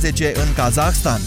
16 0.00 0.32
în 0.34 0.52
Kazahstan. 0.54 1.20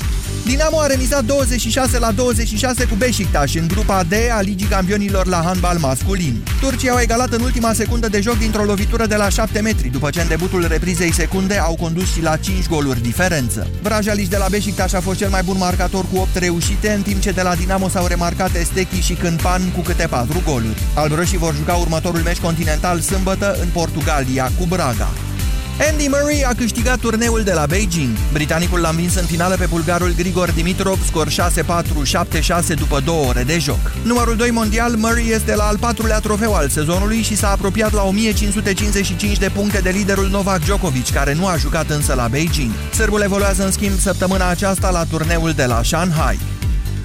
Dinamo 0.46 0.80
a 0.80 0.86
remizat 0.86 1.24
26 1.24 2.00
la 2.00 2.12
26 2.12 2.86
cu 2.86 2.96
Beşiktaş 2.96 3.56
în 3.56 3.68
grupa 3.68 4.04
D 4.04 4.14
a 4.38 4.42
Ligii 4.42 4.68
Campionilor 4.68 5.26
la 5.26 5.42
handbal 5.46 5.78
masculin. 5.78 6.44
Turcii 6.62 6.90
au 6.90 7.00
egalat 7.00 7.32
în 7.34 7.42
ultima 7.42 7.74
secundă 7.74 8.08
de 8.08 8.22
joc 8.22 8.38
dintr-o 8.38 8.64
lovitură 8.64 9.06
de 9.06 9.16
la 9.16 9.30
7 9.30 9.60
metri, 9.62 9.88
după 9.88 10.10
ce 10.10 10.22
în 10.22 10.28
debutul 10.28 10.68
reprizei 10.68 11.14
secunde 11.14 11.58
au 11.58 11.76
condus 11.76 12.14
și 12.14 12.22
la 12.22 12.36
5 12.36 12.68
goluri 12.68 13.02
diferență. 13.02 13.68
Vrajaliș 13.82 14.28
de 14.28 14.38
la 14.38 14.48
Beşiktaş 14.50 14.94
a 14.94 15.00
fost 15.00 15.18
cel 15.18 15.30
mai 15.30 15.42
bun 15.44 15.58
marcator 15.58 16.06
cu 16.12 16.18
8 16.18 16.36
reușite, 16.36 16.92
în 16.92 17.02
timp 17.02 17.22
ce 17.22 17.32
de 17.32 17.42
la 17.42 17.56
Dinamo 17.56 17.90
s-au 17.90 18.06
remarcat 18.06 18.56
Estechi 18.56 19.00
și 19.00 19.14
Câmpan 19.14 19.72
cu 19.72 19.82
câte 19.82 20.08
4 20.10 20.42
goluri. 20.46 20.82
Albroșii 20.94 21.38
vor 21.38 21.56
juca 21.56 21.74
următorul 21.74 22.22
meci 22.22 22.40
continental 22.40 23.00
sâmbătă 23.00 23.58
în 23.62 23.68
Portugalia 23.74 24.52
cu 24.60 24.66
Braga. 24.66 25.10
Andy 25.80 26.08
Murray 26.08 26.44
a 26.48 26.54
câștigat 26.54 27.00
turneul 27.00 27.44
de 27.44 27.54
la 27.54 27.66
Beijing. 27.66 28.18
Britanicul 28.32 28.80
l-a 28.80 28.90
învins 28.90 29.16
în 29.16 29.26
finală 29.26 29.56
pe 29.56 29.66
bulgarul 29.66 30.14
Grigor 30.18 30.52
Dimitrov, 30.52 31.06
scor 31.06 31.28
6-4, 31.30 31.32
7-6 32.72 32.74
după 32.76 33.00
două 33.06 33.26
ore 33.28 33.44
de 33.44 33.58
joc. 33.60 33.92
Numărul 34.04 34.36
2 34.36 34.50
mondial, 34.50 34.96
Murray 34.96 35.30
este 35.30 35.56
la 35.56 35.64
al 35.64 35.78
patrulea 35.78 36.20
trofeu 36.20 36.54
al 36.54 36.70
sezonului 36.70 37.22
și 37.22 37.36
s-a 37.36 37.50
apropiat 37.50 37.94
la 37.94 38.04
1555 38.04 39.38
de 39.38 39.50
puncte 39.54 39.80
de 39.80 39.90
liderul 39.90 40.28
Novak 40.30 40.60
Djokovic, 40.60 41.10
care 41.10 41.34
nu 41.34 41.46
a 41.46 41.58
jucat 41.58 41.90
însă 41.90 42.14
la 42.14 42.28
Beijing. 42.28 42.72
Sârbul 42.94 43.22
evoluează 43.22 43.66
în 43.66 43.72
schimb 43.72 44.00
săptămâna 44.00 44.50
aceasta 44.50 44.90
la 44.90 45.04
turneul 45.04 45.52
de 45.52 45.66
la 45.66 45.84
Shanghai. 45.84 46.40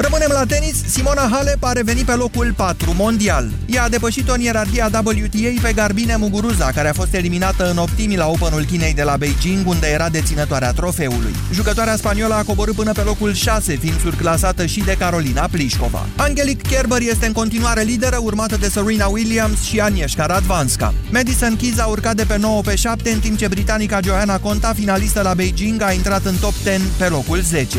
Rămânem 0.01 0.31
la 0.33 0.45
tenis, 0.47 0.77
Simona 0.87 1.29
Halep 1.33 1.65
a 1.65 1.73
revenit 1.73 2.05
pe 2.05 2.13
locul 2.13 2.53
4 2.57 2.95
mondial. 2.97 3.51
Ea 3.67 3.83
a 3.83 3.89
depășit-o 3.89 4.33
în 4.33 4.41
ierarhia 4.41 4.91
WTA 4.93 5.61
pe 5.63 5.73
Garbine 5.75 6.17
Muguruza, 6.17 6.71
care 6.75 6.89
a 6.89 6.93
fost 6.93 7.15
eliminată 7.15 7.71
în 7.71 7.77
optimi 7.77 8.17
la 8.17 8.27
Openul 8.27 8.65
Chinei 8.65 8.95
de 8.95 9.03
la 9.03 9.17
Beijing, 9.17 9.67
unde 9.67 9.87
era 9.87 10.09
deținătoarea 10.09 10.73
trofeului. 10.73 11.35
Jucătoarea 11.53 11.97
spaniolă 11.97 12.35
a 12.35 12.43
coborât 12.43 12.75
până 12.75 12.93
pe 12.93 13.01
locul 13.01 13.35
6, 13.35 13.75
fiind 13.75 14.01
surclasată 14.01 14.67
și 14.67 14.81
de 14.81 14.97
Carolina 14.99 15.49
Plișcova. 15.51 16.07
Angelique 16.17 16.71
Kerber 16.71 17.01
este 17.01 17.27
în 17.27 17.33
continuare 17.33 17.83
lideră, 17.83 18.19
urmată 18.23 18.57
de 18.57 18.69
Serena 18.69 19.07
Williams 19.07 19.63
și 19.63 19.81
Agnieszka 19.81 20.27
Radvanska. 20.27 20.95
Madison 21.11 21.57
Keys 21.57 21.79
a 21.79 21.87
urcat 21.87 22.15
de 22.15 22.25
pe 22.25 22.37
9 22.39 22.61
pe 22.61 22.75
7, 22.75 23.11
în 23.11 23.21
timp 23.21 23.39
ce 23.39 23.49
britanica 23.49 24.01
Joanna 24.05 24.39
Conta, 24.39 24.73
finalistă 24.75 25.23
la 25.23 25.35
Beijing, 25.35 25.83
a 25.83 25.93
intrat 25.93 26.25
în 26.25 26.35
top 26.41 26.55
10 26.63 26.81
pe 26.99 27.09
locul 27.09 27.41
10. 27.41 27.79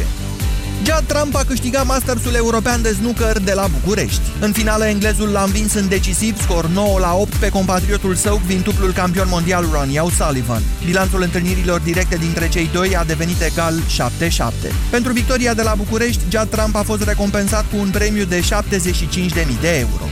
Judd 0.83 1.07
Trump 1.07 1.35
a 1.35 1.43
câștigat 1.47 1.85
Mastersul 1.85 2.33
European 2.33 2.81
de 2.81 2.93
Snooker 2.93 3.39
de 3.39 3.53
la 3.53 3.67
București. 3.67 4.21
În 4.39 4.51
finală, 4.51 4.85
englezul 4.85 5.29
l-a 5.29 5.43
învins 5.43 5.73
în 5.73 5.87
decisiv, 5.87 6.41
scor 6.41 6.67
9 6.67 6.99
la 6.99 7.15
8 7.15 7.33
pe 7.33 7.49
compatriotul 7.49 8.15
său, 8.15 8.41
vintuplul 8.45 8.91
campion 8.91 9.27
mondial 9.29 9.65
Ronnie 9.71 10.01
O'Sullivan. 10.01 10.61
Bilanțul 10.85 11.21
întâlnirilor 11.21 11.79
directe 11.79 12.15
dintre 12.15 12.49
cei 12.49 12.69
doi 12.73 12.95
a 12.95 13.03
devenit 13.03 13.41
egal 13.41 13.73
7-7. 13.79 14.71
Pentru 14.89 15.13
victoria 15.13 15.53
de 15.53 15.61
la 15.61 15.73
București, 15.75 16.21
Judd 16.29 16.49
Trump 16.49 16.75
a 16.75 16.81
fost 16.81 17.03
recompensat 17.03 17.65
cu 17.71 17.77
un 17.77 17.89
premiu 17.89 18.23
de 18.23 18.39
75.000 18.39 19.59
de 19.61 19.77
euro. 19.77 20.08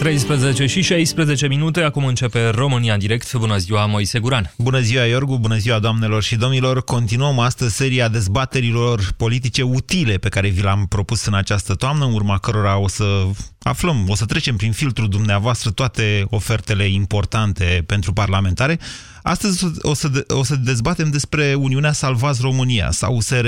13 0.00 0.66
și 0.66 0.82
16 0.82 1.46
minute, 1.46 1.82
acum 1.82 2.04
începe 2.04 2.48
România 2.48 2.92
în 2.92 2.98
direct. 2.98 3.32
Bună 3.32 3.56
ziua, 3.56 3.86
Moise 3.86 4.18
Guran. 4.18 4.52
Bună 4.58 4.80
ziua, 4.80 5.04
Iorgu, 5.04 5.38
bună 5.38 5.56
ziua, 5.56 5.78
doamnelor 5.78 6.22
și 6.22 6.36
domnilor. 6.36 6.84
Continuăm 6.84 7.38
astăzi 7.38 7.76
seria 7.76 8.08
dezbaterilor 8.08 9.12
politice 9.16 9.62
utile 9.62 10.16
pe 10.16 10.28
care 10.28 10.48
vi 10.48 10.62
l-am 10.62 10.86
propus 10.86 11.24
în 11.24 11.34
această 11.34 11.74
toamnă, 11.74 12.04
în 12.04 12.12
urma 12.12 12.38
cărora 12.38 12.78
o 12.78 12.88
să 12.88 13.26
aflăm, 13.62 14.04
o 14.08 14.14
să 14.14 14.24
trecem 14.24 14.56
prin 14.56 14.72
filtrul 14.72 15.08
dumneavoastră 15.08 15.70
toate 15.70 16.24
ofertele 16.30 16.84
importante 16.84 17.84
pentru 17.86 18.12
parlamentare. 18.12 18.78
Astăzi 19.22 19.64
o 19.80 19.94
să, 19.94 20.24
o 20.28 20.42
să 20.42 20.56
dezbatem 20.56 21.10
despre 21.10 21.54
Uniunea 21.54 21.92
Salvați 21.92 22.40
România, 22.42 22.90
sau 22.90 23.16
USR. 23.16 23.46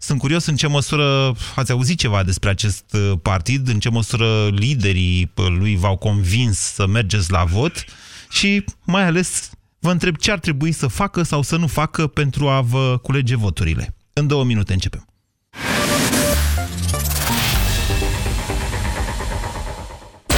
Sunt 0.00 0.18
curios 0.18 0.46
în 0.46 0.56
ce 0.56 0.66
măsură 0.66 1.34
ați 1.54 1.70
auzit 1.70 1.98
ceva 1.98 2.22
despre 2.22 2.50
acest 2.50 2.84
uh, 2.92 3.12
partid, 3.22 3.68
în 3.68 3.78
ce 3.78 3.88
măsură 3.88 4.48
liderii 4.48 5.32
uh, 5.34 5.46
lui 5.58 5.76
v-au 5.76 5.96
convins 5.96 6.58
să 6.58 6.86
mergeți 6.86 7.30
la 7.30 7.44
vot 7.44 7.84
și 8.30 8.64
mai 8.84 9.04
ales 9.04 9.50
vă 9.78 9.90
întreb 9.90 10.16
ce 10.16 10.30
ar 10.30 10.38
trebui 10.38 10.72
să 10.72 10.86
facă 10.86 11.22
sau 11.22 11.42
să 11.42 11.56
nu 11.56 11.66
facă 11.66 12.06
pentru 12.06 12.48
a 12.48 12.60
vă 12.60 12.98
culege 13.02 13.36
voturile. 13.36 13.94
În 14.12 14.26
două 14.26 14.44
minute 14.44 14.72
începem. 14.72 15.06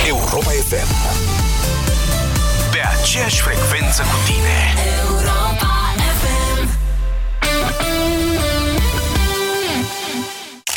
Europa 0.08 0.50
FM 0.68 0.90
Pe 2.72 2.78
aceeași 3.00 3.40
frecvență 3.40 4.02
cu 4.02 4.16
tine 4.26 4.58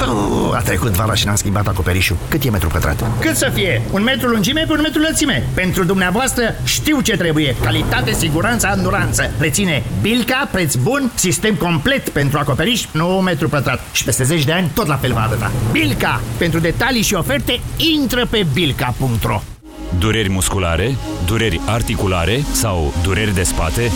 Puh, 0.00 0.56
a 0.56 0.60
trecut 0.60 0.90
vara 0.90 1.14
și 1.14 1.26
n-am 1.26 1.34
schimbat 1.34 1.66
acoperișul. 1.66 2.16
Cât 2.28 2.44
e 2.44 2.50
metru 2.50 2.68
pătrat? 2.68 3.04
Cât 3.20 3.36
să 3.36 3.50
fie? 3.54 3.82
Un 3.90 4.02
metru 4.02 4.28
lungime 4.28 4.64
pe 4.66 4.72
un 4.72 4.80
metru 4.82 5.00
lățime. 5.00 5.48
Pentru 5.54 5.84
dumneavoastră 5.84 6.54
știu 6.64 7.00
ce 7.00 7.16
trebuie. 7.16 7.56
Calitate, 7.62 8.12
siguranță, 8.12 8.66
anduranță. 8.66 9.30
Reține 9.38 9.82
Bilca, 10.00 10.48
preț 10.52 10.74
bun, 10.74 11.10
sistem 11.14 11.54
complet 11.54 12.08
pentru 12.08 12.38
acoperiș, 12.38 12.86
nu 12.92 13.06
metru 13.06 13.48
pătrat. 13.48 13.80
Și 13.92 14.04
peste 14.04 14.24
10 14.24 14.44
de 14.44 14.52
ani 14.52 14.70
tot 14.74 14.86
la 14.86 14.96
fel 14.96 15.12
va 15.12 15.20
arăta. 15.20 15.50
Bilca! 15.72 16.20
Pentru 16.38 16.58
detalii 16.58 17.02
și 17.02 17.14
oferte, 17.14 17.60
intră 17.76 18.26
pe 18.26 18.46
bilca.ro 18.52 19.40
Dureri 19.98 20.30
musculare, 20.30 20.96
dureri 21.26 21.60
articulare 21.66 22.40
sau 22.52 22.94
dureri 23.02 23.34
de 23.34 23.42
spate? 23.42 23.90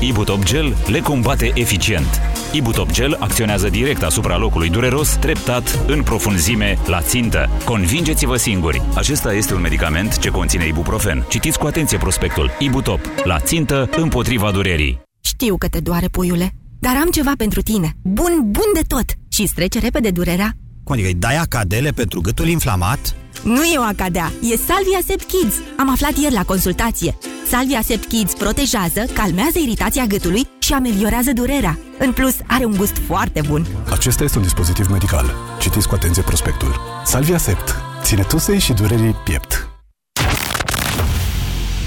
Ibutop 0.00 0.44
Gel 0.44 0.76
le 0.86 1.00
combate 1.00 1.50
eficient. 1.54 2.20
Ibutop 2.52 2.90
Gel 2.90 3.16
acționează 3.20 3.68
direct 3.68 4.02
asupra 4.02 4.36
locului 4.36 4.70
dureros, 4.70 5.08
treptat, 5.08 5.84
în 5.86 6.02
profunzime, 6.02 6.78
la 6.86 7.00
țintă. 7.00 7.50
Convingeți-vă 7.64 8.36
singuri! 8.36 8.82
Acesta 8.94 9.34
este 9.34 9.54
un 9.54 9.60
medicament 9.60 10.18
ce 10.18 10.30
conține 10.30 10.66
ibuprofen. 10.66 11.24
Citiți 11.28 11.58
cu 11.58 11.66
atenție 11.66 11.98
prospectul. 11.98 12.50
Ibutop. 12.58 13.00
La 13.24 13.38
țintă, 13.38 13.88
împotriva 13.96 14.50
durerii. 14.50 15.00
Știu 15.20 15.56
că 15.56 15.68
te 15.68 15.80
doare, 15.80 16.06
puiule, 16.08 16.52
dar 16.78 16.96
am 16.96 17.08
ceva 17.10 17.32
pentru 17.36 17.62
tine. 17.62 17.92
Bun, 18.02 18.32
bun 18.42 18.70
de 18.74 18.82
tot! 18.88 19.04
Și 19.28 19.46
strece 19.46 19.78
repede 19.78 20.10
durerea. 20.10 20.52
Cum 20.84 20.92
adică 20.94 21.08
îi 21.08 21.14
dai 21.14 21.36
acadele 21.36 21.90
pentru 21.90 22.20
gâtul 22.20 22.48
inflamat? 22.48 23.14
Nu 23.44 23.62
e 23.62 23.78
o 23.78 23.82
acadea, 23.82 24.32
e 24.42 24.56
Salvia 24.56 24.98
Sept 25.06 25.24
Kids. 25.24 25.54
Am 25.78 25.90
aflat 25.90 26.16
ieri 26.16 26.34
la 26.34 26.44
consultație. 26.44 27.16
Salvia 27.48 27.80
Sept 27.82 28.04
Kids 28.08 28.32
protejează, 28.32 29.04
calmează 29.12 29.58
iritația 29.58 30.04
gâtului 30.04 30.48
și 30.58 30.72
ameliorează 30.72 31.32
durerea. 31.32 31.78
În 31.98 32.12
plus, 32.12 32.34
are 32.46 32.64
un 32.64 32.74
gust 32.76 32.96
foarte 33.06 33.40
bun. 33.46 33.66
Acesta 33.90 34.24
este 34.24 34.36
un 34.38 34.42
dispozitiv 34.42 34.86
medical. 34.86 35.34
Citiți 35.60 35.88
cu 35.88 35.94
atenție 35.94 36.22
prospectul. 36.22 36.80
Salvia 37.04 37.38
Sept. 37.38 37.74
Ține 38.02 38.22
tusei 38.22 38.58
și 38.58 38.72
durerii 38.72 39.16
piept. 39.24 39.68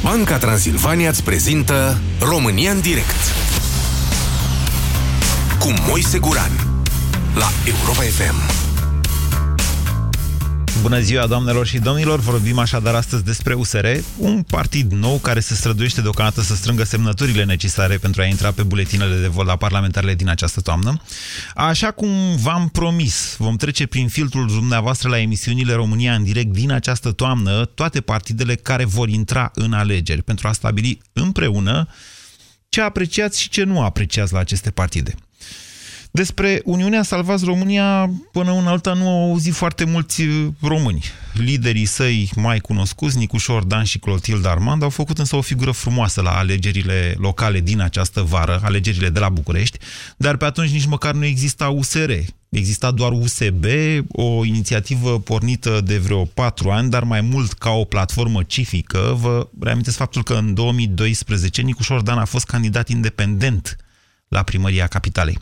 Banca 0.04 0.38
Transilvania 0.38 1.10
îți 1.10 1.24
prezintă 1.24 1.98
România 2.20 2.72
în 2.72 2.80
direct 2.80 3.22
cu 5.60 5.74
Moise 5.88 6.20
Guran 6.20 6.52
la 7.36 7.48
Europa 7.66 8.02
FM. 8.02 8.67
Bună 10.82 11.00
ziua, 11.00 11.28
doamnelor 11.28 11.66
și 11.66 11.80
domnilor! 11.80 12.20
Vorbim 12.20 12.58
așadar 12.58 12.96
astăzi 12.96 13.24
despre 13.24 13.54
USR, 13.54 13.86
un 14.18 14.44
partid 14.44 14.92
nou 14.92 15.18
care 15.18 15.40
se 15.40 15.54
străduiește 15.56 16.02
deocamdată 16.02 16.42
să 16.42 16.56
strângă 16.56 16.84
semnăturile 16.84 17.44
necesare 17.44 17.98
pentru 17.98 18.22
a 18.22 18.26
intra 18.26 18.52
pe 18.52 18.64
buletinele 18.64 19.16
de 19.16 19.28
vot 19.28 19.46
la 19.46 19.56
parlamentarele 19.56 20.16
din 20.16 20.30
această 20.30 20.62
toamnă. 20.62 21.02
Așa 21.56 21.92
cum 21.92 22.36
v-am 22.36 22.70
promis, 22.70 23.36
vom 23.38 23.56
trece 23.56 23.86
prin 23.86 24.08
filtrul 24.08 24.48
dumneavoastră 24.48 25.10
la 25.10 25.20
emisiunile 25.20 25.74
România 25.74 26.14
în 26.14 26.24
direct 26.24 26.52
din 26.52 26.72
această 26.72 27.12
toamnă 27.12 27.66
toate 27.66 28.02
partidele 28.02 28.56
care 28.56 28.86
vor 28.86 29.10
intra 29.10 29.52
în 29.54 29.74
alegeri 29.74 30.24
pentru 30.24 30.48
a 30.48 30.52
stabili 30.52 31.02
împreună 31.14 31.88
ce 32.70 32.82
apreciați 32.82 33.42
și 33.42 33.50
ce 33.50 33.64
nu 33.64 33.82
apreciați 33.82 34.34
la 34.34 34.40
aceste 34.40 34.72
partide. 34.72 35.16
Despre 36.18 36.62
Uniunea 36.64 37.04
Salvați 37.04 37.46
România, 37.46 38.12
până 38.32 38.52
în 38.52 38.68
alta 38.68 38.94
nu 38.94 39.10
au 39.10 39.30
auzit 39.30 39.54
foarte 39.54 39.84
mulți 39.84 40.22
uh, 40.22 40.48
români. 40.62 41.04
Liderii 41.34 41.86
săi 41.86 42.32
mai 42.36 42.60
cunoscuți, 42.60 43.18
Nicușor 43.18 43.64
Dan 43.64 43.84
și 43.84 44.00
Clotilde 44.00 44.48
Armand, 44.48 44.84
au 44.84 44.90
făcut 44.90 45.18
însă 45.18 45.36
o 45.36 45.42
figură 45.42 45.72
frumoasă 45.72 46.22
la 46.22 46.38
alegerile 46.38 47.16
locale 47.18 47.60
din 47.60 47.82
această 47.82 48.22
vară, 48.22 48.60
alegerile 48.64 49.10
de 49.10 49.20
la 49.20 49.30
București, 49.30 49.78
dar 50.18 50.36
pe 50.36 50.46
atunci 50.46 50.72
nici 50.72 50.86
măcar 50.86 51.14
nu 51.14 51.26
exista 51.26 51.68
USR. 51.70 52.12
Exista 52.50 52.92
doar 52.92 53.12
USB, 53.12 53.66
o 54.12 54.46
inițiativă 54.46 55.20
pornită 55.20 55.82
de 55.82 55.98
vreo 55.98 56.26
patru 56.26 56.70
ani, 56.70 56.90
dar 56.90 57.04
mai 57.04 57.22
mult 57.22 57.54
ca 57.54 57.70
o 57.70 57.84
platformă 57.84 58.44
civică. 58.44 59.18
Vă 59.20 59.48
reamintesc 59.60 59.98
faptul 59.98 60.24
că 60.24 60.34
în 60.34 60.54
2012 60.54 61.62
Nicușor 61.62 62.02
Dan 62.02 62.18
a 62.18 62.26
fost 62.26 62.46
candidat 62.46 62.90
independent 62.90 63.78
la 64.28 64.44
primăria 64.44 64.88
capitalei. 64.88 65.38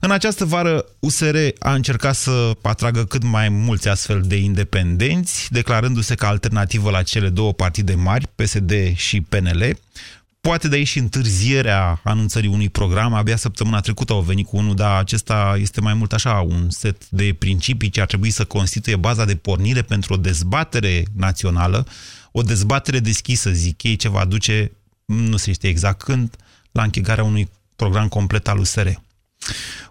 În 0.00 0.10
această 0.10 0.44
vară, 0.44 0.84
USR 0.98 1.36
a 1.58 1.74
încercat 1.74 2.14
să 2.14 2.52
atragă 2.62 3.04
cât 3.04 3.22
mai 3.22 3.48
mulți 3.48 3.88
astfel 3.88 4.20
de 4.20 4.36
independenți, 4.36 5.48
declarându-se 5.52 6.14
ca 6.14 6.28
alternativă 6.28 6.90
la 6.90 7.02
cele 7.02 7.28
două 7.28 7.52
partide 7.52 7.94
mari, 7.94 8.28
PSD 8.34 8.96
și 8.96 9.20
PNL. 9.20 9.76
Poate 10.40 10.68
de 10.68 10.76
aici 10.76 10.88
și 10.88 10.98
întârzierea 10.98 12.00
anunțării 12.04 12.48
unui 12.48 12.68
program. 12.68 13.14
Abia 13.14 13.36
săptămâna 13.36 13.80
trecută 13.80 14.12
au 14.12 14.20
venit 14.20 14.46
cu 14.46 14.56
unul, 14.56 14.74
dar 14.74 14.98
acesta 14.98 15.56
este 15.60 15.80
mai 15.80 15.94
mult 15.94 16.12
așa 16.12 16.40
un 16.40 16.70
set 16.70 17.08
de 17.08 17.36
principii 17.38 17.90
ce 17.90 18.00
ar 18.00 18.06
trebui 18.06 18.30
să 18.30 18.44
constituie 18.44 18.96
baza 18.96 19.24
de 19.24 19.36
pornire 19.36 19.82
pentru 19.82 20.14
o 20.14 20.16
dezbatere 20.16 21.04
națională, 21.16 21.86
o 22.32 22.42
dezbatere 22.42 22.98
deschisă, 22.98 23.50
zic 23.50 23.82
ei, 23.82 23.96
ce 23.96 24.08
va 24.08 24.24
duce, 24.24 24.72
nu 25.04 25.36
se 25.36 25.52
știe 25.52 25.68
exact 25.68 26.02
când, 26.02 26.36
la 26.72 26.82
închegarea 26.82 27.24
unui 27.24 27.50
program 27.76 28.08
complet 28.08 28.48
al 28.48 28.58
USR. 28.58 28.88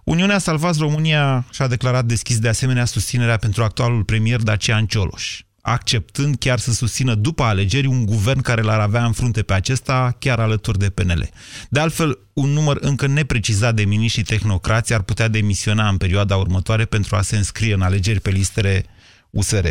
Uniunea 0.04 0.38
Salvați 0.38 0.78
România 0.78 1.46
și-a 1.50 1.66
declarat 1.66 2.04
deschis 2.04 2.38
de 2.38 2.48
asemenea 2.48 2.84
susținerea 2.84 3.36
pentru 3.36 3.62
actualul 3.62 4.04
premier 4.04 4.40
Dacian 4.40 4.86
Cioloș, 4.86 5.40
acceptând 5.60 6.36
chiar 6.38 6.58
să 6.58 6.72
susțină 6.72 7.14
după 7.14 7.42
alegeri 7.42 7.86
un 7.86 8.06
guvern 8.06 8.40
care 8.40 8.62
l-ar 8.62 8.80
avea 8.80 9.04
în 9.04 9.12
frunte 9.12 9.42
pe 9.42 9.52
acesta, 9.52 10.16
chiar 10.18 10.40
alături 10.40 10.78
de 10.78 10.90
PNL. 10.90 11.28
De 11.68 11.80
altfel, 11.80 12.18
un 12.32 12.48
număr 12.48 12.78
încă 12.80 13.06
neprecizat 13.06 13.74
de 13.74 13.84
miniștri 13.84 14.22
tehnocrați 14.22 14.94
ar 14.94 15.02
putea 15.02 15.28
demisiona 15.28 15.88
în 15.88 15.96
perioada 15.96 16.36
următoare 16.36 16.84
pentru 16.84 17.16
a 17.16 17.22
se 17.22 17.36
înscrie 17.36 17.74
în 17.74 17.82
alegeri 17.82 18.20
pe 18.20 18.30
listele 18.30 18.84
USR. 19.30 19.66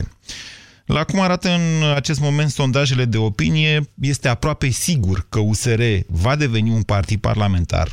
La 0.86 1.04
cum 1.04 1.20
arată 1.20 1.50
în 1.50 1.92
acest 1.96 2.20
moment 2.20 2.50
sondajele 2.50 3.06
de 3.06 3.18
opinie, 3.18 3.90
este 4.02 4.28
aproape 4.28 4.70
sigur 4.70 5.26
că 5.30 5.40
USR 5.40 5.82
va 6.08 6.36
deveni 6.36 6.70
un 6.70 6.82
partid 6.82 7.20
parlamentar, 7.20 7.90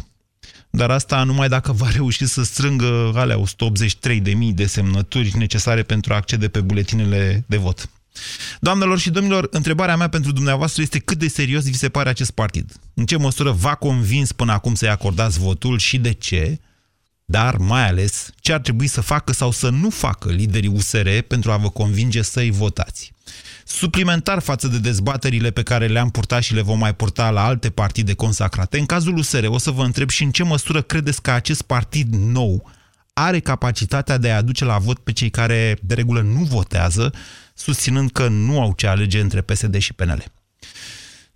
dar 0.70 0.90
asta 0.90 1.22
numai 1.22 1.48
dacă 1.48 1.72
va 1.72 1.88
reuși 1.90 2.26
să 2.26 2.42
strângă 2.42 3.12
alea 3.14 3.40
183.000 3.40 4.22
de 4.54 4.66
semnături 4.66 5.36
necesare 5.36 5.82
pentru 5.82 6.12
a 6.12 6.16
accede 6.16 6.48
pe 6.48 6.60
buletinele 6.60 7.44
de 7.46 7.56
vot. 7.56 7.90
Doamnelor 8.60 8.98
și 8.98 9.10
domnilor, 9.10 9.48
întrebarea 9.50 9.96
mea 9.96 10.08
pentru 10.08 10.32
dumneavoastră 10.32 10.82
este 10.82 10.98
cât 10.98 11.18
de 11.18 11.28
serios 11.28 11.64
vi 11.64 11.76
se 11.76 11.88
pare 11.88 12.08
acest 12.08 12.30
partid? 12.30 12.72
În 12.94 13.06
ce 13.06 13.16
măsură 13.16 13.50
v-a 13.50 13.74
convins 13.74 14.32
până 14.32 14.52
acum 14.52 14.74
să-i 14.74 14.88
acordați 14.88 15.38
votul 15.38 15.78
și 15.78 15.98
de 15.98 16.12
ce? 16.12 16.60
Dar, 17.24 17.56
mai 17.56 17.88
ales, 17.88 18.30
ce 18.40 18.52
ar 18.52 18.60
trebui 18.60 18.86
să 18.86 19.00
facă 19.00 19.32
sau 19.32 19.50
să 19.50 19.68
nu 19.68 19.90
facă 19.90 20.30
liderii 20.30 20.68
USR 20.68 21.08
pentru 21.26 21.50
a 21.50 21.56
vă 21.56 21.68
convinge 21.68 22.22
să-i 22.22 22.50
votați? 22.50 23.12
Suplimentar 23.70 24.40
față 24.40 24.68
de 24.68 24.78
dezbaterile 24.78 25.50
pe 25.50 25.62
care 25.62 25.86
le-am 25.86 26.10
purtat 26.10 26.42
și 26.42 26.54
le 26.54 26.60
vom 26.60 26.78
mai 26.78 26.94
purta 26.94 27.30
la 27.30 27.44
alte 27.44 27.70
partide 27.70 28.14
consacrate. 28.14 28.78
În 28.78 28.86
cazul 28.86 29.16
USR, 29.16 29.44
o 29.46 29.58
să 29.58 29.70
vă 29.70 29.84
întreb 29.84 30.08
și 30.10 30.22
în 30.22 30.30
ce 30.30 30.42
măsură 30.42 30.82
credeți 30.82 31.22
că 31.22 31.30
acest 31.30 31.62
partid 31.62 32.14
nou 32.14 32.70
are 33.12 33.40
capacitatea 33.40 34.18
de 34.18 34.30
a 34.30 34.36
aduce 34.36 34.64
la 34.64 34.78
vot 34.78 34.98
pe 34.98 35.12
cei 35.12 35.30
care 35.30 35.78
de 35.82 35.94
regulă 35.94 36.20
nu 36.20 36.42
votează, 36.42 37.12
susținând 37.54 38.10
că 38.10 38.28
nu 38.28 38.60
au 38.60 38.72
ce 38.76 38.86
alege 38.86 39.20
între 39.20 39.40
PSD 39.40 39.78
și 39.78 39.92
PNL. 39.92 40.24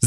0372069599 0.02 0.06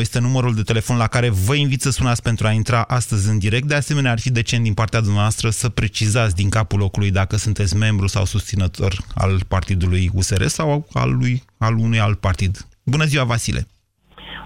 este 0.00 0.20
numărul 0.20 0.54
de 0.54 0.62
telefon 0.62 0.96
la 0.96 1.06
care 1.06 1.28
vă 1.46 1.54
invit 1.54 1.80
să 1.80 1.90
sunați 1.90 2.22
pentru 2.22 2.46
a 2.46 2.50
intra 2.50 2.84
astăzi 2.86 3.30
în 3.30 3.38
direct. 3.38 3.64
De 3.64 3.74
asemenea, 3.74 4.10
ar 4.10 4.20
fi 4.20 4.32
decent 4.32 4.62
din 4.62 4.74
partea 4.74 5.00
dumneavoastră 5.00 5.48
să 5.48 5.68
precizați 5.68 6.36
din 6.36 6.48
capul 6.48 6.78
locului 6.78 7.10
dacă 7.10 7.36
sunteți 7.36 7.76
membru 7.76 8.06
sau 8.06 8.24
susținător 8.24 8.92
al 9.14 9.38
partidului 9.48 10.10
USR 10.14 10.42
sau 10.42 10.86
al, 10.92 11.16
lui, 11.16 11.42
al 11.58 11.74
unui 11.78 12.00
alt 12.00 12.20
partid. 12.20 12.56
Bună 12.84 13.04
ziua, 13.04 13.24
Vasile! 13.24 13.66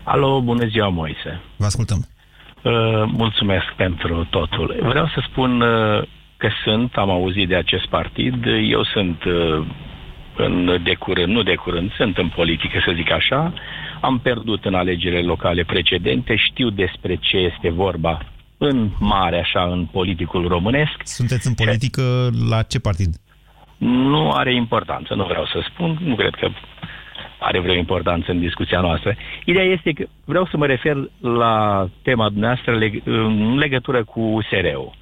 Alo, 0.05 0.41
bună 0.41 0.67
ziua, 0.67 0.89
Moise! 0.89 1.43
Vă 1.57 1.65
ascultăm! 1.65 2.07
Uh, 2.63 2.73
mulțumesc 3.07 3.67
pentru 3.77 4.27
totul. 4.31 4.77
Vreau 4.83 5.07
să 5.07 5.27
spun 5.31 5.61
uh, 5.61 6.03
că 6.37 6.49
sunt, 6.65 6.93
am 6.95 7.11
auzit 7.11 7.49
de 7.49 7.55
acest 7.55 7.87
partid, 7.87 8.45
eu 8.71 8.85
sunt 8.85 9.25
uh, 9.25 9.67
în 10.39 10.81
de 10.85 10.95
curând, 10.95 11.33
nu 11.33 11.43
de 11.43 11.55
curând, 11.55 11.93
sunt 11.93 12.19
în 12.19 12.29
politică, 12.29 12.83
să 12.85 12.93
zic 12.97 13.11
așa. 13.11 13.53
Am 14.01 14.19
pierdut 14.19 14.65
în 14.65 14.75
alegerile 14.75 15.23
locale 15.23 15.65
precedente, 15.65 16.37
știu 16.37 16.71
despre 16.71 17.17
ce 17.21 17.37
este 17.37 17.71
vorba 17.71 18.21
în 18.59 18.89
mare, 18.99 19.39
așa, 19.39 19.63
în 19.73 19.85
politicul 19.85 20.49
românesc. 20.49 20.97
Sunteți 21.03 21.47
în 21.47 21.55
politică 21.55 22.31
la 22.49 22.63
ce 22.63 22.79
partid? 22.79 23.15
Nu 23.79 24.31
are 24.31 24.55
importanță, 24.55 25.15
nu 25.15 25.25
vreau 25.25 25.47
să 25.47 25.67
spun, 25.69 25.99
nu 26.05 26.15
cred 26.15 26.35
că 26.35 26.49
are 27.39 27.61
vreo 27.61 27.75
importanță 27.75 28.31
în 28.31 28.41
discuția 28.41 28.81
noastră. 28.81 29.15
Ideea 29.45 29.65
este 29.65 29.93
că 29.93 30.05
vreau 30.25 30.47
să 30.51 30.57
mă 30.57 30.67
refer 30.67 30.97
la 31.21 31.87
tema 32.03 32.29
dumneavoastră 32.29 32.79
în 33.05 33.57
legătură 33.59 34.05
cu 34.05 34.21
USR-ul 34.21 34.93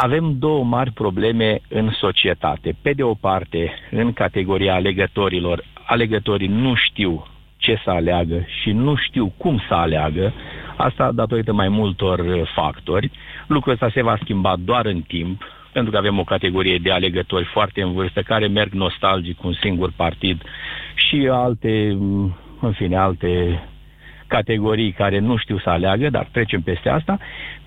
avem 0.00 0.38
două 0.38 0.64
mari 0.64 0.90
probleme 0.90 1.60
în 1.68 1.90
societate. 1.90 2.76
Pe 2.82 2.92
de 2.92 3.02
o 3.02 3.14
parte, 3.14 3.72
în 3.90 4.12
categoria 4.12 4.74
alegătorilor, 4.74 5.64
alegătorii 5.86 6.48
nu 6.48 6.74
știu 6.74 7.26
ce 7.56 7.80
să 7.84 7.90
aleagă 7.90 8.44
și 8.60 8.70
nu 8.70 8.96
știu 8.96 9.32
cum 9.36 9.62
să 9.68 9.74
aleagă, 9.74 10.32
asta 10.76 11.12
datorită 11.12 11.52
mai 11.52 11.68
multor 11.68 12.48
factori. 12.54 13.10
Lucrul 13.46 13.72
ăsta 13.72 13.90
se 13.90 14.02
va 14.02 14.18
schimba 14.22 14.56
doar 14.64 14.86
în 14.86 15.00
timp, 15.00 15.42
pentru 15.72 15.92
că 15.92 15.98
avem 15.98 16.18
o 16.18 16.24
categorie 16.24 16.78
de 16.78 16.90
alegători 16.90 17.44
foarte 17.44 17.82
în 17.82 17.92
vârstă 17.92 18.22
care 18.22 18.46
merg 18.46 18.72
nostalgic 18.72 19.36
cu 19.36 19.46
un 19.46 19.54
singur 19.60 19.92
partid 19.96 20.42
și 20.94 21.28
alte, 21.30 21.88
în 22.60 22.72
fine, 22.72 22.96
alte 22.96 23.62
categorii 24.28 24.92
care 24.92 25.18
nu 25.18 25.36
știu 25.36 25.58
să 25.58 25.68
aleagă, 25.68 26.10
dar 26.10 26.28
trecem 26.32 26.60
peste 26.60 26.88
asta. 26.88 27.18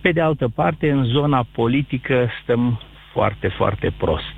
Pe 0.01 0.11
de 0.11 0.21
altă 0.21 0.47
parte, 0.55 0.89
în 0.89 1.05
zona 1.05 1.47
politică 1.51 2.29
stăm 2.43 2.81
foarte, 3.13 3.53
foarte 3.57 3.93
prost. 3.97 4.35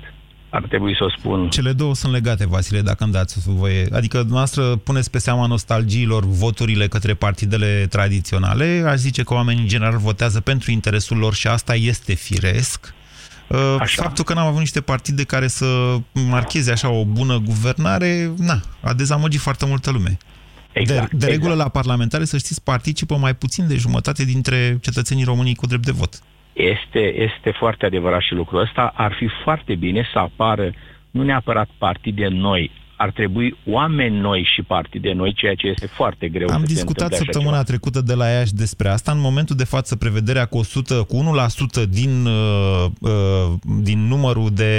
Ar 0.50 0.62
trebui 0.68 0.96
să 0.96 1.04
o 1.04 1.10
spun. 1.10 1.48
Cele 1.48 1.72
două 1.72 1.94
sunt 1.94 2.12
legate, 2.12 2.46
Vasile, 2.46 2.80
dacă 2.80 3.04
îmi 3.04 3.12
dați 3.12 3.50
voie. 3.50 3.86
Adică 3.92 4.16
dumneavoastră 4.16 4.62
puneți 4.62 5.10
pe 5.10 5.18
seama 5.18 5.46
nostalgiilor 5.46 6.24
voturile 6.24 6.86
către 6.86 7.14
partidele 7.14 7.86
tradiționale. 7.90 8.84
Aș 8.86 8.96
zice 8.96 9.22
că 9.22 9.34
oamenii 9.34 9.62
în 9.62 9.68
general 9.68 9.98
votează 9.98 10.40
pentru 10.40 10.70
interesul 10.70 11.16
lor 11.16 11.34
și 11.34 11.46
asta 11.46 11.74
este 11.74 12.14
firesc. 12.14 12.94
Uh, 13.48 13.76
așa. 13.78 14.02
Faptul 14.02 14.24
că 14.24 14.34
n-am 14.34 14.46
avut 14.46 14.58
niște 14.58 14.80
partide 14.80 15.24
care 15.24 15.46
să 15.46 15.96
marcheze 16.30 16.72
așa 16.72 16.88
o 16.90 17.04
bună 17.04 17.38
guvernare, 17.38 18.32
na, 18.38 18.60
a 18.80 18.92
dezamăgit 18.92 19.40
foarte 19.40 19.66
multă 19.66 19.90
lume. 19.90 20.18
Exact, 20.74 21.10
de, 21.10 21.16
de 21.16 21.26
regulă 21.26 21.52
exact. 21.52 21.74
la 21.74 21.78
parlamentare, 21.80 22.24
să 22.24 22.38
știți, 22.38 22.62
participă 22.62 23.16
mai 23.16 23.34
puțin 23.34 23.66
de 23.68 23.76
jumătate 23.76 24.24
dintre 24.24 24.78
cetățenii 24.80 25.24
românii 25.24 25.54
cu 25.54 25.66
drept 25.66 25.84
de 25.84 25.92
vot. 25.92 26.12
Este, 26.52 27.02
este 27.28 27.50
foarte 27.58 27.86
adevărat 27.86 28.20
și 28.20 28.32
lucrul 28.32 28.60
ăsta. 28.60 28.92
Ar 28.96 29.12
fi 29.18 29.28
foarte 29.44 29.74
bine 29.74 30.08
să 30.12 30.18
apară 30.18 30.72
nu 31.10 31.22
neapărat 31.22 31.68
partide 31.78 32.28
noi, 32.28 32.70
ar 32.96 33.10
trebui 33.10 33.56
oameni 33.66 34.18
noi 34.18 34.48
și 34.54 34.62
partide 34.62 35.12
noi, 35.12 35.32
ceea 35.32 35.54
ce 35.54 35.66
este 35.66 35.86
foarte 35.86 36.28
greu. 36.28 36.48
Am 36.48 36.64
discutat 36.64 37.12
săptămâna 37.12 37.62
trecută 37.62 38.00
de 38.00 38.14
la 38.14 38.26
Iași 38.26 38.54
despre 38.54 38.88
asta. 38.88 39.12
În 39.12 39.20
momentul 39.20 39.56
de 39.56 39.64
față, 39.64 39.96
prevederea 39.96 40.46
cu 40.46 40.58
100, 40.58 40.94
cu 40.94 41.16
1% 41.16 41.88
din, 41.88 42.26
uh, 42.26 42.84
uh, 43.00 43.10
din 43.82 43.98
numărul 43.98 44.50
de 44.50 44.72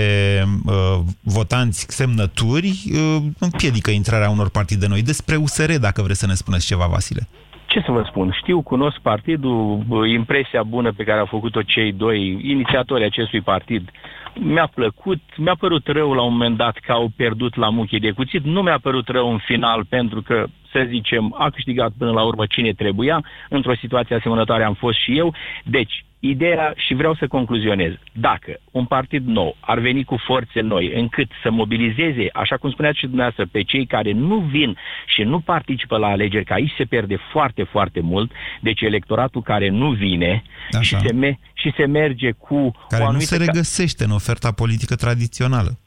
uh, 0.65 0.73
votanți 1.21 1.85
semnături 1.89 2.83
uh, 2.93 3.23
împiedică 3.39 3.91
intrarea 3.91 4.29
unor 4.29 4.49
partide 4.49 4.87
noi. 4.87 5.01
Despre 5.01 5.35
USR, 5.35 5.71
dacă 5.79 6.01
vreți 6.01 6.19
să 6.19 6.27
ne 6.27 6.33
spuneți 6.33 6.65
ceva, 6.65 6.85
Vasile 6.85 7.27
ce 7.75 7.81
să 7.85 7.91
vă 7.91 8.03
spun, 8.07 8.31
știu, 8.41 8.61
cunosc 8.61 8.97
partidul, 8.99 9.83
impresia 10.07 10.63
bună 10.63 10.91
pe 10.91 11.03
care 11.03 11.19
au 11.19 11.25
făcut-o 11.25 11.61
cei 11.61 11.91
doi 11.91 12.39
inițiatori 12.43 13.03
acestui 13.03 13.41
partid 13.41 13.89
mi-a 14.39 14.67
plăcut, 14.67 15.21
mi-a 15.37 15.55
părut 15.55 15.87
rău 15.87 16.13
la 16.13 16.21
un 16.21 16.31
moment 16.31 16.57
dat 16.57 16.77
că 16.77 16.91
au 16.91 17.11
pierdut 17.15 17.55
la 17.55 17.69
muchii 17.69 17.99
de 17.99 18.11
cuțit, 18.11 18.43
nu 18.43 18.61
mi-a 18.61 18.79
părut 18.79 19.07
rău 19.07 19.31
în 19.31 19.37
final 19.37 19.85
pentru 19.85 20.21
că, 20.21 20.45
să 20.71 20.85
zicem, 20.87 21.35
a 21.37 21.49
câștigat 21.49 21.91
până 21.97 22.11
la 22.11 22.23
urmă 22.23 22.45
cine 22.45 22.73
trebuia, 22.73 23.23
într-o 23.49 23.75
situație 23.75 24.15
asemănătoare 24.15 24.63
am 24.63 24.73
fost 24.73 24.97
și 24.97 25.17
eu, 25.17 25.33
deci 25.63 26.05
ideea 26.29 26.73
și 26.75 26.93
vreau 26.93 27.15
să 27.15 27.27
concluzionez. 27.27 27.91
Dacă 28.11 28.59
un 28.71 28.85
partid 28.85 29.25
nou 29.25 29.57
ar 29.59 29.79
veni 29.79 30.03
cu 30.03 30.17
forțe 30.25 30.59
noi 30.61 30.91
încât 30.95 31.29
să 31.43 31.51
mobilizeze, 31.51 32.29
așa 32.33 32.57
cum 32.57 32.71
spuneați 32.71 32.97
și 32.97 33.05
dumneavoastră, 33.05 33.45
pe 33.51 33.63
cei 33.63 33.85
care 33.85 34.11
nu 34.11 34.39
vin 34.39 34.77
și 35.05 35.21
nu 35.21 35.39
participă 35.39 35.97
la 35.97 36.07
alegeri, 36.07 36.45
că 36.45 36.53
aici 36.53 36.73
se 36.77 36.85
pierde 36.85 37.17
foarte, 37.31 37.63
foarte 37.63 37.99
mult, 37.99 38.31
deci 38.61 38.81
electoratul 38.81 39.41
care 39.41 39.69
nu 39.69 39.89
vine 39.91 40.43
și 40.81 40.97
se, 40.99 41.13
me- 41.13 41.39
și 41.53 41.73
se 41.77 41.85
merge 41.85 42.31
cu... 42.31 42.71
Care 42.89 43.03
o 43.03 43.11
nu 43.11 43.19
se 43.19 43.37
regăsește 43.37 44.03
în 44.03 44.11
oferta 44.11 44.51
politică 44.51 44.95
tradițională. 44.95 45.79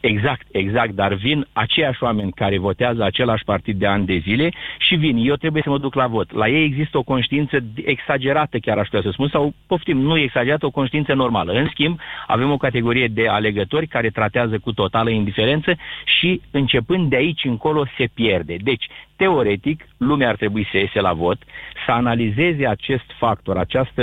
Exact, 0.00 0.46
exact, 0.50 0.90
dar 0.90 1.14
vin 1.14 1.46
aceiași 1.52 2.02
oameni 2.02 2.32
care 2.32 2.58
votează 2.58 3.04
același 3.04 3.44
partid 3.44 3.78
de 3.78 3.86
ani 3.86 4.06
de 4.06 4.16
zile 4.16 4.50
și 4.78 4.94
vin, 4.94 5.16
eu 5.16 5.34
trebuie 5.34 5.62
să 5.62 5.70
mă 5.70 5.78
duc 5.78 5.94
la 5.94 6.06
vot. 6.06 6.32
La 6.32 6.48
ei 6.48 6.64
există 6.64 6.98
o 6.98 7.02
conștiință 7.02 7.58
exagerată, 7.84 8.58
chiar 8.58 8.78
aș 8.78 8.88
putea 8.88 9.02
să 9.02 9.10
spun, 9.10 9.28
sau 9.28 9.54
poftim, 9.66 9.98
nu 9.98 10.18
exagerată, 10.18 10.66
o 10.66 10.70
conștiință 10.70 11.14
normală. 11.14 11.52
În 11.52 11.68
schimb, 11.70 11.98
avem 12.26 12.50
o 12.50 12.56
categorie 12.56 13.06
de 13.06 13.28
alegători 13.28 13.86
care 13.86 14.10
tratează 14.10 14.58
cu 14.58 14.72
totală 14.72 15.10
indiferență 15.10 15.76
și 16.04 16.40
începând 16.50 17.10
de 17.10 17.16
aici 17.16 17.44
încolo 17.44 17.86
se 17.96 18.08
pierde. 18.14 18.56
Deci, 18.60 18.86
teoretic, 19.16 19.86
lumea 19.96 20.28
ar 20.28 20.36
trebui 20.36 20.68
să 20.70 20.76
iese 20.78 21.00
la 21.00 21.12
vot, 21.12 21.38
să 21.86 21.92
analizeze 21.92 22.66
acest 22.66 23.04
factor, 23.18 23.56
această 23.58 24.02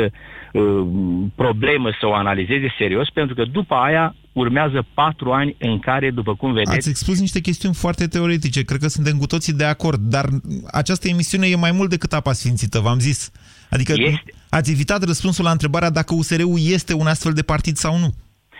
uh, 0.53 0.87
problemă, 1.35 1.89
să 1.99 2.05
o 2.07 2.13
analizeze 2.13 2.73
serios, 2.77 3.09
pentru 3.09 3.35
că 3.35 3.43
după 3.45 3.75
aia 3.75 4.15
urmează 4.33 4.85
patru 4.93 5.31
ani 5.31 5.55
în 5.59 5.79
care, 5.79 6.11
după 6.11 6.35
cum 6.35 6.53
vedeți... 6.53 6.77
Ați 6.77 6.89
expus 6.89 7.19
niște 7.19 7.39
chestiuni 7.39 7.75
foarte 7.75 8.07
teoretice, 8.07 8.63
cred 8.63 8.79
că 8.79 8.87
suntem 8.87 9.17
cu 9.17 9.25
toții 9.25 9.53
de 9.53 9.63
acord, 9.63 9.99
dar 9.99 10.25
această 10.71 11.07
emisiune 11.07 11.47
e 11.47 11.55
mai 11.55 11.71
mult 11.71 11.89
decât 11.89 12.13
apa 12.13 12.33
sfințită, 12.33 12.79
v-am 12.79 12.99
zis. 12.99 13.31
Adică 13.69 13.93
Este. 13.95 14.33
ați 14.49 14.71
evitat 14.71 15.03
răspunsul 15.03 15.43
la 15.43 15.51
întrebarea 15.51 15.89
dacă 15.89 16.13
USR-ul 16.13 16.57
este 16.59 16.93
un 16.93 17.07
astfel 17.07 17.33
de 17.33 17.41
partid 17.41 17.75
sau 17.75 17.97
nu. 17.97 18.13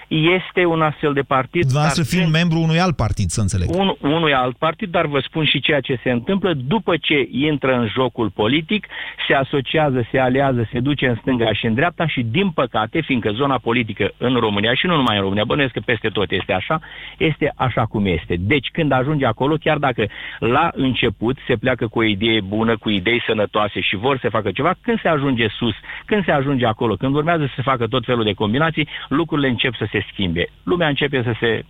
Este 0.09 0.65
un 0.65 0.81
astfel 0.81 1.13
de 1.13 1.21
partid. 1.21 1.61
Dumneavoastră 1.61 2.01
dar 2.03 2.11
fiind 2.11 2.31
când- 2.31 2.35
membru 2.35 2.59
unui 2.59 2.79
alt 2.79 2.95
partid, 2.95 3.29
să 3.29 3.41
înțeleg. 3.41 3.69
un, 3.75 3.95
unui 4.01 4.33
alt 4.33 4.57
partid, 4.57 4.89
dar 4.91 5.05
vă 5.05 5.19
spun 5.19 5.45
și 5.45 5.59
ceea 5.59 5.79
ce 5.79 5.99
se 6.03 6.11
întâmplă 6.11 6.53
după 6.53 6.97
ce 6.97 7.27
intră 7.31 7.73
în 7.73 7.87
jocul 7.87 8.29
politic, 8.29 8.87
se 9.27 9.33
asociază, 9.33 10.07
se 10.11 10.19
aliază, 10.19 10.69
se 10.71 10.79
duce 10.79 11.07
în 11.07 11.15
stânga 11.21 11.53
și 11.53 11.65
în 11.65 11.73
dreapta 11.73 12.07
și 12.07 12.21
din 12.21 12.49
păcate, 12.49 13.01
fiindcă 13.01 13.31
zona 13.31 13.57
politică 13.57 14.11
în 14.17 14.35
România 14.35 14.73
și 14.73 14.85
nu 14.85 14.95
numai 14.95 15.15
în 15.15 15.21
România, 15.21 15.43
bănuiesc 15.43 15.73
că 15.73 15.79
peste 15.85 16.07
tot 16.07 16.31
este 16.31 16.53
așa, 16.53 16.79
este 17.17 17.53
așa 17.55 17.85
cum 17.85 18.05
este. 18.05 18.35
Deci 18.39 18.67
când 18.71 18.91
ajunge 18.91 19.25
acolo, 19.25 19.55
chiar 19.55 19.77
dacă 19.77 20.05
la 20.39 20.69
început 20.73 21.37
se 21.47 21.55
pleacă 21.55 21.87
cu 21.87 21.99
o 21.99 22.03
idee 22.03 22.41
bună, 22.41 22.77
cu 22.77 22.89
idei 22.89 23.21
sănătoase 23.25 23.79
și 23.81 23.95
vor 23.95 24.17
să 24.21 24.29
facă 24.29 24.51
ceva, 24.51 24.73
când 24.81 25.01
se 25.01 25.07
ajunge 25.07 25.47
sus, 25.47 25.75
când 26.05 26.25
se 26.25 26.31
ajunge 26.31 26.65
acolo, 26.65 26.95
când 26.95 27.15
urmează 27.15 27.45
să 27.45 27.53
se 27.55 27.61
facă 27.61 27.87
tot 27.87 28.05
felul 28.05 28.23
de 28.23 28.33
combinații, 28.33 28.87
lucrurile 29.09 29.47
încep 29.47 29.75
să 29.75 29.87
se 29.91 29.98
schimbe. 30.11 30.49
Lumea 30.63 30.87
începe 30.87 31.21
să 31.23 31.33
se 31.39 31.65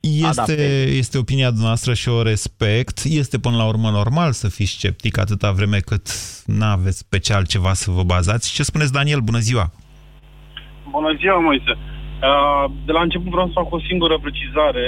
Este, 0.00 0.26
adapteze. 0.26 0.96
este 0.96 1.18
opinia 1.18 1.48
dumneavoastră 1.48 1.94
și 1.94 2.08
o 2.08 2.22
respect. 2.22 3.00
Este 3.04 3.38
până 3.38 3.56
la 3.56 3.66
urmă 3.66 3.90
normal 3.90 4.32
să 4.32 4.48
fiți 4.48 4.70
sceptic 4.70 5.18
atâta 5.18 5.50
vreme 5.52 5.78
cât 5.78 6.06
nu 6.46 6.64
aveți 6.64 7.08
pe 7.08 7.18
ce 7.18 7.32
altceva 7.32 7.72
să 7.72 7.90
vă 7.90 8.02
bazați. 8.02 8.52
Ce 8.54 8.62
spuneți, 8.62 8.92
Daniel? 8.92 9.20
Bună 9.20 9.38
ziua! 9.38 9.70
Bună 10.90 11.10
ziua, 11.20 11.38
Moise. 11.40 11.72
Uh, 11.76 12.64
De 12.86 12.92
la 12.92 13.02
început 13.02 13.30
vreau 13.30 13.46
să 13.46 13.52
fac 13.60 13.72
o 13.72 13.80
singură 13.88 14.16
precizare, 14.26 14.86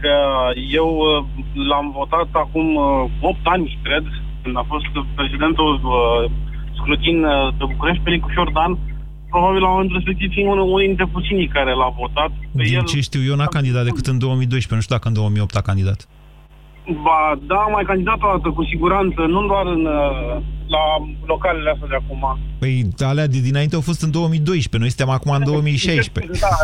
că 0.00 0.14
eu 0.80 0.88
uh, 0.98 1.24
l-am 1.68 1.90
votat 2.00 2.28
acum 2.32 2.74
uh, 2.74 3.10
8 3.20 3.38
ani, 3.42 3.78
cred, 3.82 4.04
când 4.42 4.56
a 4.56 4.64
fost 4.72 4.84
prezidentul 5.14 5.72
uh, 5.84 6.30
scrutin 6.78 7.24
uh, 7.24 7.48
de 7.58 7.64
București, 7.72 8.02
pe 8.02 8.10
Nicu 8.10 8.28
Fiordan, 8.34 8.78
probabil 9.34 9.60
la 9.66 9.72
momentul 9.74 9.96
respectiv 10.00 10.28
fiind 10.34 10.50
unul 10.54 10.66
unul 10.72 10.86
dintre 10.86 11.06
puținii 11.16 11.48
care 11.56 11.72
l-a 11.80 11.90
votat. 12.02 12.30
Pe 12.56 12.62
Din 12.62 12.76
el, 12.78 12.84
ce 12.92 13.08
știu 13.08 13.22
eu, 13.30 13.34
n-a 13.36 13.54
candidat 13.56 13.84
decât 13.90 14.06
în 14.12 14.18
2012. 14.18 14.74
Nu 14.74 14.84
știu 14.84 14.96
dacă 14.96 15.08
în 15.08 15.16
2008 15.20 15.56
a 15.56 15.68
candidat. 15.70 16.00
ba, 17.06 17.20
da, 17.50 17.58
am 17.66 17.72
mai 17.78 17.86
candidat 17.90 18.18
o 18.26 18.28
dată, 18.34 18.48
cu 18.58 18.62
siguranță, 18.72 19.20
nu 19.34 19.40
doar 19.50 19.66
în, 19.76 19.82
uh, 19.86 20.36
la 20.74 20.84
localele 21.32 21.70
astea 21.70 21.88
de 21.92 21.98
acum. 22.02 22.22
Păi 22.62 22.74
alea 23.10 23.28
de 23.34 23.40
dinainte 23.48 23.74
au 23.78 23.84
fost 23.90 24.00
în 24.06 24.10
2012. 24.10 24.78
Noi 24.82 24.92
suntem 24.94 25.10
acum 25.16 25.32
în 25.40 25.44
2016. 25.52 26.32
Da, 26.46 26.56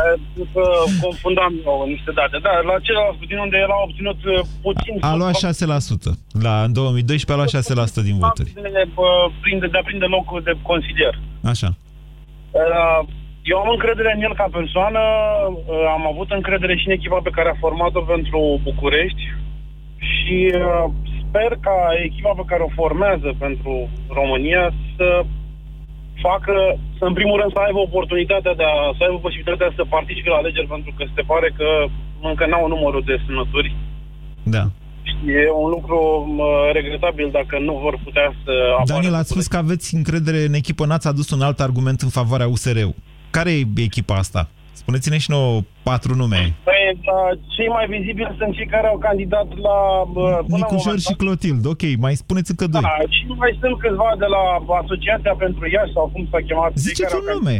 că 0.55 0.65
confundam 1.05 1.53
eu 1.67 1.77
niște 1.95 2.11
date. 2.19 2.37
Da, 2.47 2.53
la 2.71 2.77
celălalt 2.87 3.17
puțin 3.23 3.39
unde 3.47 3.57
el 3.65 3.71
a 3.77 3.81
obținut 3.87 4.21
uh, 4.25 4.39
puțin... 4.67 4.93
A 5.11 5.15
luat 5.21 5.37
6%. 6.07 6.11
La, 6.47 6.55
în 6.67 6.73
2012 6.73 7.33
a 7.33 7.37
luat 7.41 7.50
6% 8.03 8.09
din 8.09 8.17
voturi. 8.25 8.50
De, 8.79 8.85
uh, 8.95 9.27
prinde, 9.43 9.67
de 9.73 9.79
a 9.81 9.85
prinde 9.89 10.09
locul 10.17 10.41
de 10.49 10.53
consilier. 10.71 11.15
Așa. 11.53 11.71
Uh, 12.50 13.00
Eu 13.42 13.59
am 13.59 13.71
încredere 13.71 14.12
în 14.14 14.23
el 14.23 14.35
ca 14.35 14.49
persoană, 14.52 15.00
uh, 15.49 15.85
am 15.97 16.07
avut 16.12 16.30
încredere 16.30 16.76
și 16.76 16.87
în 16.87 16.92
echipa 16.92 17.21
pe 17.23 17.35
care 17.37 17.49
a 17.49 17.62
format-o 17.64 18.00
pentru 18.00 18.61
București 18.62 19.23
și 20.11 20.52
uh, 20.54 20.85
sper 21.23 21.50
ca 21.66 21.76
echipa 22.04 22.33
pe 22.37 22.49
care 22.50 22.62
o 22.62 22.76
formează 22.80 23.28
pentru 23.38 23.88
România 24.19 24.73
să 24.97 25.25
facă, 26.26 26.54
să 26.99 27.04
în 27.04 27.12
primul 27.12 27.40
rând 27.40 27.52
să 27.52 27.61
aibă 27.66 27.78
oportunitatea 27.78 28.54
de 28.54 28.64
a, 28.73 28.75
să 28.97 29.00
aibă 29.04 29.19
posibilitatea 29.26 29.73
să 29.76 29.92
participe 29.97 30.28
la 30.30 30.40
alegeri, 30.40 30.73
pentru 30.75 30.92
că 30.97 31.04
se 31.14 31.23
pare 31.30 31.49
că 31.59 31.69
încă 32.30 32.47
n-au 32.47 32.69
numărul 32.69 33.02
de 33.11 33.16
semnături. 33.25 33.75
Da. 34.42 34.64
E 35.26 35.50
un 35.62 35.69
lucru 35.71 36.25
mă, 36.37 36.71
regretabil 36.73 37.29
dacă 37.33 37.59
nu 37.59 37.75
vor 37.83 38.00
putea 38.05 38.35
să 38.45 38.50
apară. 38.71 38.85
Daniel, 38.87 39.14
ați 39.14 39.31
spus 39.31 39.47
că 39.47 39.57
aveți 39.57 39.95
încredere 39.95 40.40
în 40.45 40.55
echipă, 40.55 40.87
n-ați 40.87 41.09
adus 41.09 41.31
un 41.31 41.43
alt 41.43 41.61
argument 41.61 42.00
în 42.00 42.09
favoarea 42.09 42.49
USR-ului. 42.49 42.95
Care 43.31 43.50
e 43.50 43.64
echipa 43.76 44.14
asta? 44.14 44.49
Spuneți-ne 44.83 45.19
și 45.19 45.31
nouă 45.31 45.61
patru 45.88 46.12
nume. 46.14 46.40
Păi, 46.69 46.83
da, 47.09 47.21
cei 47.55 47.69
mai 47.76 47.87
vizibili 47.95 48.37
sunt 48.38 48.52
cei 48.57 48.69
care 48.75 48.87
au 48.93 48.99
candidat 49.09 49.49
la... 49.67 49.76
bă, 50.14 50.26
până 50.47 50.57
Nicușor 50.57 50.97
la 50.99 51.05
și 51.07 51.12
Clotild, 51.21 51.64
ok, 51.73 51.83
mai 52.05 52.14
spuneți 52.23 52.50
încă 52.52 52.67
doi. 52.75 52.85
Da, 52.88 52.97
și 53.17 53.25
mai 53.43 53.52
sunt 53.61 53.75
câțiva 53.83 54.11
de 54.23 54.29
la 54.35 54.43
Asociația 54.83 55.35
pentru 55.45 55.62
Iași 55.75 55.93
sau 55.97 56.07
cum 56.12 56.23
s-a 56.31 56.40
chemat. 56.47 56.71
cei 56.73 56.83
Ziceți 56.88 57.14
care 57.14 57.23
un 57.23 57.29
au 57.33 57.38
nume. 57.38 57.57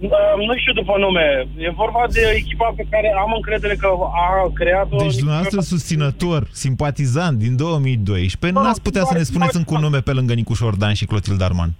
Uh, 0.00 0.46
nu 0.46 0.54
știu 0.56 0.72
după 0.72 0.94
nume. 0.98 1.26
E 1.56 1.70
vorba 1.82 2.04
de 2.16 2.22
echipa 2.36 2.72
pe 2.76 2.86
care 2.90 3.08
am 3.24 3.32
încredere 3.34 3.74
că 3.74 3.88
a 4.26 4.50
creat-o... 4.54 4.96
Deci 4.96 5.16
dumneavoastră 5.16 5.60
susținător, 5.60 6.40
simpatizant 6.52 7.38
din 7.38 7.56
2012, 7.56 8.60
n-ați 8.60 8.82
putea 8.82 9.04
să 9.04 9.14
ne 9.16 9.22
spuneți 9.30 9.56
încă 9.56 9.74
un 9.74 9.80
nume 9.80 10.00
pe 10.00 10.12
lângă 10.12 10.32
Nicușor 10.34 10.74
Dan 10.76 10.94
și 10.94 11.08
Clotilde 11.10 11.44
Arman. 11.44 11.70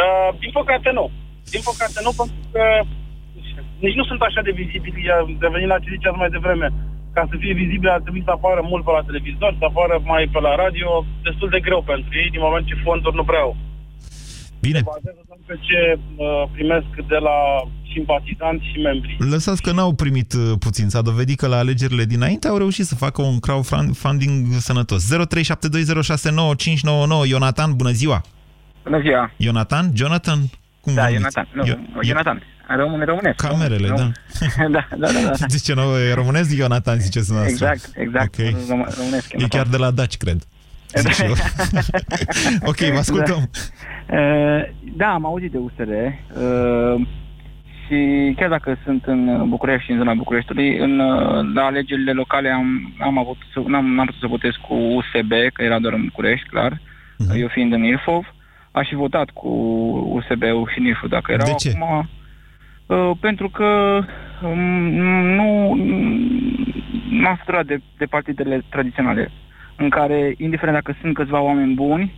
Uh, 0.00 0.38
din 0.42 0.50
păcate 0.58 0.90
nu. 0.98 1.10
Din 1.54 1.62
păcate 1.70 1.98
nu, 2.06 2.12
pentru 2.18 2.42
că 2.52 2.64
nici 3.84 3.98
nu 3.98 4.04
sunt 4.10 4.20
așa 4.28 4.40
de 4.46 4.52
vizibili, 4.60 5.06
revenind 5.44 5.70
la 5.70 5.82
ce 5.82 5.94
ziceați 5.96 6.20
mai 6.22 6.34
devreme. 6.36 6.68
Ca 7.16 7.22
să 7.30 7.34
fie 7.42 7.54
vizibil 7.62 7.88
ar 7.88 8.02
trebui 8.06 8.22
să 8.28 8.32
apară 8.34 8.60
mult 8.70 8.82
pe 8.84 8.92
la 8.96 9.06
televizor, 9.08 9.52
să 9.58 9.64
apară 9.70 9.94
mai 10.12 10.24
pe 10.32 10.40
la 10.46 10.54
radio, 10.62 10.88
destul 11.26 11.48
de 11.54 11.60
greu 11.66 11.82
pentru 11.92 12.10
ei, 12.20 12.30
din 12.34 12.44
moment 12.46 12.66
ce 12.66 12.82
fonduri 12.84 13.18
nu 13.20 13.24
prea 13.30 13.44
au. 13.46 13.56
Bine. 14.66 14.78
Se 14.78 14.90
bazează 14.92 15.22
doar 15.28 15.35
pe 15.46 15.58
ce 15.60 15.98
uh, 16.16 16.26
primesc 16.52 16.86
de 17.08 17.16
la 17.28 17.36
simpatizanți 17.92 18.64
și 18.72 18.78
membri. 18.80 19.16
Lăsați 19.18 19.62
că 19.62 19.72
n-au 19.72 19.92
primit 19.94 20.32
uh, 20.32 20.52
puțin. 20.58 20.88
S-a 20.88 21.02
dovedit 21.02 21.38
că 21.38 21.46
la 21.46 21.56
alegerile 21.58 22.04
dinainte 22.04 22.48
au 22.48 22.56
reușit 22.56 22.84
să 22.86 22.94
facă 22.94 23.22
un 23.22 23.38
crowdfunding 23.38 24.46
sănătos. 24.58 25.14
0372069599 25.14 25.18
Ionatan, 27.28 27.76
bună 27.76 27.90
ziua! 27.90 28.20
Bună 28.84 29.00
ziua! 29.00 29.30
Ionatan? 29.36 29.90
Jonathan? 29.94 30.38
Cum 30.80 30.94
Da, 30.94 31.02
vă 31.02 31.08
numiți? 31.08 31.22
Ionatan. 31.36 31.48
Nu, 31.52 31.64
Io- 31.66 31.78
Ionatan. 32.06 32.42
Român, 32.76 33.04
românesc. 33.04 33.36
Camerele, 33.36 33.88
Rom- 33.88 33.96
da. 34.00 34.10
da, 34.68 34.86
da, 34.98 35.06
da, 35.12 35.20
da. 35.38 35.46
Zice 35.48 35.74
nou, 35.74 35.96
e 35.98 36.12
românesc 36.14 36.56
Ionatan, 36.56 36.98
ziceți 36.98 37.32
noastră. 37.32 37.52
Exact, 37.70 37.90
exact. 37.96 38.38
Ok. 38.38 38.46
Rom- 38.46 38.96
românesc. 38.98 39.32
E 39.32 39.46
chiar 39.48 39.66
de 39.66 39.76
la 39.76 39.90
Daci, 39.90 40.16
cred. 40.16 40.42
Zic 41.00 41.12
și 41.12 41.22
eu. 41.22 41.30
ok, 42.70 42.76
vă 42.76 42.98
ascultăm. 42.98 43.50
Da. 44.06 44.16
Uh, 44.18 44.62
da, 44.96 45.06
am 45.12 45.26
auzit 45.26 45.50
de 45.50 45.58
USR 45.58 45.88
uh, 45.88 47.06
și 47.86 48.32
chiar 48.36 48.48
dacă 48.48 48.78
sunt 48.84 49.04
în 49.04 49.48
București 49.48 49.84
și 49.84 49.90
în 49.90 49.98
zona 49.98 50.14
Bucureștiului, 50.14 50.76
în, 50.78 50.98
uh, 50.98 51.46
la 51.54 51.62
alegerile 51.64 52.12
locale 52.12 52.48
am, 52.50 52.94
am 53.00 53.18
avut, 53.18 53.36
să- 53.52 53.62
n-am, 53.66 53.86
n-am 53.94 54.06
putut 54.06 54.20
să 54.20 54.26
votez 54.26 54.52
cu 54.68 54.74
USB, 54.74 55.30
că 55.52 55.62
era 55.62 55.78
doar 55.78 55.92
în 55.92 56.04
București, 56.04 56.48
clar, 56.48 56.80
Mhm. 57.18 57.36
eu 57.36 57.48
fiind 57.48 57.72
în 57.72 57.84
Ilfov. 57.84 58.34
Aș 58.70 58.88
fi 58.88 58.94
votat 58.94 59.30
cu 59.30 59.48
USB-ul 60.14 60.70
și 60.74 60.82
Ilfov 60.86 61.10
dacă 61.10 61.32
erau 61.32 61.46
De 61.46 61.52
ce? 61.68 61.72
acum. 61.80 62.08
Uh, 62.86 63.10
pentru 63.20 63.48
că 63.48 64.00
um, 64.42 64.58
nu 65.34 65.76
m-am 67.10 67.36
săturat 67.38 67.66
de, 67.66 67.80
de 67.98 68.04
partidele 68.04 68.62
tradiționale, 68.68 69.30
în 69.76 69.88
care, 69.88 70.34
indiferent 70.38 70.74
dacă 70.76 70.96
sunt 71.00 71.14
câțiva 71.14 71.40
oameni 71.40 71.74
buni, 71.74 72.14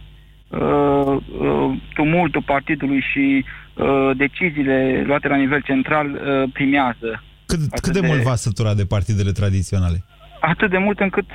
uh, 0.49 0.59
uh, 0.59 1.81
tumultul 1.95 2.43
partidului 2.43 3.01
și 3.13 3.45
uh, 3.75 4.11
deciziile 4.17 5.03
luate 5.07 5.29
la 5.29 5.37
nivel 5.37 5.63
central 5.63 6.07
uh, 6.11 6.51
primează. 6.53 7.23
Cât, 7.47 7.59
cât 7.81 7.93
de 7.93 8.07
mult 8.07 8.21
v-a 8.21 8.35
săturat 8.35 8.77
de 8.77 8.85
partidele 8.85 9.31
tradiționale? 9.31 10.05
Atât 10.41 10.71
de 10.71 10.79
mult 10.79 11.01
încât 11.01 11.27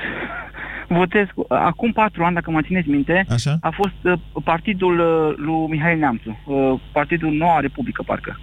Votez, 0.88 1.28
cu- 1.36 1.46
acum 1.50 1.92
patru 1.92 2.24
ani, 2.24 2.34
dacă 2.34 2.52
mă 2.52 2.62
țineți 2.62 2.90
minte, 2.90 3.26
Așa? 3.30 3.58
a 3.62 3.70
fost 3.70 3.94
uh, 4.04 4.14
partidul 4.44 5.00
uh, 5.00 5.34
lui 5.38 5.68
Mihail 5.70 5.98
Neamțu, 5.98 6.38
uh, 6.46 6.80
partidul 6.92 7.32
Noua 7.34 7.60
Republică, 7.60 8.04
parcă. 8.06 8.40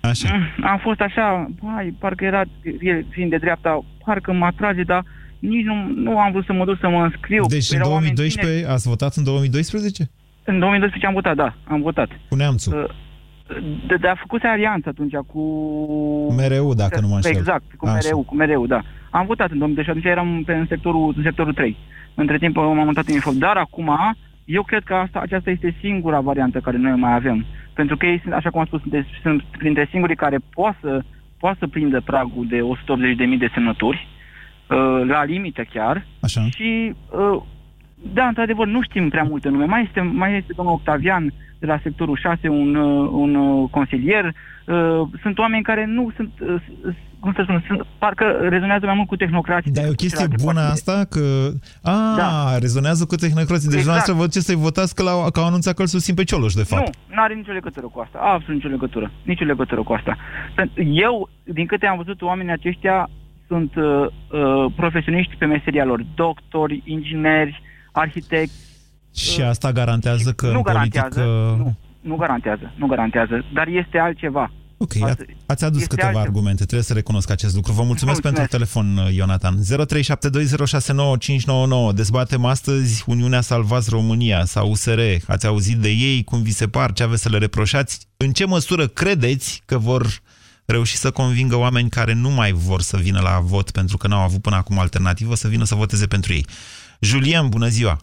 Așa. 0.00 0.36
Mm, 0.36 0.64
Am 0.64 0.78
fost 0.78 1.00
așa, 1.00 1.50
hai, 1.74 1.94
parcă 1.98 2.24
era, 2.24 2.42
el 2.80 3.04
fiind 3.10 3.30
de 3.30 3.36
dreapta, 3.36 3.84
parcă 4.04 4.32
mă 4.32 4.44
atrage, 4.44 4.82
dar 4.82 5.04
nici 5.38 5.64
nu, 5.64 5.74
nu 5.94 6.18
am 6.18 6.32
vrut 6.32 6.44
să 6.44 6.52
mă 6.52 6.64
duc 6.64 6.78
să 6.80 6.88
mă 6.88 7.02
înscriu. 7.02 7.44
Deci 7.46 7.70
în 7.70 7.78
Erau 7.78 7.92
oameni 7.92 8.14
2012 8.14 8.72
ați 8.72 8.88
votat 8.88 9.14
în 9.14 9.24
2012? 9.24 9.92
tineri. 9.92 10.10
În 10.44 10.58
2012 10.58 11.06
am 11.06 11.14
votat, 11.20 11.36
da, 11.36 11.54
am 11.74 11.80
votat. 11.82 12.08
Cu 12.28 12.34
Neamțu. 12.34 12.70
Uh, 12.76 12.84
De, 13.86 13.96
de 14.00 14.08
a 14.08 14.14
făcut 14.14 14.42
alianță 14.44 14.88
atunci 14.88 15.14
cu... 15.32 15.42
MRU, 16.38 16.74
dacă 16.74 17.00
nu 17.00 17.08
mă 17.08 17.14
înșel. 17.14 17.36
Exact, 17.36 17.64
cu 17.76 17.86
Așa. 17.86 17.98
MRU, 18.10 18.22
cu 18.22 18.34
MRU, 18.34 18.66
da. 18.66 18.80
Am 19.10 19.26
votat 19.26 19.50
în 19.50 19.58
2012 19.58 19.90
atunci 19.90 20.12
eram 20.14 20.42
pe, 20.46 20.52
în, 20.52 20.66
sectorul, 20.66 21.14
în 21.16 21.22
sectorul 21.22 21.52
3. 21.52 21.76
Între 22.14 22.38
timp 22.38 22.56
m-am 22.56 22.86
mutat 22.90 23.06
în 23.06 23.14
info. 23.14 23.32
Dar 23.32 23.56
acum, 23.56 23.90
eu 24.44 24.62
cred 24.62 24.82
că 24.84 24.94
asta, 24.94 25.18
aceasta 25.20 25.50
este 25.50 25.76
singura 25.80 26.20
variantă 26.20 26.58
care 26.58 26.76
noi 26.76 26.98
mai 26.98 27.14
avem. 27.14 27.46
Pentru 27.72 27.96
că 27.96 28.06
ei, 28.06 28.20
sunt, 28.22 28.34
așa 28.34 28.50
cum 28.50 28.60
am 28.60 28.66
spus, 28.66 28.80
sunt, 28.80 29.06
sunt 29.22 29.42
printre 29.58 29.88
singurii 29.90 30.16
care 30.16 30.38
poate 30.54 30.76
să, 30.80 31.02
poate 31.38 31.56
să 31.60 31.66
prindă 31.66 32.00
pragul 32.00 32.46
de 32.48 32.58
180.000 32.60 33.38
de 33.38 33.50
semnături, 33.54 34.08
uh, 34.08 34.15
la 35.06 35.24
limită 35.24 35.62
chiar. 35.72 36.06
Așa. 36.20 36.40
Și, 36.56 36.92
uh, 37.10 37.42
da, 38.12 38.26
într-adevăr, 38.26 38.66
nu 38.66 38.82
știm 38.82 39.08
prea 39.08 39.22
multe 39.22 39.48
nume. 39.48 39.64
Mai 39.64 39.82
este, 39.86 40.00
mai 40.00 40.36
este 40.36 40.52
domnul 40.56 40.74
Octavian 40.74 41.32
de 41.58 41.66
la 41.66 41.78
sectorul 41.82 42.16
6, 42.22 42.48
un, 42.48 42.74
uh, 42.74 43.08
un 43.12 43.34
uh, 43.34 43.68
consilier. 43.70 44.24
Uh, 44.24 45.00
Sunt 45.22 45.38
oameni 45.38 45.62
care 45.62 45.84
nu 45.86 46.12
sunt, 46.16 46.30
uh, 46.40 46.54
s- 46.58 46.94
cum 47.20 47.32
să 47.32 47.40
spun, 47.42 47.64
sunt, 47.66 47.86
parcă 47.98 48.24
rezonează 48.48 48.86
mai 48.86 48.94
mult 48.94 49.08
cu 49.08 49.16
tehnocrații. 49.16 49.70
Dar 49.70 49.84
e 49.84 49.88
o 49.88 49.92
chestie 49.92 50.26
bună 50.44 50.60
asta 50.60 51.04
că... 51.10 51.48
A, 51.82 52.14
da. 52.16 52.58
rezonează 52.58 53.04
cu 53.04 53.14
tehnocrații. 53.14 53.68
Deci 53.68 53.78
Exact. 53.78 53.98
exact. 53.98 54.18
vă 54.18 54.26
ce 54.26 54.40
să-i 54.40 54.54
votați 54.54 54.94
că, 54.94 55.02
la, 55.02 55.10
că 55.32 55.40
au 55.40 55.46
anunțat 55.46 55.74
că 55.74 55.82
îl 55.82 55.88
susțin 55.88 56.14
pe 56.14 56.24
Cioloș, 56.24 56.52
de 56.52 56.62
fapt. 56.62 56.86
Nu, 57.08 57.14
nu 57.14 57.22
are 57.22 57.34
nicio 57.34 57.52
legătură 57.52 57.86
cu 57.86 58.00
asta. 58.00 58.18
Absolut 58.18 58.54
nicio 58.54 58.68
legătură. 58.68 59.10
Nicio 59.22 59.44
legătură 59.44 59.82
cu 59.82 59.92
asta. 59.92 60.16
Pentru- 60.54 60.82
Eu, 60.82 61.28
din 61.44 61.66
câte 61.66 61.86
am 61.86 61.96
văzut, 61.96 62.22
oamenii 62.22 62.52
aceștia 62.52 63.08
sunt 63.48 63.74
uh, 63.76 63.84
uh, 63.84 64.72
profesioniști 64.76 65.36
pe 65.36 65.44
meseria 65.44 65.84
lor. 65.84 66.06
Doctori, 66.14 66.82
ingineri, 66.84 67.62
arhitecți. 67.92 68.64
Și 69.14 69.42
asta 69.42 69.72
garantează 69.72 70.32
că 70.32 70.46
nu 70.46 70.56
în 70.56 70.62
garantează, 70.62 71.20
politică... 71.20 71.54
nu, 71.58 71.76
nu 72.00 72.16
garantează, 72.16 72.72
nu 72.76 72.86
garantează, 72.86 73.44
dar 73.52 73.66
este 73.66 73.98
altceva. 73.98 74.50
Ok, 74.78 74.90
a- 75.02 75.14
ați 75.46 75.64
adus 75.64 75.80
este 75.80 75.88
câteva 75.94 76.06
altceva. 76.08 76.26
argumente, 76.26 76.64
trebuie 76.64 76.82
să 76.82 76.92
recunosc 76.92 77.30
acest 77.30 77.54
lucru. 77.54 77.72
Vă 77.72 77.82
mulțumesc, 77.82 78.20
Vă 78.20 78.28
mulțumesc. 78.28 78.60
pentru 78.60 78.82
telefon, 78.86 79.14
Ionatan. 79.14 79.54
0372069599. 81.90 81.94
Dezbatem 81.94 82.44
astăzi 82.44 83.04
Uniunea 83.06 83.40
Salvați 83.40 83.90
România 83.90 84.44
sau 84.44 84.70
USR. 84.70 84.98
Ați 85.26 85.46
auzit 85.46 85.76
de 85.76 85.88
ei, 85.88 86.24
cum 86.24 86.42
vi 86.42 86.50
se 86.50 86.66
par, 86.68 86.92
ce 86.92 87.02
aveți 87.02 87.22
să 87.22 87.28
le 87.28 87.38
reproșați? 87.38 88.06
În 88.16 88.32
ce 88.32 88.46
măsură 88.46 88.86
credeți 88.86 89.62
că 89.66 89.78
vor 89.78 90.06
reuși 90.66 90.96
să 90.96 91.10
convingă 91.10 91.56
oameni 91.56 91.88
care 91.88 92.12
nu 92.14 92.30
mai 92.30 92.52
vor 92.52 92.80
să 92.80 92.96
vină 92.96 93.20
la 93.22 93.38
vot 93.40 93.70
pentru 93.70 93.96
că 93.96 94.06
n-au 94.08 94.22
avut 94.22 94.42
până 94.42 94.56
acum 94.56 94.78
alternativă 94.78 95.34
să 95.34 95.48
vină 95.48 95.64
să 95.64 95.74
voteze 95.74 96.06
pentru 96.06 96.32
ei? 96.32 96.46
Julien, 97.00 97.48
bună 97.48 97.66
ziua! 97.66 97.96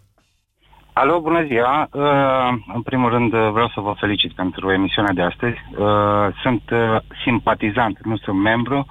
Alo, 0.93 1.19
bună 1.19 1.43
ziua! 1.45 1.87
Uh, 1.91 2.49
în 2.73 2.81
primul 2.81 3.09
rând 3.09 3.33
uh, 3.33 3.49
vreau 3.51 3.71
să 3.73 3.79
vă 3.79 3.93
felicit 3.99 4.31
pentru 4.33 4.71
emisiunea 4.71 5.13
de 5.13 5.21
astăzi. 5.21 5.57
Uh, 5.77 5.87
sunt 6.41 6.61
uh, 6.71 6.97
simpatizant, 7.23 7.97
nu 8.03 8.17
sunt 8.17 8.39
membru. 8.39 8.85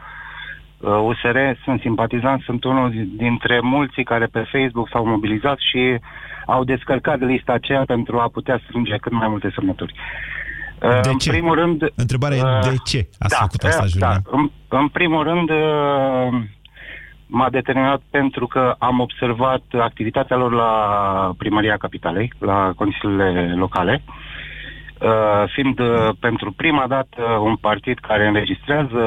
Uh, 0.78 0.90
USR, 1.02 1.36
sunt 1.64 1.80
simpatizant, 1.80 2.42
sunt 2.42 2.64
unul 2.64 2.92
dintre 3.16 3.60
mulți 3.60 4.02
care 4.02 4.26
pe 4.26 4.48
Facebook 4.52 4.88
s-au 4.88 5.06
mobilizat 5.06 5.58
și 5.58 5.98
au 6.46 6.64
descărcat 6.64 7.20
lista 7.20 7.52
aceea 7.52 7.84
pentru 7.84 8.18
a 8.18 8.28
putea 8.28 8.60
strânge 8.64 8.96
cât 8.96 9.12
mai 9.12 9.28
multe 9.28 9.52
semnături. 9.54 9.94
Uh, 9.96 10.41
De 10.82 11.08
în 11.08 11.16
ce? 11.18 11.30
primul 11.30 11.54
rând... 11.54 11.92
Întrebarea 11.94 12.36
e 12.36 12.68
de 12.70 12.76
ce 12.84 13.08
ați 13.18 13.36
făcut 13.40 13.62
asta, 13.62 13.82
uh, 13.82 13.88
Julian? 13.88 14.20
Da, 14.24 14.30
în, 14.36 14.50
în 14.68 14.88
primul 14.88 15.22
rând, 15.22 15.50
uh, 15.50 16.42
m-a 17.26 17.50
determinat 17.50 18.02
pentru 18.10 18.46
că 18.46 18.74
am 18.78 19.00
observat 19.00 19.62
activitatea 19.80 20.36
lor 20.36 20.52
la 20.52 20.72
Primăria 21.38 21.76
Capitalei, 21.76 22.32
la 22.38 22.72
consiliile 22.76 23.54
locale, 23.56 24.02
uh, 25.00 25.44
fiind 25.52 25.78
uh, 25.78 26.08
pentru 26.20 26.52
prima 26.52 26.86
dată 26.88 27.22
un 27.22 27.56
partid 27.56 27.98
care 27.98 28.26
înregistrează 28.26 29.00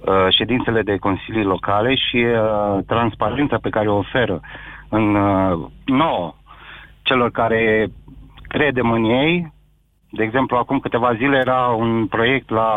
uh, 0.00 0.26
ședințele 0.28 0.82
de 0.82 0.96
consilii 0.96 1.44
locale 1.44 1.94
și 1.94 2.16
uh, 2.16 2.78
transparența 2.86 3.58
pe 3.62 3.68
care 3.68 3.88
o 3.88 3.96
oferă 3.96 4.40
în 4.88 5.14
uh, 5.14 5.66
nouă 5.84 6.34
celor 7.02 7.30
care 7.30 7.86
credem 8.48 8.90
în 8.90 9.04
ei. 9.04 9.52
De 10.12 10.22
exemplu, 10.22 10.56
acum 10.56 10.78
câteva 10.78 11.14
zile 11.16 11.36
era 11.36 11.60
un 11.84 12.06
proiect 12.06 12.50
la 12.50 12.68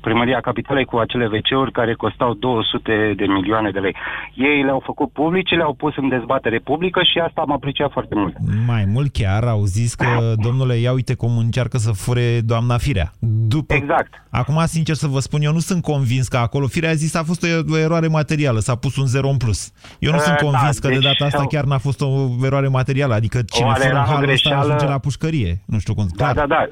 Primăria 0.00 0.40
Capitalei 0.40 0.84
cu 0.84 0.96
acele 0.96 1.26
WC-uri 1.26 1.72
care 1.72 1.94
costau 1.94 2.34
200 2.34 3.12
de 3.16 3.24
milioane 3.26 3.70
de 3.70 3.78
lei. 3.78 3.96
Ei 4.34 4.62
le-au 4.62 4.82
făcut 4.84 5.12
publice, 5.12 5.54
le-au 5.54 5.74
pus 5.74 5.96
în 5.96 6.08
dezbatere 6.08 6.58
publică 6.58 7.00
și 7.02 7.18
asta 7.18 7.40
am 7.40 7.52
apreciat 7.52 7.90
foarte 7.92 8.14
mult. 8.14 8.36
Mai 8.66 8.84
mult 8.92 9.12
chiar 9.12 9.44
au 9.44 9.64
zis 9.64 9.94
că, 9.94 10.06
domnule, 10.46 10.74
ia 10.74 10.92
uite 10.92 11.14
cum 11.14 11.38
încearcă 11.38 11.76
să 11.78 11.92
fure 11.92 12.40
doamna 12.44 12.76
Firea. 12.78 13.10
După... 13.54 13.74
Exact. 13.74 14.12
Acum, 14.30 14.62
sincer 14.66 14.94
să 14.94 15.06
vă 15.06 15.18
spun, 15.18 15.40
eu 15.42 15.52
nu 15.52 15.58
sunt 15.58 15.82
convins 15.82 16.28
că 16.28 16.36
acolo 16.36 16.66
Firea 16.66 16.90
a 16.90 16.94
zis 16.94 17.14
a 17.14 17.22
fost 17.22 17.42
o, 17.42 17.72
o 17.74 17.78
eroare 17.78 18.06
materială, 18.06 18.58
s-a 18.58 18.74
pus 18.74 18.96
un 18.96 19.06
zero 19.06 19.28
în 19.28 19.36
plus. 19.36 19.72
Eu 19.98 20.10
nu 20.10 20.16
Uh, 20.16 20.22
sunt 20.22 20.36
convins 20.36 20.80
da, 20.80 20.88
că 20.88 20.94
de 20.94 21.00
deci, 21.00 21.02
data 21.04 21.24
asta 21.24 21.38
au- 21.38 21.46
chiar 21.46 21.64
n-a 21.64 21.78
fost 21.78 22.00
o 22.00 22.26
eroare 22.44 22.68
materială, 22.68 23.14
adică 23.14 23.38
cine 23.46 23.66
Oare 23.66 23.78
fură 23.80 23.90
era 23.92 24.02
o 24.02 24.06
halul 24.06 24.28
ăsta 24.30 24.48
greșeală? 24.50 24.64
ajunge 24.72 24.86
la 24.92 24.98
pușcărie. 24.98 25.62
Nu 25.66 25.78
știu 25.78 25.94
cum. 25.94 26.06
Da, 26.16 26.27
da, 26.32 26.46
da. 26.46 26.68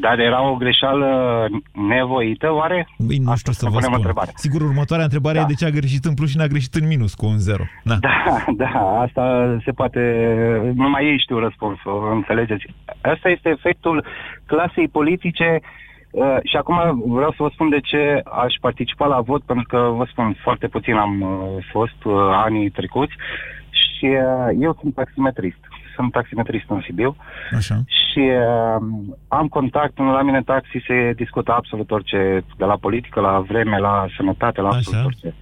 Dar 0.00 0.18
era 0.18 0.50
o 0.50 0.54
greșeală 0.56 1.46
nevoită, 1.88 2.52
oare? 2.52 2.88
Băi, 2.98 3.18
nu 3.18 3.36
știu 3.36 3.52
să 3.52 3.64
vă 3.64 3.68
punem 3.70 3.82
spun. 3.84 3.96
întrebare. 3.96 4.30
Sigur, 4.34 4.60
următoarea 4.60 5.04
întrebare 5.04 5.34
Da. 5.38 5.42
e 5.42 5.46
de 5.46 5.54
ce 5.54 5.64
a 5.64 5.70
greșit 5.70 6.04
în 6.04 6.14
plus 6.14 6.30
și 6.30 6.36
n-a 6.36 6.46
greșit 6.46 6.74
în 6.74 6.86
minus 6.86 7.14
cu 7.14 7.26
un 7.26 7.38
zero. 7.38 7.62
Da. 7.84 7.94
Da, 8.00 8.44
da, 8.64 9.00
asta 9.00 9.56
se 9.64 9.70
poate, 9.72 10.00
numai 10.74 11.04
ei 11.04 11.18
știu 11.18 11.38
răspunsul, 11.38 12.10
înțelegeți? 12.12 12.64
Asta 13.00 13.28
este 13.28 13.48
efectul 13.48 14.04
clasei 14.46 14.88
politice 14.88 15.60
uh, 16.10 16.36
și 16.44 16.56
acum 16.56 17.02
vreau 17.06 17.30
să 17.30 17.36
vă 17.42 17.50
spun 17.52 17.68
de 17.68 17.80
ce 17.80 18.22
aș 18.44 18.54
participa 18.60 19.06
la 19.06 19.20
vot, 19.20 19.42
pentru 19.42 19.66
că 19.68 19.92
vă 19.96 20.06
spun, 20.10 20.36
foarte 20.42 20.66
puțin 20.66 20.94
am 20.94 21.20
uh, 21.20 21.64
fost 21.72 22.04
uh, 22.04 22.14
anii 22.30 22.70
trecuți 22.70 23.14
și 23.70 24.04
uh, 24.04 24.56
eu 24.60 24.76
sunt 24.80 24.94
taximetrist. 24.94 25.58
Sunt 25.98 26.12
taximetrist 26.12 26.68
în 26.68 26.80
Sibiu 26.86 27.16
Așa. 27.56 27.74
și 27.86 28.18
uh, 28.18 28.82
am 29.28 29.46
contact, 29.46 29.98
la 29.98 30.22
mine 30.22 30.36
în 30.36 30.42
taxi 30.42 30.84
se 30.86 31.12
discută 31.16 31.52
absolut 31.52 31.90
orice, 31.90 32.44
de 32.56 32.64
la 32.64 32.76
politică, 32.76 33.20
la 33.20 33.44
vreme, 33.48 33.78
la 33.78 34.06
sănătate, 34.16 34.60
la 34.60 34.68
absolut 34.68 34.98
Așa. 34.98 35.04
orice. 35.04 35.34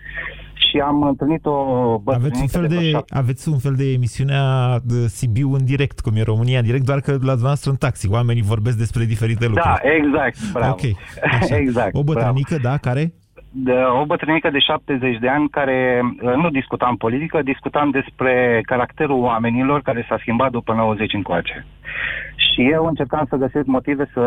Și 0.55 0.79
am 0.79 1.03
întâlnit 1.03 1.47
o 1.47 1.57
Aveți 2.05 2.41
un, 2.41 2.47
bătrânică 2.47 2.59
fel 2.59 2.67
de, 2.69 2.75
de, 2.75 2.89
vreo 2.89 3.05
aveți 3.09 3.49
un 3.49 3.59
fel 3.59 3.75
de 3.75 3.93
emisiunea 3.93 4.79
de 4.85 5.07
Sibiu 5.07 5.53
în 5.53 5.65
direct, 5.65 6.01
cum 6.01 6.17
e 6.17 6.23
România 6.23 6.59
în 6.59 6.65
direct, 6.65 6.85
doar 6.85 7.01
că 7.01 7.11
la 7.11 7.17
dumneavoastră 7.17 7.71
în 7.71 7.77
taxi. 7.77 8.11
Oamenii 8.11 8.43
vorbesc 8.43 8.77
despre 8.79 9.05
diferite 9.05 9.47
lucruri. 9.47 9.81
Da, 9.83 9.91
exact, 9.91 10.53
bravo. 10.53 10.71
Ok, 10.73 10.85
așa. 11.41 11.57
exact. 11.65 11.95
O 11.95 12.03
bătrânică, 12.03 12.57
da, 12.63 12.77
care? 12.77 13.13
De, 13.59 13.73
o 13.73 14.05
bătrânică 14.05 14.51
de 14.51 14.59
70 14.59 15.19
de 15.19 15.29
ani 15.29 15.49
care 15.49 16.01
uh, 16.03 16.35
nu 16.35 16.51
discutam 16.51 16.97
politică, 16.97 17.43
discutam 17.43 17.91
despre 17.91 18.61
caracterul 18.67 19.21
oamenilor 19.23 19.83
care 19.83 20.07
s-a 20.09 20.17
schimbat 20.21 20.51
după 20.51 20.73
90 20.73 21.13
încoace. 21.13 21.67
Și 22.37 22.71
eu 22.71 22.87
încercam 22.87 23.27
să 23.29 23.37
găsesc 23.37 23.67
motive 23.67 24.11
să 24.13 24.25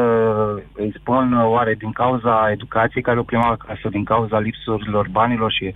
îi 0.74 0.94
spun 1.00 1.34
uh, 1.34 1.46
oare 1.46 1.74
din 1.74 1.92
cauza 1.92 2.50
educației 2.52 3.04
care 3.04 3.20
o 3.20 3.24
prima 3.24 3.48
acasă, 3.48 3.90
din 3.90 4.04
cauza 4.04 4.40
lipsurilor 4.40 5.08
banilor 5.12 5.52
și 5.52 5.74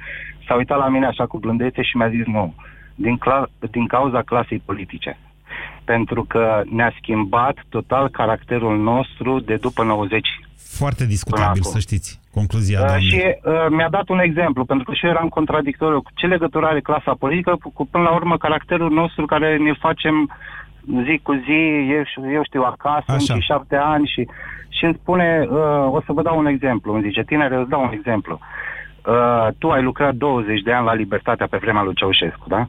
s-a 0.48 0.56
uitat 0.56 0.78
la 0.78 0.88
mine 0.88 1.06
așa 1.06 1.26
cu 1.26 1.38
blândețe 1.38 1.82
și 1.82 1.98
mi-a 1.98 2.10
zis 2.10 2.26
nu, 2.26 2.54
din, 2.96 3.18
cla- 3.18 3.70
din 3.72 3.88
cauza 3.88 4.22
clasei 4.22 4.62
politice. 4.66 5.18
Pentru 5.84 6.24
că 6.24 6.62
ne-a 6.70 6.94
schimbat 7.02 7.56
total 7.70 8.10
caracterul 8.10 8.78
nostru 8.78 9.40
de 9.40 9.56
după 9.56 9.84
90 9.84 10.28
Foarte 10.56 11.06
discutabil, 11.06 11.62
acum. 11.62 11.72
să 11.72 11.80
știți. 11.80 12.22
Concluzia, 12.34 12.80
Uh, 12.80 12.86
doamne. 12.86 13.04
și 13.08 13.22
uh, 13.44 13.66
mi-a 13.70 13.90
dat 13.90 14.10
un 14.10 14.20
exemplu, 14.20 14.66
pentru 14.66 14.86
că 14.86 14.94
și 14.94 15.06
eu 15.06 15.12
eram 15.12 15.28
contradictoriu. 15.28 16.02
Cu 16.02 16.10
Ce 16.14 16.26
legătură 16.26 16.66
are 16.66 16.82
clasa 16.82 17.14
politică 17.20 17.56
cu, 17.62 17.70
cu 17.78 17.86
până 17.86 18.04
la 18.04 18.14
urmă 18.16 18.38
caracterul 18.38 18.92
nostru 18.92 19.26
care 19.26 19.58
ne 19.58 19.74
facem 19.80 20.16
zi 21.06 21.20
cu 21.24 21.34
zi, 21.34 21.60
eu, 21.96 22.04
știu- 22.06 22.32
eu 22.32 22.44
știu, 22.44 22.62
acasă, 22.62 23.12
Așa. 23.12 23.34
în 23.34 23.40
șapte 23.40 23.76
ani 23.76 24.08
și, 24.14 24.28
și 24.70 24.86
îmi 24.86 24.98
spune, 25.02 25.48
uh, 25.50 25.58
o 25.98 26.02
să 26.06 26.12
vă 26.14 26.22
dau 26.22 26.38
un 26.38 26.46
exemplu, 26.46 26.94
îmi 26.94 27.04
zice, 27.04 27.22
tinere, 27.24 27.56
îți 27.56 27.70
dau 27.70 27.82
un 27.84 27.92
exemplu. 27.94 28.40
Uh, 29.08 29.48
tu 29.58 29.70
ai 29.70 29.84
lucrat 29.84 30.14
20 30.16 30.62
de 30.62 30.72
ani 30.74 30.86
la 30.86 30.94
Libertatea 30.94 31.48
pe 31.48 31.58
vremea 31.58 31.84
lui 31.84 31.94
Ceaușescu, 31.96 32.46
da? 32.50 32.68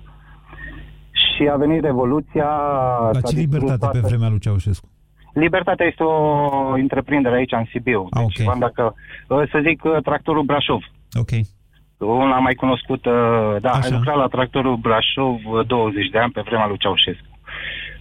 Și 1.11 1.49
a 1.53 1.57
venit 1.57 1.83
Revoluția... 1.85 2.45
La 2.45 3.11
s-a 3.13 3.29
ce 3.29 3.35
distrus 3.35 3.35
libertate 3.41 3.79
pe 3.79 3.99
toată- 3.99 4.07
vremea 4.07 4.29
lui 4.29 4.39
Ceaușescu? 4.39 4.89
Libertatea 5.35 5.87
este 5.87 6.03
o 6.03 6.73
întreprindere 6.73 7.37
aici 7.37 7.53
în 7.53 7.65
Sibiu. 7.71 8.07
Ah, 8.11 8.23
Deci, 8.27 8.39
ok. 8.39 8.47
v-am 8.47 8.59
dacă, 8.59 8.95
uh, 9.29 9.43
să 9.51 9.63
zic, 9.67 9.85
uh, 9.85 10.03
tractorul 10.03 10.43
Brașov. 10.43 10.83
Ok. 11.13 11.31
Uh, 11.31 12.09
un 12.09 12.31
am 12.31 12.43
mai 12.43 12.55
cunoscut, 12.55 13.07
uh, 13.07 13.57
da, 13.61 13.71
Așa. 13.71 13.81
ai 13.85 13.91
lucrat 13.91 14.17
la 14.17 14.27
tractorul 14.27 14.77
Brașov 14.77 15.39
uh, 15.45 15.67
20 15.67 16.09
de 16.09 16.19
ani 16.19 16.33
pe 16.33 16.41
vremea 16.45 16.67
lui 16.67 16.79
Ceaușescu. 16.79 17.39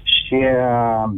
Și 0.03 0.33
uh, 0.33 1.13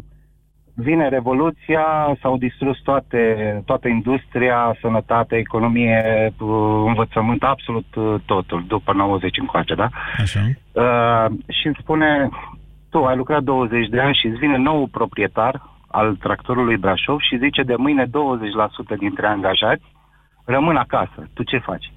vine 0.75 1.09
Revoluția, 1.09 2.17
s-au 2.21 2.37
distrus 2.37 2.77
toate, 2.83 3.61
toată 3.65 3.87
industria, 3.87 4.77
sănătate, 4.81 5.35
economie, 5.35 6.33
uh, 6.39 6.83
învățământ, 6.85 7.43
absolut 7.43 7.95
uh, 7.95 8.15
totul, 8.25 8.63
după 8.67 8.93
90 8.93 9.37
încoace, 9.37 9.75
da? 9.75 9.89
Așa. 10.17 10.39
Uh, 10.71 11.25
și 11.59 11.65
îmi 11.67 11.77
spune, 11.79 12.29
tu 12.89 13.03
ai 13.03 13.15
lucrat 13.15 13.43
20 13.43 13.87
de 13.87 13.99
ani 13.99 14.17
și 14.21 14.27
îți 14.27 14.37
vine 14.37 14.57
nou 14.57 14.87
proprietar 14.87 15.61
al 15.99 16.15
tractorului 16.15 16.77
Brașov 16.77 17.19
și 17.19 17.37
zice 17.37 17.61
de 17.63 17.75
mâine 17.75 18.05
20% 18.05 18.09
dintre 18.99 19.27
angajați 19.27 19.83
rămân 20.45 20.75
acasă. 20.75 21.29
Tu 21.33 21.43
ce 21.43 21.57
faci? 21.57 21.91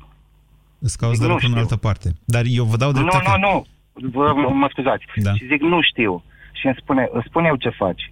Îți 0.79 0.99
cauți 0.99 1.21
de 1.21 1.27
în 1.27 1.59
altă 1.59 1.77
parte. 1.77 2.09
Dar 2.25 2.45
eu 2.47 2.65
vă 2.65 2.77
dau 2.77 2.93
dreptate. 2.93 3.25
Nu, 3.41 3.49
nu, 3.49 3.67
nu. 3.95 4.11
Vă, 4.11 4.35
mă 4.53 4.69
scuzați. 4.71 5.05
Da. 5.15 5.33
Și 5.35 5.47
zic, 5.47 5.61
nu 5.61 5.83
știu. 5.83 6.23
Și 6.53 6.67
îmi 6.67 6.77
spune, 6.81 7.09
îți 7.13 7.27
spun 7.29 7.45
eu 7.45 7.57
ce 7.57 7.69
faci 7.69 8.11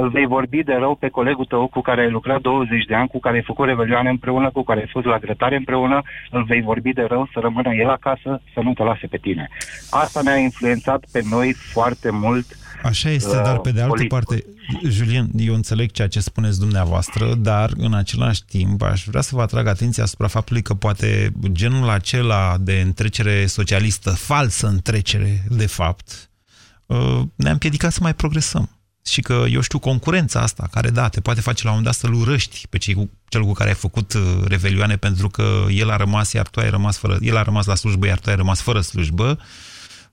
îl 0.00 0.08
vei 0.08 0.26
vorbi 0.26 0.62
de 0.62 0.74
rău 0.74 0.94
pe 0.94 1.08
colegul 1.08 1.44
tău 1.44 1.66
cu 1.66 1.80
care 1.80 2.00
ai 2.00 2.10
lucrat 2.10 2.40
20 2.40 2.84
de 2.84 2.94
ani, 2.94 3.08
cu 3.08 3.20
care 3.20 3.36
ai 3.36 3.42
făcut 3.42 3.66
revelioane 3.66 4.10
împreună, 4.10 4.50
cu 4.50 4.62
care 4.62 4.80
ai 4.80 4.90
fost 4.90 5.06
la 5.06 5.18
grătare 5.18 5.56
împreună, 5.56 6.02
îl 6.30 6.44
vei 6.44 6.62
vorbi 6.62 6.92
de 6.92 7.02
rău 7.02 7.28
să 7.32 7.38
rămână 7.40 7.74
el 7.74 7.88
acasă, 7.88 8.42
să 8.54 8.60
nu 8.60 8.72
te 8.72 8.82
lase 8.82 9.06
pe 9.06 9.16
tine. 9.16 9.48
Asta 9.90 10.20
ne-a 10.22 10.36
influențat 10.36 11.04
pe 11.12 11.20
noi 11.30 11.52
foarte 11.52 12.10
mult 12.10 12.46
Așa 12.82 13.10
este, 13.10 13.36
uh, 13.36 13.42
dar 13.42 13.58
pe 13.58 13.70
de 13.70 13.80
altă 13.80 13.94
politic. 13.94 14.10
parte, 14.10 14.44
Julien, 14.88 15.30
eu 15.36 15.54
înțeleg 15.54 15.90
ceea 15.90 16.08
ce 16.08 16.20
spuneți 16.20 16.58
dumneavoastră, 16.58 17.34
dar 17.34 17.72
în 17.76 17.94
același 17.94 18.44
timp 18.44 18.82
aș 18.82 19.04
vrea 19.04 19.20
să 19.20 19.34
vă 19.34 19.42
atrag 19.42 19.66
atenția 19.66 20.02
asupra 20.02 20.26
faptului 20.26 20.62
că 20.62 20.74
poate 20.74 21.32
genul 21.52 21.88
acela 21.88 22.56
de 22.60 22.80
întrecere 22.80 23.46
socialistă, 23.46 24.10
falsă 24.10 24.66
întrecere, 24.66 25.44
de 25.48 25.66
fapt, 25.66 26.30
uh, 26.86 27.20
ne-a 27.34 27.52
împiedicat 27.52 27.92
să 27.92 27.98
mai 28.02 28.14
progresăm 28.14 28.70
și 29.08 29.20
că, 29.20 29.44
eu 29.50 29.60
știu, 29.60 29.78
concurența 29.78 30.40
asta, 30.40 30.68
care, 30.70 30.90
da, 30.90 31.08
te 31.08 31.20
poate 31.20 31.40
face 31.40 31.64
la 31.64 31.70
un 31.70 31.76
moment 31.76 31.98
dat 31.98 32.10
să-l 32.10 32.20
urăști 32.20 32.66
pe 32.70 32.78
cei 32.78 32.94
cu, 32.94 33.10
cel 33.28 33.42
cu 33.42 33.52
care 33.52 33.68
ai 33.68 33.74
făcut 33.74 34.12
uh, 34.12 34.22
revelioane 34.44 34.96
pentru 34.96 35.28
că 35.28 35.64
el 35.68 35.90
a 35.90 35.96
rămas, 35.96 36.32
iar 36.32 36.48
tu 36.48 36.60
ai 36.60 36.70
rămas 36.70 36.96
fără, 36.96 37.18
el 37.20 37.36
a 37.36 37.42
rămas 37.42 37.66
la 37.66 37.74
slujbă, 37.74 38.06
iar 38.06 38.18
tu 38.18 38.30
ai 38.30 38.36
rămas 38.36 38.60
fără 38.60 38.80
slujbă. 38.80 39.38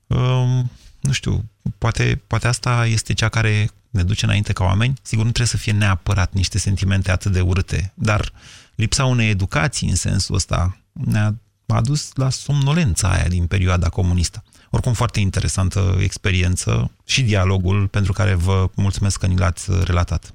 Um, 0.06 0.70
nu 1.06 1.12
știu, 1.12 1.44
poate, 1.78 2.22
poate 2.26 2.46
asta 2.46 2.86
este 2.86 3.12
cea 3.12 3.28
care 3.28 3.68
ne 3.90 4.02
duce 4.02 4.24
înainte 4.24 4.52
ca 4.52 4.64
oameni. 4.64 4.94
Sigur, 5.02 5.24
nu 5.24 5.30
trebuie 5.30 5.56
să 5.56 5.62
fie 5.62 5.72
neapărat 5.72 6.32
niște 6.32 6.58
sentimente 6.58 7.10
atât 7.10 7.32
de 7.32 7.40
urâte, 7.40 7.92
dar 7.94 8.32
lipsa 8.74 9.04
unei 9.04 9.30
educații 9.30 9.88
în 9.88 9.94
sensul 9.94 10.34
ăsta 10.34 10.76
ne-a 10.92 11.34
adus 11.66 12.10
la 12.14 12.30
somnolența 12.30 13.08
aia 13.08 13.28
din 13.28 13.46
perioada 13.46 13.88
comunistă. 13.88 14.42
Oricum, 14.70 14.92
foarte 14.92 15.20
interesantă 15.20 15.96
experiență 16.00 16.90
și 17.06 17.22
dialogul 17.22 17.86
pentru 17.86 18.12
care 18.12 18.34
vă 18.34 18.66
mulțumesc 18.74 19.18
că 19.18 19.26
ni 19.26 19.38
l-ați 19.38 19.70
relatat. 19.84 20.32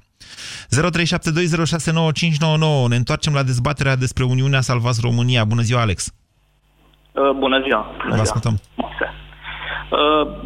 0372069599. 0.70 2.88
Ne 2.88 2.96
întoarcem 2.96 3.34
la 3.34 3.42
dezbaterea 3.42 3.96
despre 3.96 4.24
Uniunea 4.24 4.60
Salvați 4.60 5.00
România. 5.00 5.44
Bună 5.44 5.62
ziua, 5.62 5.80
Alex! 5.80 6.12
Uh, 7.12 7.30
bună 7.38 7.62
ziua! 7.62 7.86
Bună 8.02 8.14
Vă 8.14 8.20
ascultăm! 8.20 8.60
Uh, 8.76 8.84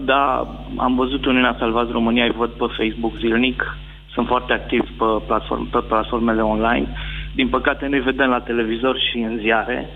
da, 0.05 0.49
am 0.77 0.95
văzut 0.95 1.27
Uniunea 1.27 1.57
Salvați 1.59 1.93
România, 1.93 2.25
îi 2.25 2.35
văd 2.37 2.51
pe 2.51 2.65
Facebook 2.77 3.17
zilnic. 3.19 3.77
Sunt 4.15 4.27
foarte 4.27 4.53
activ 4.53 4.81
pe, 4.81 5.05
platform, 5.27 5.71
pe 5.71 5.79
platformele 5.89 6.43
online. 6.43 6.89
Din 7.35 7.49
păcate, 7.49 7.87
nu-i 7.87 8.01
vedem 8.01 8.29
la 8.29 8.41
televizor 8.41 8.99
și 9.11 9.19
în 9.19 9.39
ziare. 9.39 9.91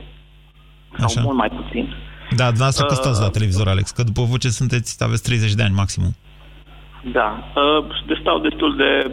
Sau 0.97 1.07
Așa. 1.07 1.21
mult 1.21 1.37
mai 1.37 1.49
puțin. 1.49 1.85
Uh, 1.85 2.11
da, 2.37 2.47
dumneavoastră 2.47 2.87
că 2.87 2.95
stați 2.95 3.21
la 3.21 3.27
uh, 3.27 3.33
televizor, 3.33 3.69
Alex, 3.69 3.91
că 3.91 4.03
după 4.03 4.23
voce 4.23 4.49
sunteți, 4.49 5.05
aveți 5.05 5.23
30 5.23 5.55
de 5.55 5.63
ani 5.63 5.75
maximum. 5.75 6.13
Da, 7.13 7.29
uh, 7.55 7.85
stau 8.21 8.39
destul 8.39 8.77
de 8.77 9.11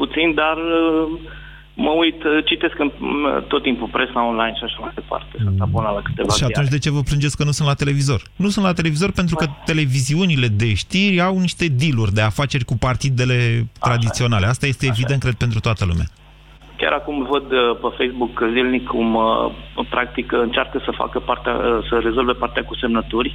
puțin, 0.00 0.34
dar 0.34 0.56
uh, 0.56 1.20
mă 1.74 1.90
uit, 1.90 2.22
citesc 2.44 2.78
în, 2.78 2.90
tot 3.48 3.62
timpul 3.62 3.88
presa 3.92 4.26
online 4.26 4.54
și 4.56 4.64
așa 4.64 4.78
mai 4.80 4.92
departe. 4.94 5.34
Sunt 5.42 5.60
abonat 5.60 5.94
la 5.94 6.02
câteva 6.02 6.32
Și 6.32 6.44
atunci 6.44 6.68
de 6.68 6.78
ce 6.78 6.90
vă 6.90 7.00
plângeți 7.00 7.36
că 7.36 7.44
nu 7.44 7.50
sunt 7.50 7.68
la 7.68 7.74
televizor? 7.74 8.22
Nu 8.36 8.48
sunt 8.48 8.64
la 8.64 8.72
televizor 8.72 9.10
pentru 9.12 9.36
că 9.36 9.46
televiziunile 9.64 10.46
de 10.46 10.74
știri 10.74 11.20
au 11.20 11.38
niște 11.38 11.66
dealuri 11.68 12.12
de 12.12 12.20
afaceri 12.20 12.64
cu 12.64 12.76
partidele 12.76 13.66
tradiționale. 13.80 14.46
Asta 14.46 14.66
este 14.66 14.86
așa. 14.86 14.94
evident, 14.96 15.20
cred, 15.22 15.34
pentru 15.34 15.60
toată 15.60 15.84
lumea. 15.84 16.06
Chiar 16.76 16.92
acum 16.92 17.26
văd 17.30 17.52
uh, 17.52 17.76
pe 17.80 17.88
Facebook 17.98 18.50
zilnic 18.52 18.86
cum 18.86 19.14
uh, 19.14 19.52
practic 19.90 20.32
încearcă 20.32 20.80
să 20.84 20.90
facă 20.90 21.18
partea, 21.18 21.52
uh, 21.52 21.86
să 21.88 22.00
rezolve 22.02 22.32
partea 22.32 22.64
cu 22.64 22.74
semnături 22.74 23.34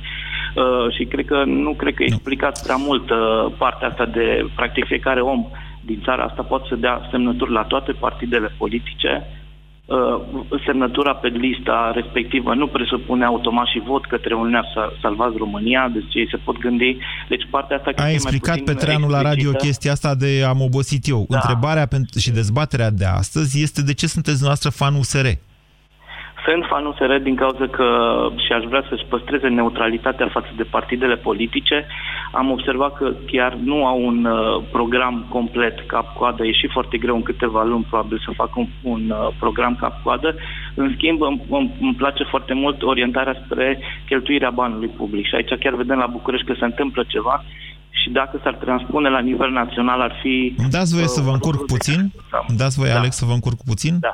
și 0.98 1.04
cred 1.06 1.26
că 1.26 1.44
nu 1.46 1.74
cred 1.74 1.94
că 1.94 2.04
e 2.04 2.06
explicat 2.06 2.64
prea 2.64 2.76
mult 2.76 3.12
partea 3.58 3.88
asta 3.88 4.06
de 4.06 4.46
practic 4.56 4.86
fiecare 4.86 5.22
om 5.22 5.46
din 5.90 6.02
țara 6.06 6.24
asta 6.24 6.42
poate 6.52 6.66
să 6.70 6.76
dea 6.76 7.08
semnături 7.12 7.52
la 7.52 7.64
toate 7.64 7.92
partidele 7.92 8.50
politice 8.58 9.12
Uh, 9.90 10.22
semnătura 10.66 11.16
pe 11.16 11.28
lista 11.28 11.92
respectivă 11.94 12.54
nu 12.54 12.68
presupune 12.68 13.26
automat 13.26 13.68
și 13.68 13.82
vot 13.86 14.06
către 14.06 14.34
Uniunea 14.34 14.64
Salvați 15.02 15.38
România, 15.38 15.90
deci 15.94 16.14
ei 16.14 16.28
se 16.30 16.38
pot 16.38 16.58
gândi. 16.58 16.98
Deci 17.28 17.48
partea 17.50 17.76
asta... 17.78 18.04
Ai 18.04 18.14
explicat 18.14 18.60
pe 18.60 18.74
treanul 18.74 19.10
la 19.10 19.22
radio 19.22 19.52
chestia 19.52 19.92
asta 19.92 20.16
de 20.16 20.44
am 20.48 20.62
obosit 20.62 21.08
eu. 21.08 21.26
Da. 21.30 21.36
Întrebarea 21.38 21.88
și 22.20 22.32
dezbaterea 22.32 22.90
de 22.90 23.06
astăzi 23.06 23.64
este 23.64 23.82
de 23.82 23.94
ce 23.94 24.08
sunteți 24.08 24.44
noastră 24.44 24.70
fan 24.70 24.94
USR? 24.96 25.28
Sunt 26.46 26.66
fan 26.70 26.86
USR 26.86 27.14
din 27.24 27.36
cauza 27.36 27.68
că 27.68 27.88
și 28.46 28.52
aș 28.54 28.64
vrea 28.64 28.84
să-și 28.90 29.06
păstreze 29.10 29.48
neutralitatea 29.48 30.28
față 30.28 30.52
de 30.56 30.64
partidele 30.64 31.16
politice. 31.16 31.86
Am 32.32 32.52
observat 32.52 32.98
că 32.98 33.14
chiar 33.26 33.54
nu 33.54 33.86
au 33.86 34.06
un 34.06 34.26
uh, 34.26 34.64
program 34.72 35.26
complet 35.30 35.84
cap-coadă. 35.88 36.46
E 36.46 36.52
și 36.52 36.68
foarte 36.68 36.98
greu 36.98 37.16
în 37.16 37.22
câteva 37.22 37.64
luni 37.64 37.88
probabil 37.90 38.22
să 38.26 38.32
facă 38.36 38.54
un, 38.56 38.68
un 38.82 39.10
uh, 39.10 39.28
program 39.40 39.76
cap-coadă. 39.76 40.36
În 40.76 40.94
schimb, 40.96 41.22
îmi, 41.22 41.42
îmi, 41.50 41.72
îmi 41.82 41.96
place 41.96 42.24
foarte 42.24 42.54
mult 42.54 42.82
orientarea 42.82 43.42
spre 43.46 43.80
cheltuirea 44.08 44.50
banului 44.50 44.88
public. 44.88 45.26
Și 45.26 45.36
aici 45.36 45.60
chiar 45.60 45.76
vedem 45.76 45.98
la 45.98 46.08
București 46.08 46.46
că 46.46 46.54
se 46.60 46.66
întâmplă 46.66 47.04
ceva 47.08 47.44
și 47.90 48.10
dacă 48.10 48.40
s-ar 48.44 48.54
transpune 48.54 49.10
la 49.10 49.20
nivel 49.20 49.52
național 49.52 50.02
ar 50.02 50.14
fi... 50.22 50.56
Dați 50.70 50.94
voie 50.94 51.04
uh, 51.04 51.10
să 51.10 51.22
vă 51.22 51.32
încurc 51.32 51.66
puțin? 51.66 52.12
Dați 52.56 52.78
voie, 52.78 52.92
da. 52.92 53.00
Alex, 53.00 53.16
să 53.16 53.26
vă 53.26 53.34
încurc 53.34 53.64
puțin? 53.66 53.98
Da. 54.00 54.14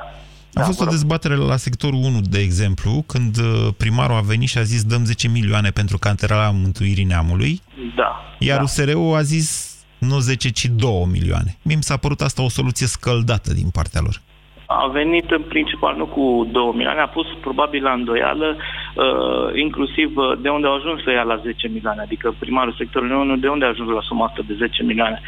A 0.56 0.60
da, 0.60 0.64
fost 0.64 0.80
o 0.80 0.84
dezbatere 0.84 1.34
la 1.34 1.56
sectorul 1.56 1.98
1, 2.02 2.20
de 2.20 2.38
exemplu, 2.38 3.04
când 3.06 3.36
uh, 3.36 3.74
primarul 3.76 4.16
a 4.16 4.20
venit 4.20 4.48
și 4.48 4.58
a 4.58 4.62
zis 4.62 4.84
dăm 4.84 5.04
10 5.04 5.28
milioane 5.28 5.70
pentru 5.70 5.98
canterala 5.98 6.50
Mântuirii 6.50 7.04
Neamului, 7.04 7.60
da, 7.96 8.36
iar 8.38 8.56
da. 8.56 8.62
USR-ul 8.62 9.14
a 9.14 9.22
zis 9.22 9.76
nu 9.98 10.18
10, 10.18 10.50
ci 10.50 10.64
2 10.64 11.08
milioane. 11.10 11.56
Mie 11.62 11.76
mi 11.76 11.82
s-a 11.82 11.96
părut 11.96 12.20
asta 12.20 12.42
o 12.42 12.48
soluție 12.48 12.86
scăldată 12.86 13.52
din 13.52 13.70
partea 13.70 14.00
lor 14.00 14.20
a 14.66 14.86
venit 14.86 15.30
în 15.30 15.42
principal 15.42 15.96
nu 15.96 16.06
cu 16.06 16.48
2 16.52 16.70
milioane, 16.74 17.00
a 17.00 17.08
pus 17.08 17.26
probabil 17.40 17.82
la 17.82 17.92
îndoială 17.92 18.56
uh, 18.56 19.54
inclusiv 19.54 20.16
uh, 20.16 20.38
de 20.38 20.48
unde 20.48 20.66
au 20.66 20.74
ajuns 20.74 21.02
să 21.02 21.10
ia 21.10 21.22
la 21.22 21.36
10 21.36 21.68
milioane, 21.68 22.02
adică 22.02 22.34
primarul 22.38 22.74
sectorului 22.78 23.16
1 23.16 23.36
de 23.36 23.48
unde 23.48 23.64
a 23.64 23.68
ajuns 23.68 23.90
la 23.90 24.00
suma 24.00 24.26
asta 24.26 24.42
de 24.46 24.54
10 24.54 24.82
milioane. 24.82 25.20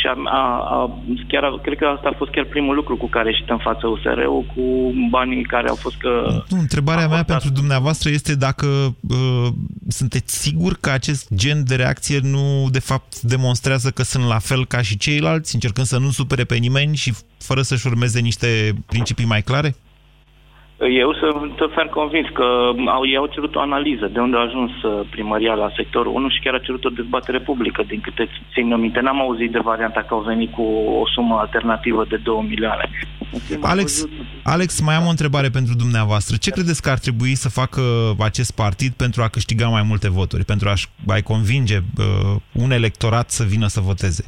Și 0.00 0.06
a, 0.06 0.14
a, 0.24 0.40
a, 0.76 0.98
chiar, 1.28 1.44
cred 1.62 1.78
că 1.78 1.84
asta 1.84 2.08
a 2.08 2.16
fost 2.16 2.30
chiar 2.30 2.44
primul 2.44 2.74
lucru 2.74 2.96
cu 2.96 3.08
care 3.08 3.30
ieșit 3.30 3.50
în 3.50 3.58
fața 3.58 3.86
USR-ul, 3.86 4.44
cu 4.54 4.62
banii 5.10 5.42
care 5.42 5.68
au 5.68 5.74
fost 5.74 5.96
că... 5.96 6.42
Nu, 6.48 6.58
întrebarea 6.58 7.08
mea 7.08 7.22
pentru 7.22 7.50
dumneavoastră 7.50 8.10
este 8.10 8.34
dacă 8.34 8.66
uh, 9.00 9.48
sunteți 9.88 10.38
sigur 10.38 10.76
că 10.80 10.90
acest 10.90 11.34
gen 11.34 11.64
de 11.64 11.74
reacție 11.74 12.18
nu, 12.22 12.68
de 12.70 12.78
fapt, 12.78 13.20
demonstrează 13.20 13.90
că 13.90 14.02
sunt 14.02 14.24
la 14.26 14.38
fel 14.38 14.66
ca 14.66 14.82
și 14.82 14.96
ceilalți, 14.96 15.54
încercând 15.54 15.86
să 15.86 15.98
nu 15.98 16.10
supere 16.10 16.44
pe 16.44 16.56
nimeni 16.56 16.96
și 16.96 17.12
fără 17.38 17.62
să-și 17.62 17.86
urmeze 17.86 18.20
niște 18.20 18.74
principii 18.86 19.26
mai 19.26 19.42
clare? 19.42 19.74
Eu 20.78 21.14
sunt 21.14 21.72
ferm 21.74 21.90
convins 21.90 22.28
că 22.32 22.46
au, 22.86 23.06
ei 23.06 23.16
au 23.16 23.26
cerut 23.26 23.54
o 23.54 23.60
analiză 23.60 24.06
de 24.06 24.20
unde 24.20 24.36
a 24.36 24.40
ajuns 24.40 24.70
uh, 24.82 25.06
primăria 25.10 25.54
la 25.54 25.72
sectorul 25.76 26.14
1 26.14 26.28
și 26.28 26.40
chiar 26.40 26.54
a 26.54 26.58
cerut 26.58 26.84
o 26.84 26.88
dezbatere 26.88 27.40
publică, 27.40 27.82
din 27.86 28.00
câte 28.00 28.28
țin 28.52 28.80
minte. 28.80 29.00
N-am 29.00 29.20
auzit 29.20 29.52
de 29.52 29.58
varianta 29.58 30.00
că 30.00 30.14
au 30.14 30.20
venit 30.20 30.52
cu 30.52 30.62
o 31.00 31.08
sumă 31.14 31.36
alternativă 31.38 32.04
de 32.08 32.16
2 32.16 32.46
milioane. 32.48 32.90
Alex, 33.60 34.08
Alex, 34.42 34.80
mai 34.80 34.94
am 34.94 35.06
o 35.06 35.10
întrebare 35.10 35.48
pentru 35.48 35.74
dumneavoastră. 35.74 36.36
Ce 36.36 36.50
credeți 36.50 36.82
că 36.82 36.90
ar 36.90 36.98
trebui 36.98 37.34
să 37.34 37.48
facă 37.48 37.80
acest 38.18 38.54
partid 38.54 38.92
pentru 38.92 39.22
a 39.22 39.28
câștiga 39.28 39.68
mai 39.68 39.82
multe 39.82 40.10
voturi, 40.10 40.44
pentru 40.44 40.68
a-și 40.68 40.86
convinge 41.24 41.76
uh, 41.76 42.40
un 42.52 42.70
electorat 42.70 43.30
să 43.30 43.44
vină 43.44 43.66
să 43.66 43.80
voteze? 43.80 44.24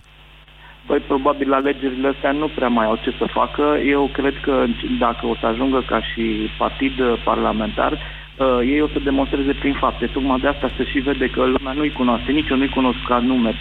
Păi 0.87 0.99
probabil 0.99 1.53
alegerile 1.53 2.09
astea 2.09 2.33
nu 2.33 2.49
prea 2.55 2.69
mai 2.69 2.87
au 2.87 2.99
ce 3.03 3.11
să 3.19 3.27
facă. 3.27 3.81
Eu 3.87 4.11
cred 4.13 4.35
că 4.43 4.65
dacă 4.99 5.27
o 5.27 5.35
să 5.41 5.47
ajungă 5.47 5.85
ca 5.87 6.01
și 6.01 6.51
partid 6.59 6.93
parlamentar, 7.25 7.93
uh, 7.93 8.59
ei 8.61 8.81
o 8.81 8.87
să 8.87 8.99
demonstreze 8.99 9.53
prin 9.53 9.75
fapte. 9.75 10.07
Tocmai 10.07 10.39
de 10.41 10.49
asta 10.49 10.71
se 10.77 10.85
și 10.85 10.99
vede 10.99 11.27
că 11.31 11.41
lumea 11.41 11.73
nu-i 11.73 11.93
cunoaște, 11.93 12.33
nici 12.33 12.49
eu 12.49 12.57
nu-i 12.57 12.77
cunosc 12.79 12.99
ca 13.07 13.19
nume, 13.19 13.55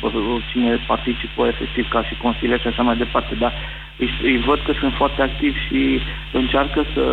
cine 0.52 0.80
participă 0.88 1.48
efectiv 1.48 1.90
ca 1.90 2.04
și 2.04 2.16
consilier 2.18 2.60
și 2.60 2.68
așa 2.68 2.84
mai 2.84 2.98
departe, 2.98 3.36
dar 3.36 3.54
îi, 3.98 4.10
îi 4.24 4.38
văd 4.38 4.60
că 4.66 4.72
sunt 4.80 4.94
foarte 4.94 5.22
activi 5.22 5.60
și 5.68 6.00
încearcă 6.32 6.86
să, 6.94 7.06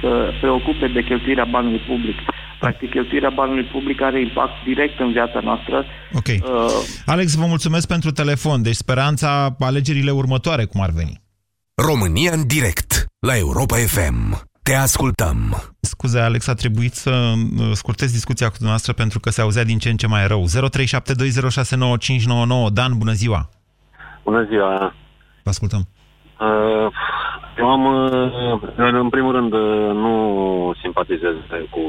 să 0.00 0.32
preocupe 0.40 0.86
de 0.86 1.02
cheltuirea 1.02 1.44
banului 1.44 1.80
public. 1.86 2.16
Practic, 2.62 2.90
cheltuirea 2.90 3.30
banului 3.30 3.64
public 3.64 4.02
are 4.02 4.20
impact 4.20 4.52
direct 4.64 5.00
în 5.00 5.12
viața 5.12 5.40
noastră. 5.42 5.84
Ok. 6.12 6.26
Uh, 6.26 6.40
Alex, 7.06 7.34
vă 7.34 7.46
mulțumesc 7.46 7.86
pentru 7.86 8.10
telefon. 8.10 8.62
Deci 8.62 8.74
speranța 8.74 9.56
alegerile 9.58 10.10
următoare, 10.10 10.64
cum 10.64 10.80
ar 10.80 10.90
veni? 10.90 11.20
România 11.88 12.32
în 12.32 12.46
direct, 12.46 13.06
la 13.26 13.36
Europa 13.36 13.76
FM. 13.76 14.18
Te 14.62 14.74
ascultăm. 14.74 15.36
Scuze, 15.80 16.20
Alex, 16.20 16.48
a 16.48 16.54
trebuit 16.54 16.92
să 16.92 17.10
uh, 17.10 17.70
scurtez 17.72 18.12
discuția 18.12 18.46
cu 18.46 18.52
dumneavoastră 18.52 18.92
pentru 18.92 19.20
că 19.20 19.30
se 19.30 19.40
auzea 19.40 19.64
din 19.64 19.78
ce 19.78 19.88
în 19.88 19.96
ce 19.96 20.06
mai 20.06 20.26
rău. 20.26 20.44
0372069599. 20.44 20.48
Dan, 22.72 22.98
bună 22.98 23.12
ziua! 23.12 23.48
Bună 24.24 24.44
ziua! 24.48 24.94
Vă 25.42 25.50
ascultăm. 25.50 25.82
Uh, 26.40 26.92
eu 27.58 27.68
am, 27.68 27.84
uh, 27.84 28.60
în 28.76 29.08
primul 29.08 29.32
rând, 29.32 29.52
nu 29.94 30.74
simpatizez 30.80 31.34
cu 31.70 31.80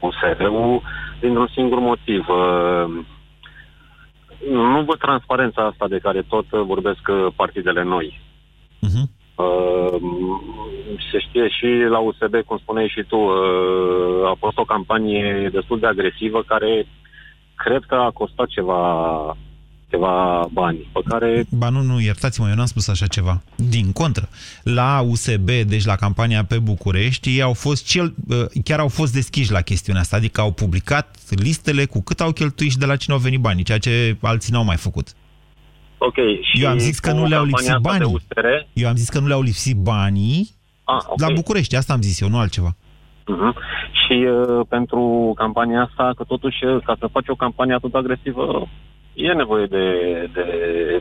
USR-ul 0.00 0.82
dintr-un 1.20 1.48
singur 1.54 1.78
motiv. 1.78 2.26
Nu 4.50 4.82
văd 4.82 4.98
transparența 4.98 5.62
asta 5.62 5.88
de 5.88 5.98
care 5.98 6.22
tot 6.22 6.48
vorbesc 6.48 7.00
partidele 7.36 7.82
noi. 7.82 8.20
Uh-huh. 8.86 9.22
Uh, 9.34 10.00
se 11.12 11.18
știe 11.18 11.48
și 11.48 11.66
la 11.88 11.98
USB, 11.98 12.34
cum 12.46 12.58
spuneai 12.58 12.88
și 12.88 13.02
tu, 13.02 13.16
uh, 13.16 14.26
a 14.26 14.36
fost 14.38 14.58
o 14.58 14.64
campanie 14.64 15.48
destul 15.52 15.78
de 15.78 15.86
agresivă 15.86 16.42
care 16.42 16.86
cred 17.54 17.82
că 17.86 17.94
a 17.94 18.10
costat 18.10 18.46
ceva 18.46 19.36
ceva 19.94 20.46
bani, 20.52 20.88
pe 20.92 21.00
care... 21.08 21.44
Ba 21.50 21.68
nu, 21.68 21.82
nu, 21.82 22.00
iertați-mă, 22.00 22.48
eu 22.48 22.54
n-am 22.54 22.66
spus 22.66 22.88
așa 22.88 23.06
ceva. 23.06 23.42
Din 23.56 23.92
contră, 23.92 24.28
la 24.62 25.00
USB, 25.00 25.48
deci 25.66 25.84
la 25.84 25.96
campania 25.96 26.44
pe 26.44 26.58
București, 26.58 27.28
ei 27.28 27.42
au 27.42 27.52
fost 27.52 27.86
cel, 27.86 28.14
uh, 28.28 28.44
chiar 28.64 28.78
au 28.78 28.88
fost 28.88 29.12
deschiși 29.12 29.52
la 29.52 29.60
chestiunea 29.60 30.00
asta, 30.00 30.16
adică 30.16 30.40
au 30.40 30.52
publicat 30.52 31.16
listele 31.28 31.84
cu 31.84 32.02
cât 32.02 32.20
au 32.20 32.32
cheltuit 32.32 32.70
și 32.70 32.78
de 32.78 32.86
la 32.86 32.96
cine 32.96 33.14
au 33.14 33.20
venit 33.20 33.40
banii, 33.40 33.64
ceea 33.64 33.78
ce 33.78 34.16
alții 34.22 34.52
n-au 34.52 34.64
mai 34.64 34.76
făcut. 34.76 35.08
Ok. 35.98 36.16
Și 36.42 36.62
Eu 36.62 36.70
am 36.70 36.78
zis 36.78 36.98
că 36.98 37.12
nu 37.12 37.26
le-au 37.26 37.44
lipsit 37.44 37.76
banii. 37.80 38.14
USR... 38.14 38.46
Eu 38.72 38.88
am 38.88 38.96
zis 38.96 39.08
că 39.08 39.18
nu 39.18 39.26
le-au 39.26 39.42
lipsit 39.42 39.76
banii 39.76 40.50
ah, 40.84 40.96
okay. 41.06 41.28
la 41.28 41.34
București. 41.34 41.76
Asta 41.76 41.92
am 41.92 42.02
zis 42.02 42.20
eu, 42.20 42.28
nu 42.28 42.38
altceva. 42.38 42.76
Uh-huh. 43.32 43.54
Și 44.06 44.12
uh, 44.12 44.66
pentru 44.68 45.32
campania 45.36 45.82
asta, 45.82 46.12
că 46.16 46.24
totuși, 46.24 46.64
uh, 46.64 46.82
ca 46.84 46.96
să 46.98 47.06
faci 47.12 47.28
o 47.28 47.34
campanie 47.34 47.74
atât 47.74 47.94
agresivă, 47.94 48.68
e 49.14 49.32
nevoie 49.32 49.66
de, 49.66 49.86
de 50.32 50.44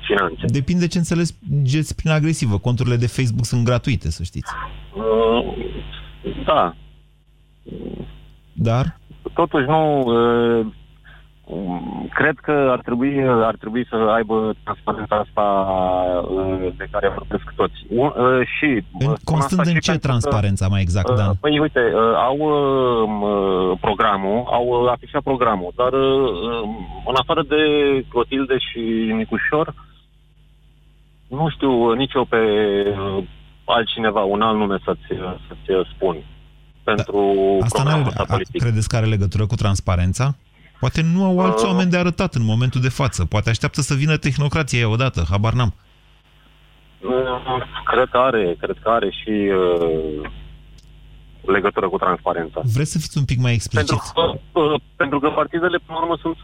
finanțe. 0.02 0.45
Depinde 0.45 0.88
ce 0.88 0.97
înțelegeți 0.97 1.95
prin 1.95 2.12
agresivă. 2.12 2.58
Conturile 2.58 2.95
de 2.95 3.08
Facebook 3.08 3.45
sunt 3.45 3.65
gratuite, 3.65 4.12
să 4.12 4.23
știți. 4.23 4.52
Uh, 4.95 5.56
da. 6.45 6.76
Dar? 8.54 8.99
Totuși 9.34 9.65
nu... 9.65 10.04
Uh, 11.43 11.84
Cred 12.13 12.38
că 12.41 12.67
ar 12.71 12.79
trebui, 12.79 13.23
ar 13.27 13.56
trebui 13.56 13.86
să 13.89 13.95
aibă 13.95 14.56
transparența 14.63 15.15
asta 15.15 15.45
uh, 16.29 16.73
de 16.77 16.88
care 16.91 17.13
vorbesc 17.17 17.43
toți. 17.56 17.73
Uh, 17.89 18.12
și, 18.58 18.84
în, 18.99 19.13
constând 19.23 19.65
în 19.65 19.79
ce 19.79 19.97
transparența 19.97 20.67
mai 20.67 20.82
exact, 20.82 21.10
uh, 21.10 21.15
Dan? 21.15 21.34
Păi 21.39 21.60
uite, 21.60 21.79
au 22.15 22.38
programul, 23.82 24.43
au 24.45 24.86
afișat 24.86 25.21
programul, 25.21 25.71
dar 25.75 25.93
în 27.10 27.15
afară 27.21 27.43
de 27.47 27.62
Clotilde 28.10 28.58
și 28.58 28.79
Nicușor, 29.15 29.73
nu 31.27 31.49
știu 31.49 31.91
nici 31.93 32.13
eu 32.13 32.25
pe 32.25 32.38
altcineva, 33.65 34.21
un 34.21 34.41
alt 34.41 34.58
nume 34.58 34.77
să-ți, 34.86 35.08
să-ți 35.47 35.89
spun 35.95 36.15
pentru 36.84 37.36
da. 37.60 37.65
Asta 37.65 37.82
programul 37.82 38.08
ăsta 38.08 38.23
politic. 38.23 38.62
Credeți 38.62 38.89
că 38.89 38.95
are 38.95 39.06
legătură 39.06 39.45
cu 39.45 39.56
transparența? 39.56 40.36
Poate 40.84 41.02
nu 41.02 41.24
au 41.24 41.39
alți 41.39 41.63
uh, 41.63 41.69
oameni 41.69 41.89
de 41.89 41.98
arătat 41.98 42.34
în 42.34 42.43
momentul 42.43 42.82
de 42.82 42.89
față. 42.89 43.26
Poate 43.26 43.50
așteaptă 43.50 43.82
să 43.82 43.93
vină 43.93 44.17
tehnocrația 44.17 44.80
ea 44.80 44.89
odată. 44.89 45.26
Habar 45.30 45.54
n-am. 45.54 45.74
Uh, 47.00 47.12
cred 47.86 48.08
că 48.10 48.17
are, 48.17 48.56
cred 48.60 48.78
că 48.84 48.89
are 48.89 49.10
și 49.10 49.30
uh, 49.30 50.30
legătură 51.46 51.89
cu 51.89 51.98
transparența. 51.98 52.62
Vreți 52.74 52.91
să 52.91 52.98
fiți 53.00 53.17
un 53.17 53.26
pic 53.26 53.39
mai 53.39 53.54
explicit? 53.54 53.88
Pentru 53.88 54.12
că, 54.13 54.60
uh, 54.60 54.82
pentru 54.96 55.19
că 55.19 55.30
partidele, 55.30 55.78
până 55.86 55.98
la 55.98 56.04
urmă, 56.04 56.17
sunt 56.22 56.36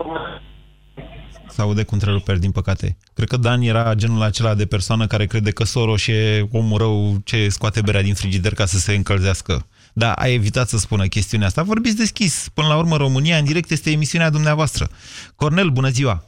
să 1.47 1.61
aude 1.61 1.83
cu 1.83 1.93
întreruperi, 1.93 2.39
din 2.39 2.51
păcate. 2.51 2.97
Cred 3.13 3.27
că 3.27 3.37
Dan 3.37 3.61
era 3.61 3.93
genul 3.93 4.21
acela 4.21 4.53
de 4.53 4.65
persoană 4.65 5.07
care 5.07 5.25
crede 5.25 5.51
că 5.51 5.63
Soros 5.63 6.07
e 6.07 6.47
omul 6.51 6.77
rău 6.77 7.17
ce 7.23 7.49
scoate 7.49 7.81
berea 7.81 8.01
din 8.01 8.13
frigider 8.13 8.53
ca 8.53 8.65
să 8.65 8.77
se 8.77 8.93
încălzească. 8.93 9.65
Da, 9.93 10.11
a 10.13 10.27
evitat 10.27 10.67
să 10.67 10.77
spună 10.77 11.05
chestiunea 11.05 11.47
asta. 11.47 11.63
Vorbiți 11.63 11.97
deschis. 11.97 12.49
Până 12.53 12.67
la 12.67 12.77
urmă, 12.77 12.95
România 12.95 13.37
în 13.37 13.45
direct 13.45 13.71
este 13.71 13.91
emisiunea 13.91 14.29
dumneavoastră. 14.29 14.87
Cornel, 15.35 15.69
bună 15.69 15.89
ziua! 15.89 16.23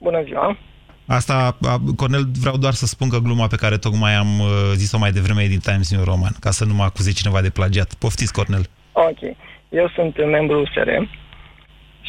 Bună 0.00 0.22
ziua! 0.24 0.58
Asta, 1.06 1.56
Cornel, 1.96 2.24
vreau 2.40 2.56
doar 2.56 2.72
să 2.72 2.86
spun 2.86 3.08
că 3.08 3.18
gluma 3.18 3.46
pe 3.46 3.56
care 3.56 3.76
tocmai 3.76 4.14
am 4.14 4.40
uh, 4.40 4.48
zis-o 4.74 4.98
mai 4.98 5.10
devreme 5.10 5.42
e 5.42 5.48
din 5.48 5.58
Times 5.58 5.92
New 5.92 6.04
Roman, 6.04 6.32
ca 6.40 6.50
să 6.50 6.64
nu 6.64 6.74
mă 6.74 6.82
acuze 6.82 7.12
cineva 7.12 7.40
de 7.40 7.50
plagiat. 7.50 7.94
Poftiți, 7.94 8.32
Cornel! 8.32 8.64
Ok. 8.92 9.20
Eu 9.68 9.90
sunt 9.94 10.16
membru 10.26 10.60
USR 10.60 10.90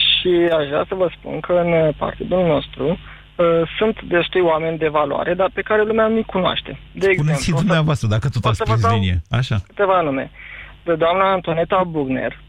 și 0.06 0.32
aș 0.60 0.68
vrea 0.68 0.86
să 0.88 0.96
vă 0.96 1.12
spun 1.18 1.40
că 1.40 1.54
în 1.54 1.92
partidul 1.98 2.46
nostru 2.46 2.86
uh, 2.90 3.62
sunt 3.78 4.02
destui 4.02 4.42
oameni 4.42 4.78
de 4.78 4.88
valoare, 4.88 5.34
dar 5.34 5.50
pe 5.54 5.62
care 5.62 5.84
lumea 5.84 6.08
nu-i 6.08 6.24
cunoaște. 6.24 6.72
De 6.72 7.00
Spuneți 7.00 7.20
exemplu, 7.20 7.44
și 7.44 7.52
dumneavoastră, 7.52 8.08
dacă 8.08 8.30
tot 8.30 8.46
ați 8.46 8.64
prins 8.64 8.90
linie. 8.92 9.22
Așa. 9.30 9.58
Câteva 9.68 10.02
nume 10.02 10.32
de 10.90 10.96
doamna 10.96 11.32
Antoneta 11.32 11.84
Bugner 11.94 12.40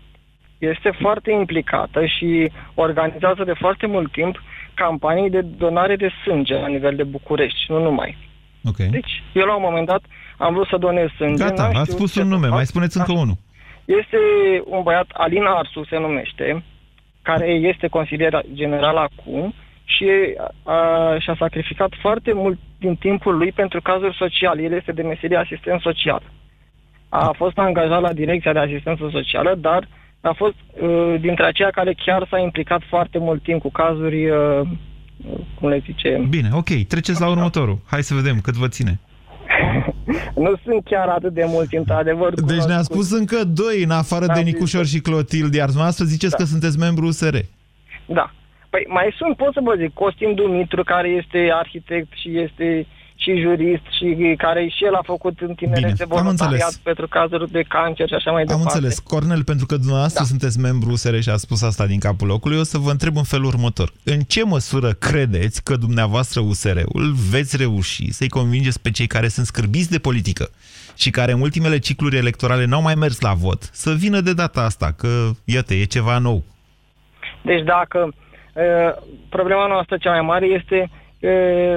este 0.59 0.91
foarte 1.01 1.31
implicată 1.31 2.07
și 2.07 2.51
organizează 2.75 3.45
de 3.45 3.53
foarte 3.53 3.87
mult 3.87 4.13
timp 4.13 4.43
campanii 4.75 5.31
de 5.31 5.41
donare 5.41 5.97
de 5.97 6.11
sânge 6.25 6.55
la 6.55 6.67
nivel 6.67 6.95
de 6.97 7.03
București, 7.03 7.65
nu 7.69 7.83
numai. 7.83 8.17
Okay. 8.65 8.87
Deci, 8.87 9.23
eu 9.33 9.47
la 9.47 9.55
un 9.57 9.67
moment 9.69 9.87
dat 9.87 10.03
am 10.37 10.55
vrut 10.55 10.67
să 10.67 10.77
donez 10.77 11.09
sânge. 11.17 11.45
Gata, 11.45 11.71
ați 11.75 11.91
spus 11.91 12.15
un 12.15 12.29
nume, 12.29 12.49
mai 12.49 12.67
spuneți 12.67 12.97
încă 12.99 13.13
unul. 13.13 13.37
Este 13.85 14.19
un 14.65 14.83
băiat, 14.83 15.09
Alina 15.13 15.51
Arsu 15.51 15.85
se 15.85 15.99
numește, 15.99 16.65
care 17.23 17.47
este 17.51 17.87
consilier 17.89 18.41
general 18.53 18.97
acum 18.97 19.55
și 19.85 20.09
a, 20.63 20.79
și-a 21.19 21.37
sacrificat 21.39 21.93
foarte 22.01 22.33
mult 22.33 22.59
din 22.79 22.95
timpul 22.97 23.37
lui 23.37 23.53
pentru 23.53 23.81
cazuri 23.83 24.17
sociale. 24.17 24.63
El 24.63 24.73
este 24.73 24.93
de 24.93 25.03
meserie 25.03 25.37
asistent 25.37 25.81
social 25.81 26.23
a 27.11 27.35
fost 27.37 27.59
angajat 27.59 28.01
la 28.01 28.13
Direcția 28.13 28.53
de 28.53 28.59
Asistență 28.59 29.09
Socială, 29.11 29.55
dar 29.55 29.89
a 30.21 30.33
fost 30.37 30.55
uh, 30.83 31.15
dintre 31.21 31.45
aceia 31.45 31.71
care 31.71 31.95
chiar 32.05 32.27
s-a 32.31 32.39
implicat 32.39 32.83
foarte 32.89 33.19
mult 33.19 33.43
timp 33.43 33.61
cu 33.61 33.71
cazuri, 33.71 34.31
uh, 34.31 34.61
cum 35.55 35.69
le 35.69 35.83
zice... 35.85 36.27
Bine, 36.29 36.49
ok, 36.53 36.71
treceți 36.89 37.21
la 37.21 37.29
următorul. 37.29 37.79
Hai 37.87 38.03
să 38.03 38.15
vedem 38.15 38.41
cât 38.41 38.55
vă 38.55 38.69
ține. 38.69 39.01
nu 40.45 40.53
sunt 40.65 40.85
chiar 40.85 41.09
atât 41.09 41.33
de 41.33 41.45
mulți, 41.47 41.77
într-adevăr. 41.77 42.35
Deci 42.35 42.65
ne-a 42.65 42.83
spus 42.83 43.11
încă 43.11 43.45
doi, 43.45 43.83
în 43.83 43.91
afară 43.91 44.27
da, 44.27 44.33
de 44.33 44.41
Nicușor 44.41 44.87
și 44.87 45.01
Clotilde, 45.01 45.57
iar 45.57 45.67
dumneavoastră 45.67 46.05
ziceți 46.05 46.33
da. 46.33 46.37
că 46.37 46.45
sunteți 46.45 46.79
membru 46.79 47.07
USR. 47.07 47.37
Da. 48.07 48.33
Păi 48.71 48.85
mai 48.89 49.15
sunt, 49.17 49.37
pot 49.37 49.53
să 49.53 49.61
vă 49.63 49.75
zic, 49.79 49.93
Costin 49.95 50.35
Dumitru, 50.35 50.83
care 50.83 51.09
este 51.09 51.51
arhitect 51.53 52.13
și 52.13 52.39
este 52.39 52.87
și 53.23 53.41
jurist 53.41 53.87
și 53.99 54.35
care 54.39 54.69
și 54.69 54.85
el 54.85 54.95
a 54.95 55.03
făcut 55.03 55.41
în 55.41 55.55
tinerețe 55.55 56.05
voluntariat 56.05 56.75
pentru 56.83 57.09
cazuri 57.09 57.51
de 57.51 57.63
cancer 57.63 58.09
și 58.09 58.15
așa 58.15 58.31
mai 58.31 58.45
departe. 58.45 58.69
Am 58.69 58.75
înțeles. 58.75 58.99
Cornel, 58.99 59.45
pentru 59.45 59.67
că 59.67 59.77
dumneavoastră 59.77 60.21
da. 60.23 60.29
sunteți 60.29 60.59
membru 60.59 60.91
USR 60.91 61.19
și 61.19 61.29
a 61.29 61.37
spus 61.37 61.63
asta 61.63 61.87
din 61.87 61.99
capul 61.99 62.27
locului, 62.27 62.59
o 62.59 62.63
să 62.63 62.79
vă 62.79 62.91
întreb 62.91 63.17
în 63.17 63.23
felul 63.23 63.47
următor. 63.47 63.93
În 64.05 64.21
ce 64.21 64.45
măsură 64.45 64.91
credeți 64.93 65.65
că 65.65 65.77
dumneavoastră 65.77 66.41
USR-ul 66.41 67.15
veți 67.31 67.57
reuși 67.57 68.13
să-i 68.13 68.29
convingeți 68.29 68.83
pe 68.83 68.91
cei 68.91 69.07
care 69.07 69.29
sunt 69.29 69.47
scârbiți 69.47 69.91
de 69.91 69.99
politică 69.99 70.51
și 70.97 71.11
care 71.11 71.33
în 71.33 71.41
ultimele 71.41 71.79
cicluri 71.79 72.17
electorale 72.17 72.65
n-au 72.65 72.83
mai 72.83 72.95
mers 72.95 73.21
la 73.21 73.33
vot, 73.33 73.63
să 73.73 73.93
vină 73.93 74.21
de 74.21 74.33
data 74.33 74.61
asta, 74.61 74.95
că, 74.97 75.09
iată, 75.45 75.75
e 75.75 75.85
ceva 75.85 76.19
nou? 76.19 76.43
Deci 77.43 77.63
dacă 77.65 78.15
problema 79.29 79.67
noastră 79.67 79.97
cea 79.97 80.11
mai 80.11 80.21
mare 80.21 80.47
este 80.47 80.91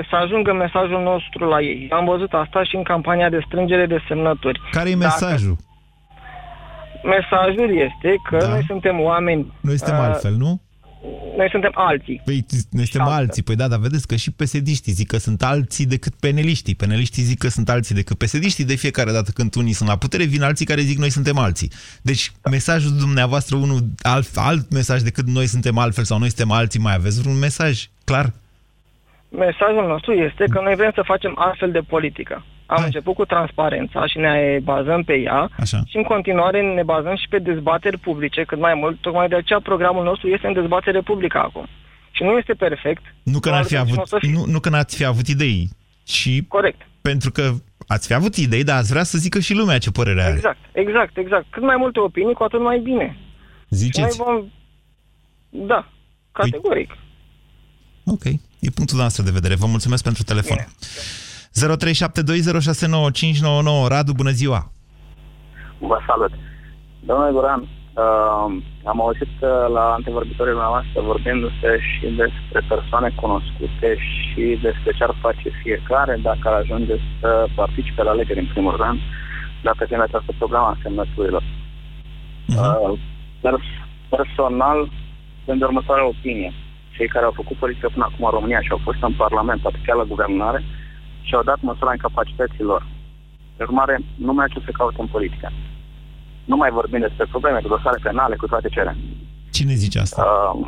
să 0.10 0.16
ajungă 0.24 0.54
mesajul 0.54 1.02
nostru 1.02 1.46
la 1.46 1.62
ei. 1.62 1.88
Am 1.90 2.06
văzut 2.06 2.34
asta 2.34 2.64
și 2.64 2.76
în 2.76 2.84
campania 2.84 3.30
de 3.30 3.44
strângere 3.46 3.86
de 3.86 4.00
semnături. 4.08 4.62
Care 4.72 4.90
e 4.90 4.96
mesajul? 4.96 5.56
Dacă 5.56 5.72
mesajul 7.04 7.70
este 7.78 8.16
că 8.30 8.38
da. 8.38 8.48
noi 8.48 8.64
suntem 8.68 9.00
oameni... 9.00 9.54
Noi 9.62 9.78
suntem 9.78 9.98
uh, 9.98 10.04
altfel, 10.04 10.34
nu? 10.34 10.62
noi 11.38 11.48
suntem 11.52 11.72
alții. 11.74 12.22
Păi, 12.26 12.46
noi 12.70 12.88
suntem 12.88 13.12
alții. 13.12 13.44
Păi 13.44 13.56
da, 13.56 13.68
dar 13.68 13.80
vedeți 13.80 14.08
că 14.08 14.16
și 14.16 14.32
pesediștii 14.32 14.92
zic 14.92 15.08
că 15.08 15.18
sunt 15.18 15.44
alții 15.44 15.86
decât 15.86 16.14
peneliștii. 16.14 16.76
Peneliștii 16.76 17.24
zic 17.24 17.38
că 17.38 17.48
sunt 17.48 17.70
alții 17.70 17.96
decât 17.96 18.18
pesediștii. 18.18 18.66
De 18.66 18.76
fiecare 18.76 19.12
dată 19.12 19.32
când 19.32 19.56
unii 19.56 19.74
sunt 19.74 19.90
la 19.90 19.98
putere, 19.98 20.24
vin 20.24 20.42
alții 20.42 20.66
care 20.66 20.82
zic 20.82 20.98
noi 20.98 21.10
suntem 21.10 21.38
alții. 21.38 21.72
Deci, 22.02 22.32
mesajul 22.50 22.98
dumneavoastră, 22.98 23.56
unul 23.56 23.80
alt, 24.02 24.30
alt 24.36 24.72
mesaj 24.72 25.02
decât 25.02 25.28
noi 25.28 25.48
suntem 25.48 25.78
altfel 25.78 26.04
sau 26.04 26.20
noi 26.20 26.28
suntem 26.28 26.52
alții, 26.52 26.80
mai 26.80 26.94
aveți 26.94 27.22
vreun 27.22 27.40
mesaj 27.40 27.88
clar? 28.04 28.34
Mesajul 29.38 29.88
nostru 29.88 30.12
este 30.12 30.46
că 30.50 30.60
noi 30.62 30.76
vrem 30.76 30.92
să 30.96 31.02
facem 31.06 31.34
astfel 31.36 31.72
de 31.72 31.80
politică. 31.80 32.46
Am 32.66 32.78
Hai. 32.78 32.86
început 32.86 33.16
cu 33.16 33.26
transparența 33.26 34.08
și 34.08 34.18
ne 34.18 34.60
bazăm 34.64 35.04
pe 35.04 35.14
ea 35.14 35.50
Așa. 35.60 35.82
și 35.86 35.98
în 35.98 36.04
continuare 36.04 36.62
ne 36.62 36.84
bazăm 36.84 37.16
și 37.16 37.28
pe 37.30 37.40
dezbateri 37.40 37.98
publice 37.98 38.44
cât 38.44 38.60
mai 38.60 38.74
mult. 38.74 39.02
Tocmai 39.02 39.28
de 39.28 39.36
aceea 39.36 39.60
programul 39.60 40.04
nostru 40.04 40.28
este 40.28 40.48
în 40.48 40.54
dezbatere 40.54 41.02
publică 41.02 41.38
acum. 41.38 41.66
Și 42.12 42.24
nu 42.24 42.38
este 42.38 42.54
perfect. 42.54 43.02
Nu 43.24 43.40
că, 43.40 43.50
n-ar 43.50 43.64
fi 43.64 43.78
avut, 43.78 44.22
nu, 44.22 44.44
nu 44.46 44.60
că 44.60 44.70
n-ați 44.70 44.98
fi 44.98 45.06
avut 45.06 45.28
idei, 45.28 45.70
ci 46.04 46.44
Corect. 46.48 46.82
pentru 47.02 47.32
că 47.32 47.52
ați 47.88 48.08
fi 48.08 48.14
avut 48.14 48.36
idei, 48.36 48.64
dar 48.64 48.78
ați 48.78 48.92
vrea 48.92 49.04
să 49.04 49.18
zică 49.18 49.40
și 49.40 49.54
lumea 49.54 49.78
ce 49.78 49.92
părere 49.92 50.22
are. 50.22 50.34
Exact, 50.34 50.60
exact, 50.72 51.18
exact. 51.18 51.46
Cât 51.50 51.64
mai 51.64 51.76
multe 51.78 52.00
opinii, 52.00 52.34
cu 52.34 52.44
atât 52.44 52.62
mai 52.62 52.80
bine. 52.80 53.18
Ziceți? 53.70 54.16
Și 54.16 54.22
noi 54.22 54.28
vom... 54.28 54.46
Da, 55.68 55.90
categoric. 56.32 56.88
Păi... 56.88 56.98
Ok, 58.06 58.24
e 58.68 58.78
punctul 58.80 58.98
noastră 58.98 59.24
de 59.24 59.38
vedere. 59.38 59.56
Vă 59.56 59.68
mulțumesc 59.76 60.04
pentru 60.04 60.24
telefon. 60.24 60.58
Bine. 60.58 60.68
0372069599 63.86 63.88
Radu, 63.94 64.12
bună 64.22 64.34
ziua! 64.42 64.60
Vă 65.90 65.98
salut! 66.08 66.34
Domnule 67.08 67.32
Guran, 67.32 67.62
uh, 67.62 67.68
am 68.92 68.98
auzit 69.06 69.34
uh, 69.42 69.50
la 69.76 69.86
antevorbitorii 69.98 70.54
noastre 70.54 71.00
vorbindu-se 71.12 71.72
și 71.90 72.06
despre 72.22 72.60
persoane 72.74 73.10
cunoscute 73.22 73.90
și 74.16 74.44
despre 74.68 74.92
ce 74.98 75.04
ar 75.04 75.14
face 75.26 75.48
fiecare 75.64 76.14
dacă 76.30 76.44
ar 76.44 76.54
ajunge 76.54 76.96
să 77.20 77.30
participe 77.56 78.04
la 78.04 78.10
alegeri 78.12 78.40
în 78.40 78.50
primul 78.54 78.76
rând, 78.84 79.00
dacă 79.64 79.86
vine 79.90 80.02
această 80.02 80.32
problemă 80.38 80.66
a 80.66 80.80
semnăturilor. 80.84 81.44
Uh-huh. 81.44 83.00
Uh, 83.42 83.60
personal, 84.10 84.80
sunt 85.46 85.60
de 85.60 85.66
următoarea 85.66 86.08
opinie. 86.08 86.54
Cei 86.96 87.08
care 87.14 87.26
au 87.26 87.40
făcut 87.42 87.58
politică 87.58 87.90
până 87.94 88.06
acum 88.08 88.26
în 88.26 88.36
România 88.38 88.62
și 88.62 88.72
au 88.72 88.82
fost 88.88 89.02
în 89.02 89.14
Parlament, 89.24 89.62
poate 89.62 89.80
chiar 89.86 89.98
la 89.98 90.12
guvernare, 90.14 90.60
uh, 90.62 90.84
și 91.28 91.34
au 91.36 91.44
dat 91.44 91.60
măsura 91.62 91.92
incapacității 91.94 92.64
lor. 92.72 92.82
De 93.58 93.64
urmare, 93.64 93.96
nu 94.16 94.34
mai 94.34 94.48
ce 94.54 94.60
să 94.66 94.72
caute 94.72 95.02
în 95.02 95.08
politică. 95.08 95.52
Nu 96.46 96.56
mai 96.56 96.72
vorbim 96.72 97.00
despre 97.00 97.26
probleme 97.26 97.60
cu 97.60 97.68
dosare 97.68 98.00
penale, 98.04 98.36
cu 98.36 98.48
toate 98.48 98.68
cele. 98.70 98.98
Cine 99.52 99.74
zice 99.74 100.00
asta? 100.00 100.22
Uh, 100.22 100.68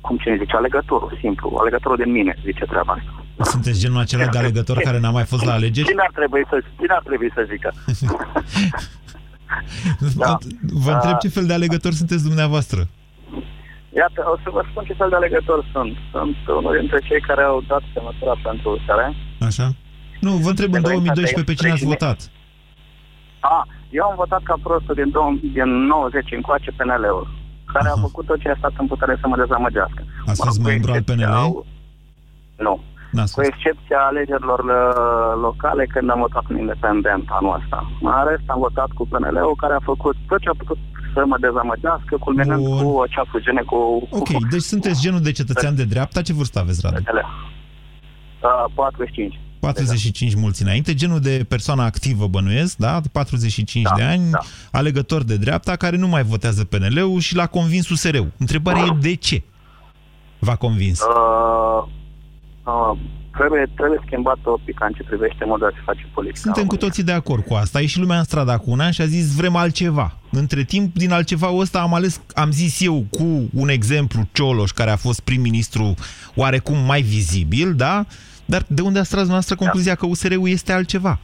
cum 0.00 0.16
cine 0.16 0.36
zice? 0.36 0.56
Alegătorul, 0.56 1.18
simplu. 1.20 1.56
Alegătorul 1.60 1.96
de 1.96 2.04
mine 2.04 2.36
zice 2.44 2.64
treaba 2.64 2.92
asta. 2.92 3.12
Sunteți 3.50 3.80
genul 3.80 4.00
acela 4.00 4.26
de 4.26 4.38
alegător 4.38 4.78
care 4.78 4.98
n-a 4.98 5.10
mai 5.10 5.24
fost 5.24 5.44
la 5.44 5.52
alegeri? 5.52 5.88
Cine 5.88 6.02
ar 6.02 6.12
trebui 6.14 6.44
să, 6.50 6.62
cine 6.76 6.94
ar 6.98 7.02
trebui 7.02 7.30
să 7.34 7.46
zică? 7.50 7.72
da. 10.24 10.38
Vă 10.84 10.90
întreb 10.90 11.16
ce 11.18 11.28
fel 11.28 11.46
de 11.46 11.52
alegător 11.52 11.92
sunteți 11.92 12.22
dumneavoastră? 12.22 12.88
Iată, 14.02 14.20
o 14.34 14.36
să 14.44 14.48
vă 14.56 14.62
spun 14.70 14.84
ce 14.84 14.98
fel 15.00 15.08
de 15.08 15.18
alegători 15.20 15.66
sunt. 15.72 15.94
Sunt 16.14 16.36
unul 16.58 16.76
dintre 16.80 16.98
cei 17.08 17.20
care 17.28 17.42
au 17.42 17.60
dat 17.72 17.82
semnătura 17.92 18.34
pentru 18.42 18.70
USR. 18.70 19.00
Așa? 19.48 19.66
Nu, 20.26 20.30
vă 20.44 20.48
întreb 20.48 20.72
în 20.74 20.82
2012 20.82 21.44
pe 21.50 21.58
cine 21.58 21.72
ați 21.72 21.90
votat. 21.92 22.18
A, 23.40 23.66
eu 23.98 24.04
am 24.10 24.16
votat 24.22 24.42
ca 24.42 24.56
prostul 24.62 24.94
din, 24.94 25.10
2000, 25.10 25.50
din 25.58 25.70
90 25.86 26.32
încoace 26.32 26.70
PNL-ul, 26.76 27.26
care 27.72 27.88
Aha. 27.88 27.94
a 27.96 28.04
făcut 28.06 28.24
tot 28.26 28.38
ce 28.40 28.48
a 28.48 28.56
stat 28.58 28.74
în 28.78 28.86
putere 28.86 29.18
să 29.20 29.26
mă 29.28 29.36
dezamăgească. 29.36 30.02
Ați 30.26 30.44
fost 30.44 30.60
membru 30.62 30.92
al 30.92 31.02
PNL? 31.02 31.32
Au... 31.42 31.66
Nu. 32.56 32.74
Cu 33.34 33.42
excepția 33.42 34.00
alegerilor 34.10 34.58
uh, 34.58 35.40
locale, 35.46 35.84
când 35.86 36.10
am 36.10 36.18
votat 36.26 36.44
în 36.48 36.58
independent 36.58 37.24
anul 37.28 37.58
ăsta. 37.60 37.78
În 38.00 38.12
rest, 38.28 38.46
am 38.46 38.58
votat 38.58 38.90
cu 38.98 39.06
PNL-ul, 39.06 39.56
care 39.62 39.74
a 39.74 39.88
făcut 39.92 40.16
tot 40.28 40.40
ce 40.40 40.48
a 40.48 40.60
putut 40.62 40.78
să 41.14 41.22
mă 41.26 41.36
dezamăgească, 41.40 42.16
culminând 42.20 42.64
Bun. 42.64 42.82
cu 42.82 43.00
acea 43.00 43.24
fuziune 43.30 43.62
cu... 43.62 43.76
Ok, 44.10 44.32
cu... 44.32 44.46
deci 44.50 44.60
sunteți 44.60 45.00
genul 45.00 45.20
de 45.20 45.32
cetățean 45.32 45.74
de 45.74 45.84
dreapta. 45.84 46.22
Ce 46.22 46.32
vârstă 46.32 46.58
aveți, 46.58 46.80
Radu? 46.82 47.02
Uh, 48.42 48.64
45. 48.74 49.40
45 49.60 50.34
mulți 50.34 50.62
înainte, 50.62 50.94
genul 50.94 51.20
de 51.20 51.44
persoană 51.48 51.82
activă 51.82 52.26
bănuiesc, 52.26 52.76
da? 52.76 53.00
45 53.12 53.84
da, 53.84 53.94
de 53.96 54.02
ani, 54.02 54.30
da. 54.30 54.38
alegător 54.72 55.22
de 55.22 55.36
dreapta, 55.36 55.76
care 55.76 55.96
nu 55.96 56.08
mai 56.08 56.22
votează 56.22 56.64
PNL-ul 56.64 57.20
și 57.20 57.34
l-a 57.36 57.46
convins 57.46 57.88
USR-ul. 57.88 58.32
Întrebarea 58.38 58.82
uh. 58.82 58.88
e 58.88 58.98
de 59.00 59.14
ce 59.14 59.42
v-a 60.38 60.56
convins? 60.56 61.00
Uh, 61.00 61.88
uh, 62.64 62.98
trebuie, 63.36 63.70
trebuie 63.76 64.00
schimbat 64.06 64.38
optica 64.42 64.86
în 64.86 64.92
ce 64.92 65.02
privește 65.02 65.44
modul 65.44 65.68
de 65.68 65.74
a 65.74 65.78
se 65.78 65.82
face 65.84 66.08
politică. 66.14 66.38
Suntem 66.38 66.66
cu 66.66 66.76
toții 66.76 67.02
de 67.02 67.12
acord 67.12 67.44
cu 67.44 67.54
asta. 67.54 67.80
E 67.80 67.86
și 67.86 67.98
lumea 67.98 68.18
în 68.18 68.24
stradă 68.24 68.50
acum 68.50 68.72
un 68.72 68.80
an 68.80 68.90
și 68.90 69.00
a 69.00 69.06
zis 69.06 69.36
vrem 69.36 69.56
altceva. 69.56 70.12
Între 70.30 70.62
timp, 70.62 70.94
din 70.94 71.12
altceva 71.12 71.48
ăsta 71.54 71.80
am 71.80 71.94
ales, 71.94 72.22
am 72.34 72.50
zis 72.50 72.80
eu 72.80 73.04
cu 73.10 73.48
un 73.54 73.68
exemplu, 73.68 74.20
Cioloș, 74.32 74.70
care 74.70 74.90
a 74.90 74.96
fost 74.96 75.20
prim-ministru 75.20 75.94
oarecum 76.34 76.78
mai 76.86 77.00
vizibil, 77.00 77.74
da? 77.74 78.04
Dar 78.44 78.62
de 78.68 78.82
unde 78.82 78.98
a 78.98 79.02
tras 79.02 79.28
noastră 79.28 79.54
concluzia 79.54 79.92
da. 79.94 79.98
că 79.98 80.06
USR-ul 80.06 80.48
este 80.48 80.72
altceva? 80.72 81.18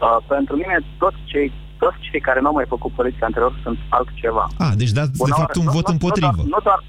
Uh, 0.00 0.24
pentru 0.28 0.54
mine, 0.56 0.78
toți 0.98 1.16
cei 1.24 1.52
toți 1.78 1.98
cei 2.10 2.20
care 2.20 2.40
nu 2.40 2.46
au 2.46 2.52
mai 2.60 2.64
făcut 2.68 2.92
politica 2.92 3.26
anterior 3.26 3.60
sunt 3.62 3.78
altceva. 3.88 4.44
Ah, 4.58 4.72
deci 4.76 4.90
dați 4.90 5.10
de 5.10 5.32
fapt 5.40 5.56
un 5.56 5.68
vot 5.76 5.86
împotrivă. 5.88 6.42
Nu 6.42 6.42
doar, 6.42 6.54
nu 6.56 6.60
doar, 6.68 6.80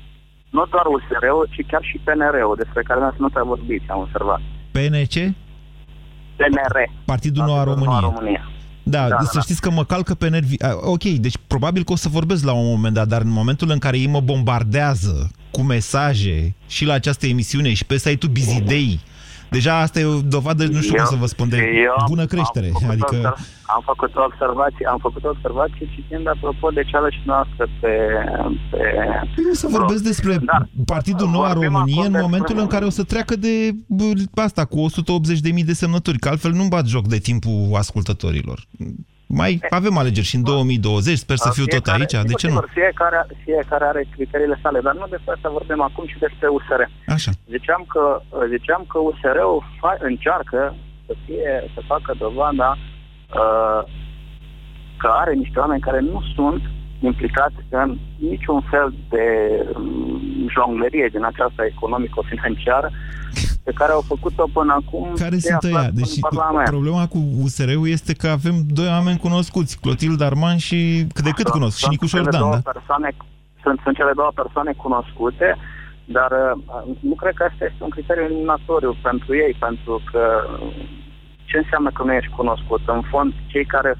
nu 0.55 0.63
doar 0.73 0.85
USR-ul, 0.95 1.47
ci 1.53 1.61
chiar 1.71 1.83
și 1.89 1.97
PNR-ul, 2.05 2.55
despre 2.63 2.81
care 2.83 2.99
nu 3.17 3.29
prea 3.29 3.43
vorbiți, 3.43 3.85
am 3.89 3.99
observat. 3.99 4.41
PNC? 4.75 5.15
PNR. 6.39 6.75
Partidul 7.05 7.45
Noua 7.45 7.63
România. 7.63 7.99
România. 7.99 8.43
Da, 8.83 9.07
da, 9.07 9.17
să 9.21 9.31
da. 9.33 9.39
știți 9.39 9.61
că 9.61 9.69
mă 9.71 9.83
calcă 9.83 10.13
pe 10.13 10.29
nervi. 10.29 10.55
Ok, 10.81 11.03
deci 11.03 11.37
probabil 11.47 11.83
că 11.83 11.91
o 11.91 11.95
să 11.95 12.09
vorbesc 12.09 12.43
la 12.45 12.53
un 12.53 12.65
moment 12.65 12.93
dat, 12.93 13.07
dar 13.07 13.21
în 13.21 13.29
momentul 13.29 13.69
în 13.69 13.77
care 13.77 13.97
ei 13.97 14.07
mă 14.07 14.19
bombardează 14.19 15.31
cu 15.51 15.61
mesaje 15.61 16.55
și 16.67 16.85
la 16.85 16.93
această 16.93 17.25
emisiune 17.25 17.73
și 17.73 17.85
pe 17.85 17.97
site-ul 17.97 18.31
Bizidei, 18.31 18.99
Deja 19.57 19.73
asta 19.79 19.99
e 19.99 20.05
o 20.05 20.21
dovadă, 20.35 20.63
nu 20.63 20.81
știu 20.81 20.97
eu, 20.97 21.03
cum 21.03 21.13
să 21.15 21.21
vă 21.23 21.25
spun, 21.25 21.49
de 21.49 21.59
bună 22.07 22.25
creștere. 22.25 22.65
Am 22.65 22.71
făcut, 22.73 22.89
adică... 22.89 23.17
am 23.75 23.81
făcut 23.85 24.15
o 24.15 24.23
observație, 24.29 24.85
am 24.93 24.99
făcut 25.07 25.23
o 25.23 25.29
observație 25.29 25.89
citind 25.95 26.27
apropo 26.27 26.69
de 26.69 26.83
cealaltă 26.83 27.15
și 27.15 27.21
noastră 27.25 27.63
pe... 27.81 27.93
pe 28.71 28.81
păi 29.35 29.43
nu 29.47 29.53
să 29.53 29.67
vorbesc 29.77 30.03
despre 30.03 30.33
da, 30.51 30.57
Partidul 30.85 31.29
Noua 31.29 31.53
Românie 31.53 32.05
în 32.05 32.17
momentul 32.21 32.57
în 32.59 32.67
care 32.67 32.85
o 32.85 32.89
să 32.89 33.03
treacă 33.03 33.35
de 33.35 33.53
asta 34.35 34.65
cu 34.65 34.85
180.000 35.57 35.65
de 35.65 35.73
semnături, 35.73 36.19
că 36.19 36.29
altfel 36.29 36.51
nu-mi 36.51 36.69
bat 36.69 36.85
joc 36.85 37.07
de 37.07 37.17
timpul 37.17 37.69
ascultătorilor. 37.75 38.59
Mai 39.27 39.59
avem 39.69 39.97
alegeri 39.97 40.25
și 40.25 40.35
în 40.35 40.43
2020, 40.43 41.17
sper 41.17 41.37
să 41.37 41.49
fiu 41.51 41.65
tot 41.65 41.87
aici, 41.87 42.11
de 42.11 42.33
ce 42.33 42.47
nu? 42.47 42.59
Fiecare, 42.73 43.25
fiecare 43.43 43.85
are 43.85 44.07
criteriile 44.15 44.59
sale, 44.61 44.79
dar 44.79 44.93
nu 44.93 45.05
despre 45.09 45.33
asta 45.35 45.49
vorbim 45.49 45.81
acum, 45.81 46.05
ci 46.05 46.17
despre 46.19 46.47
USR. 46.47 46.81
Așa. 47.07 47.31
Ziceam 47.49 47.85
că, 47.87 48.21
ziceam 48.49 48.85
că 48.87 48.97
USR-ul 48.99 49.63
fa- 49.79 50.01
încearcă 50.01 50.75
să, 51.05 51.13
fie, 51.25 51.71
să 51.73 51.81
facă 51.87 52.15
dovada 52.17 52.77
uh, 52.77 53.81
că 54.97 55.07
are 55.21 55.33
niște 55.33 55.59
oameni 55.59 55.81
care 55.81 55.99
nu 55.99 56.21
sunt 56.35 56.61
implicați 56.99 57.55
în 57.69 57.97
niciun 58.17 58.61
fel 58.61 58.93
de 59.09 59.25
um, 59.75 60.49
jonglerie 60.55 61.09
din 61.11 61.23
această 61.23 61.63
economico-financiară 61.63 62.91
pe 63.63 63.71
care 63.71 63.91
au 63.91 64.01
făcut-o 64.01 64.45
până 64.53 64.73
acum. 64.73 65.13
Care 65.15 65.37
sunt 65.37 65.63
ăia? 65.63 65.89
Deci 65.93 66.19
problema 66.63 67.07
cu 67.07 67.19
USR-ul 67.43 67.87
este 67.87 68.13
că 68.13 68.27
avem 68.27 68.55
doi 68.67 68.87
oameni 68.87 69.17
cunoscuți, 69.17 69.79
Clotil 69.79 70.15
Darman 70.15 70.57
și 70.57 71.07
cât 71.13 71.23
de 71.23 71.29
cât 71.29 71.47
cunosc, 71.47 71.77
și 71.77 71.89
Nicu 71.89 72.05
Șordan, 72.05 72.49
da? 72.49 72.71
Persoane, 72.73 73.09
sunt, 73.63 73.79
sunt 73.83 73.95
cele 73.95 74.11
două 74.15 74.31
persoane 74.35 74.73
cunoscute, 74.83 75.57
dar 76.05 76.31
uh, 76.31 76.95
nu 76.99 77.15
cred 77.15 77.33
că 77.35 77.43
asta 77.43 77.65
este 77.65 77.83
un 77.83 77.89
criteriu 77.89 78.23
eliminatoriu 78.23 78.95
pentru 79.01 79.35
ei, 79.35 79.53
pentru 79.59 80.01
că 80.11 80.23
ce 81.45 81.57
înseamnă 81.57 81.89
că 81.93 82.03
nu 82.03 82.13
ești 82.13 82.35
cunoscut? 82.39 82.81
În 82.85 83.01
fond, 83.11 83.33
cei 83.47 83.65
care 83.65 83.91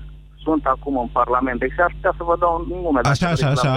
sunt 0.44 0.66
acum 0.66 0.98
în 0.98 1.10
Parlament, 1.20 1.60
de 1.60 1.66
exemplu, 1.66 1.92
aș 1.92 1.96
putea 2.00 2.14
să 2.18 2.24
vă 2.30 2.36
dau 2.40 2.54
un 2.60 2.82
nume. 2.84 3.00
Așa, 3.04 3.28
așa, 3.30 3.48
așa. 3.56 3.74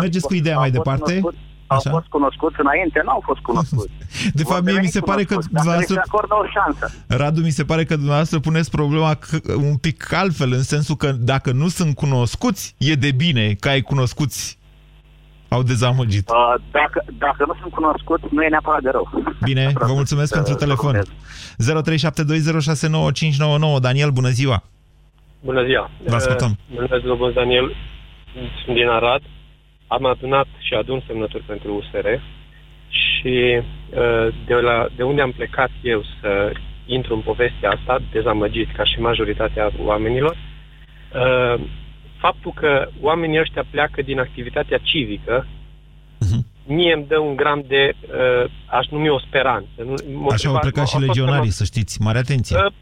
Mergeți 0.00 0.26
cu 0.26 0.34
ideea 0.34 0.58
mai 0.58 0.70
departe. 0.70 1.12
Cunoscut, 1.20 1.34
au 1.66 1.76
Așa? 1.76 1.90
fost 1.90 2.06
cunoscuți 2.06 2.56
înainte, 2.58 3.00
nu 3.04 3.10
au 3.10 3.22
fost 3.24 3.40
cunoscuți. 3.40 3.92
De 4.38 4.42
fapt, 4.42 4.64
mie 4.64 4.80
mi 4.80 4.86
se 4.86 5.00
pare 5.00 5.24
că 5.24 5.36
dumneavoastră... 5.50 5.94
se 5.94 6.00
acordă 6.06 6.34
o 6.34 6.46
șansă. 6.46 6.90
Radu, 7.08 7.40
mi 7.40 7.50
se 7.50 7.64
pare 7.64 7.84
că 7.84 7.94
dumneavoastră 7.94 8.38
puneți 8.38 8.70
problema 8.70 9.18
un 9.56 9.76
pic 9.76 10.12
altfel, 10.12 10.52
în 10.52 10.62
sensul 10.62 10.96
că 10.96 11.12
dacă 11.12 11.52
nu 11.52 11.68
sunt 11.68 11.94
cunoscuți, 11.94 12.74
e 12.78 12.94
de 12.94 13.12
bine 13.12 13.54
că 13.60 13.68
ai 13.68 13.80
cunoscuți 13.80 14.58
au 15.48 15.62
dezamăgit. 15.62 16.28
Uh, 16.28 16.54
dacă, 16.70 17.04
dacă 17.18 17.44
nu 17.46 17.54
sunt 17.60 17.72
cunoscuți, 17.72 18.24
nu 18.30 18.42
e 18.42 18.48
neapărat 18.48 18.82
de 18.82 18.90
rău. 18.90 19.10
Bine, 19.42 19.72
vă 19.90 19.92
mulțumesc 19.92 20.34
pentru 20.34 20.54
telefon. 20.54 20.96
0372069599 20.96 21.00
Daniel, 23.80 24.10
bună 24.10 24.28
ziua! 24.28 24.62
Bună 25.40 25.64
ziua! 25.64 25.90
Vă 26.06 26.14
ascultăm! 26.14 26.56
Bună 26.74 26.98
ziua, 27.00 27.30
Daniel, 27.34 27.74
sunt 28.64 28.76
din 28.76 28.88
Arad. 28.88 29.22
Am 29.86 30.04
adunat 30.04 30.46
și 30.58 30.74
adun 30.74 31.02
semnături 31.06 31.42
pentru 31.42 31.74
USR 31.74 32.06
și 32.88 33.60
uh, 33.60 34.34
de, 34.46 34.54
la, 34.54 34.86
de 34.96 35.02
unde 35.02 35.22
am 35.22 35.32
plecat 35.32 35.70
eu 35.82 36.02
să 36.20 36.52
intru 36.86 37.14
în 37.14 37.20
povestea 37.20 37.70
asta, 37.70 38.02
dezamăgit 38.12 38.72
ca 38.76 38.84
și 38.84 39.00
majoritatea 39.00 39.70
oamenilor, 39.78 40.36
uh, 40.36 41.64
faptul 42.18 42.52
că 42.54 42.88
oamenii 43.00 43.40
ăștia 43.40 43.64
pleacă 43.70 44.02
din 44.02 44.18
activitatea 44.18 44.78
civică, 44.82 45.46
uh-huh. 45.46 46.40
mie 46.66 46.92
îmi 46.92 47.06
dă 47.06 47.18
un 47.18 47.36
gram 47.36 47.64
de, 47.66 47.92
uh, 48.00 48.50
aș 48.66 48.86
numi 48.86 49.08
o 49.08 49.18
speranță. 49.18 49.94
Așa 50.30 50.48
au 50.48 50.58
plecat 50.58 50.88
și 50.88 50.98
legionarii, 50.98 51.50
să 51.50 51.64
știți, 51.64 52.00
mare 52.00 52.18
atenție. 52.18 52.56
Uh, 52.56 52.72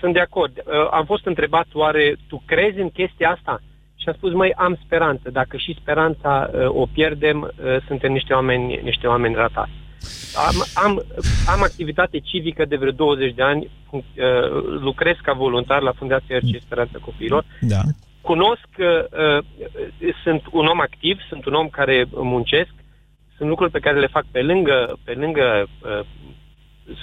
sunt 0.00 0.12
de 0.12 0.20
acord. 0.20 0.52
Uh, 0.56 0.88
am 0.90 1.04
fost 1.04 1.26
întrebat, 1.26 1.66
oare 1.72 2.16
tu 2.28 2.42
crezi 2.46 2.78
în 2.80 2.90
chestia 2.90 3.30
asta? 3.30 3.62
Și 4.04 4.10
am 4.10 4.16
spus, 4.16 4.32
măi, 4.32 4.52
am 4.52 4.78
speranță. 4.84 5.30
Dacă 5.30 5.56
și 5.56 5.76
speranța 5.80 6.50
uh, 6.52 6.68
o 6.68 6.86
pierdem, 6.92 7.40
uh, 7.40 7.76
suntem 7.86 8.12
niște 8.12 8.32
oameni, 8.32 8.80
niște 8.82 9.06
oameni 9.06 9.34
ratați. 9.34 9.70
Am, 10.48 10.84
am, 10.84 11.02
am 11.46 11.62
activitate 11.62 12.18
civică 12.18 12.64
de 12.64 12.76
vreo 12.76 12.90
20 12.90 13.34
de 13.34 13.42
ani, 13.42 13.70
uh, 13.90 14.02
lucrez 14.80 15.16
ca 15.22 15.32
voluntar 15.32 15.82
la 15.82 15.92
Fundația 15.92 16.38
RC 16.38 16.60
Speranța 16.60 16.98
Copiilor. 17.00 17.44
Da. 17.60 17.80
Cunosc 18.20 18.60
că 18.76 19.08
uh, 19.12 19.44
sunt 20.22 20.42
un 20.50 20.66
om 20.66 20.80
activ, 20.80 21.18
sunt 21.28 21.44
un 21.44 21.54
om 21.54 21.68
care 21.68 22.06
muncesc, 22.10 22.74
sunt 23.36 23.48
lucruri 23.48 23.70
pe 23.70 23.78
care 23.78 24.00
le 24.00 24.06
fac 24.06 24.24
pe 24.30 24.42
lângă, 24.42 24.98
pe 25.04 25.12
lângă 25.12 25.66
uh, 25.66 26.06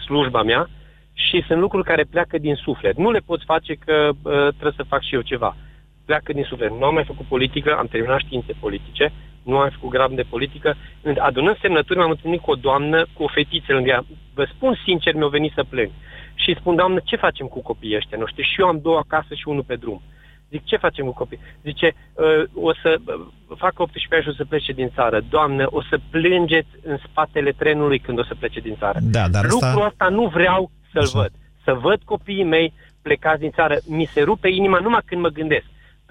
slujba 0.05 0.43
mea 0.43 0.69
și 1.13 1.43
sunt 1.47 1.59
lucruri 1.59 1.83
care 1.83 2.03
pleacă 2.03 2.37
din 2.37 2.55
suflet. 2.55 2.97
Nu 2.97 3.11
le 3.11 3.19
pot 3.19 3.41
face 3.45 3.73
că 3.73 4.09
uh, 4.09 4.31
trebuie 4.31 4.73
să 4.75 4.85
fac 4.87 5.01
și 5.03 5.15
eu 5.15 5.21
ceva. 5.21 5.55
Pleacă 6.11 6.33
din 6.33 6.43
suflet. 6.43 6.71
Nu 6.71 6.85
am 6.85 6.93
mai 6.93 7.03
făcut 7.11 7.25
politică, 7.25 7.75
am 7.77 7.87
terminat 7.87 8.19
științe 8.19 8.53
politice, 8.59 9.11
nu 9.43 9.57
am 9.57 9.69
făcut 9.69 9.89
gram 9.89 10.15
de 10.15 10.25
politică. 10.29 10.75
Adunând 11.17 11.57
semnături, 11.61 11.99
m-am 11.99 12.09
întâlnit 12.09 12.41
cu 12.41 12.51
o 12.51 12.55
doamnă, 12.55 13.05
cu 13.13 13.23
o 13.23 13.27
fetiță 13.27 13.73
lângă 13.73 13.89
ea. 13.89 14.05
Vă 14.33 14.45
spun 14.53 14.79
sincer, 14.85 15.13
mi-au 15.13 15.29
venit 15.29 15.53
să 15.55 15.63
plâng. 15.69 15.91
Și 16.33 16.55
spun, 16.59 16.75
doamnă, 16.75 16.99
ce 17.03 17.15
facem 17.15 17.47
cu 17.47 17.61
copiii 17.61 17.95
ăștia 17.95 18.17
noștri? 18.17 18.43
Și 18.43 18.61
eu 18.61 18.67
am 18.67 18.79
două 18.81 18.97
acasă 18.97 19.33
și 19.33 19.47
unul 19.47 19.63
pe 19.63 19.75
drum. 19.75 20.01
Zic, 20.49 20.63
ce 20.63 20.77
facem 20.77 21.05
cu 21.05 21.13
copii? 21.13 21.39
Zice, 21.63 21.95
ă, 22.17 22.45
o 22.53 22.73
să 22.73 22.99
fac 23.57 23.79
18 23.79 24.15
ani 24.15 24.23
și 24.23 24.29
o 24.29 24.33
să 24.33 24.45
plece 24.45 24.71
din 24.71 24.91
țară. 24.95 25.21
Doamnă, 25.29 25.65
o 25.69 25.81
să 25.89 25.99
plângeți 26.09 26.73
în 26.83 26.97
spatele 27.05 27.51
trenului 27.51 27.99
când 27.99 28.19
o 28.19 28.23
să 28.23 28.35
plece 28.39 28.59
din 28.59 28.75
țară. 28.79 28.99
Da, 29.01 29.27
dar 29.27 29.43
Lucrul 29.43 29.83
asta... 29.83 29.85
ăsta 29.85 30.07
nu 30.07 30.27
vreau 30.27 30.71
să-l 30.91 31.01
Așa. 31.01 31.19
văd. 31.19 31.31
Să 31.63 31.73
văd 31.73 31.99
copiii 32.05 32.43
mei 32.43 32.73
plecați 33.01 33.39
din 33.39 33.51
țară. 33.51 33.77
Mi 33.87 34.05
se 34.05 34.21
rupe 34.21 34.47
inima 34.49 34.79
numai 34.79 35.01
când 35.05 35.21
mă 35.21 35.29
gândesc. 35.29 35.65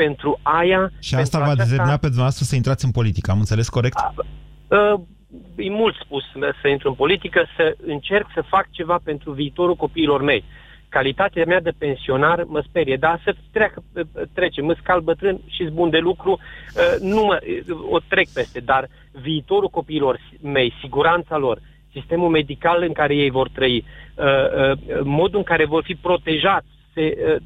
Pentru 0.05 0.38
aia... 0.42 0.90
Și 1.01 1.14
asta 1.14 1.38
va 1.38 1.44
aceasta... 1.44 1.64
determina 1.64 1.96
pe 1.96 2.07
dumneavoastră 2.07 2.44
să 2.44 2.55
intrați 2.55 2.84
în 2.84 2.90
politică. 2.90 3.30
Am 3.30 3.38
înțeles 3.38 3.68
corect? 3.68 3.96
A, 3.96 4.14
a, 4.68 5.01
e 5.57 5.70
mult 5.70 5.94
spus 6.05 6.22
să 6.61 6.68
intru 6.68 6.88
în 6.88 6.94
politică, 6.94 7.40
să 7.57 7.76
încerc 7.86 8.26
să 8.34 8.42
fac 8.48 8.66
ceva 8.70 8.98
pentru 9.05 9.32
viitorul 9.32 9.76
copiilor 9.76 10.22
mei 10.22 10.44
calitatea 10.90 11.44
mea 11.46 11.61
de 11.61 11.72
pensionar 11.78 12.44
mă 12.46 12.61
sperie, 12.68 12.96
dar 12.96 13.20
să 13.24 13.34
treacă, 13.53 13.82
trece, 14.32 14.61
mă 14.61 14.76
scal 14.80 15.01
bătrân 15.01 15.40
și 15.46 15.64
bun 15.64 15.90
de 15.90 15.98
lucru, 15.98 16.30
uh, 16.30 17.01
nu 17.01 17.24
mă, 17.24 17.38
o 17.90 17.98
trec 18.09 18.28
peste, 18.28 18.61
dar 18.61 18.88
viitorul 19.12 19.68
copiilor 19.68 20.20
mei, 20.42 20.74
siguranța 20.80 21.36
lor, 21.36 21.59
sistemul 21.92 22.28
medical 22.28 22.82
în 22.82 22.92
care 22.92 23.14
ei 23.14 23.30
vor 23.30 23.48
trăi, 23.48 23.84
uh, 24.14 24.24
uh, 24.24 25.01
modul 25.03 25.38
în 25.38 25.44
care 25.44 25.64
vor 25.64 25.82
fi 25.82 25.94
protejați, 25.94 26.68
se, 27.01 27.38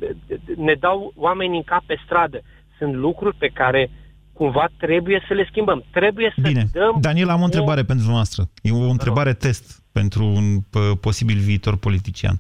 ne 0.57 0.75
dau 0.75 1.13
oameni 1.17 1.57
în 1.57 1.63
cap 1.63 1.85
pe 1.87 2.01
stradă. 2.05 2.43
Sunt 2.79 2.95
lucruri 2.95 3.37
pe 3.37 3.49
care 3.49 3.91
cumva 4.33 4.69
trebuie 4.77 5.25
să 5.29 5.35
le 5.35 5.47
schimbăm. 5.51 5.85
Trebuie 5.91 6.33
să 6.35 6.49
Bine. 6.49 6.65
dăm... 6.73 6.97
Daniel, 7.01 7.29
am 7.29 7.41
o 7.41 7.45
întrebare 7.45 7.81
o... 7.81 7.85
pentru 7.85 8.11
noastră. 8.11 8.51
E 8.63 8.73
o 8.73 8.91
întrebare 8.91 9.33
test 9.33 9.83
pentru 9.93 10.25
un 10.25 10.61
posibil 11.01 11.39
viitor 11.39 11.77
politician. 11.77 12.37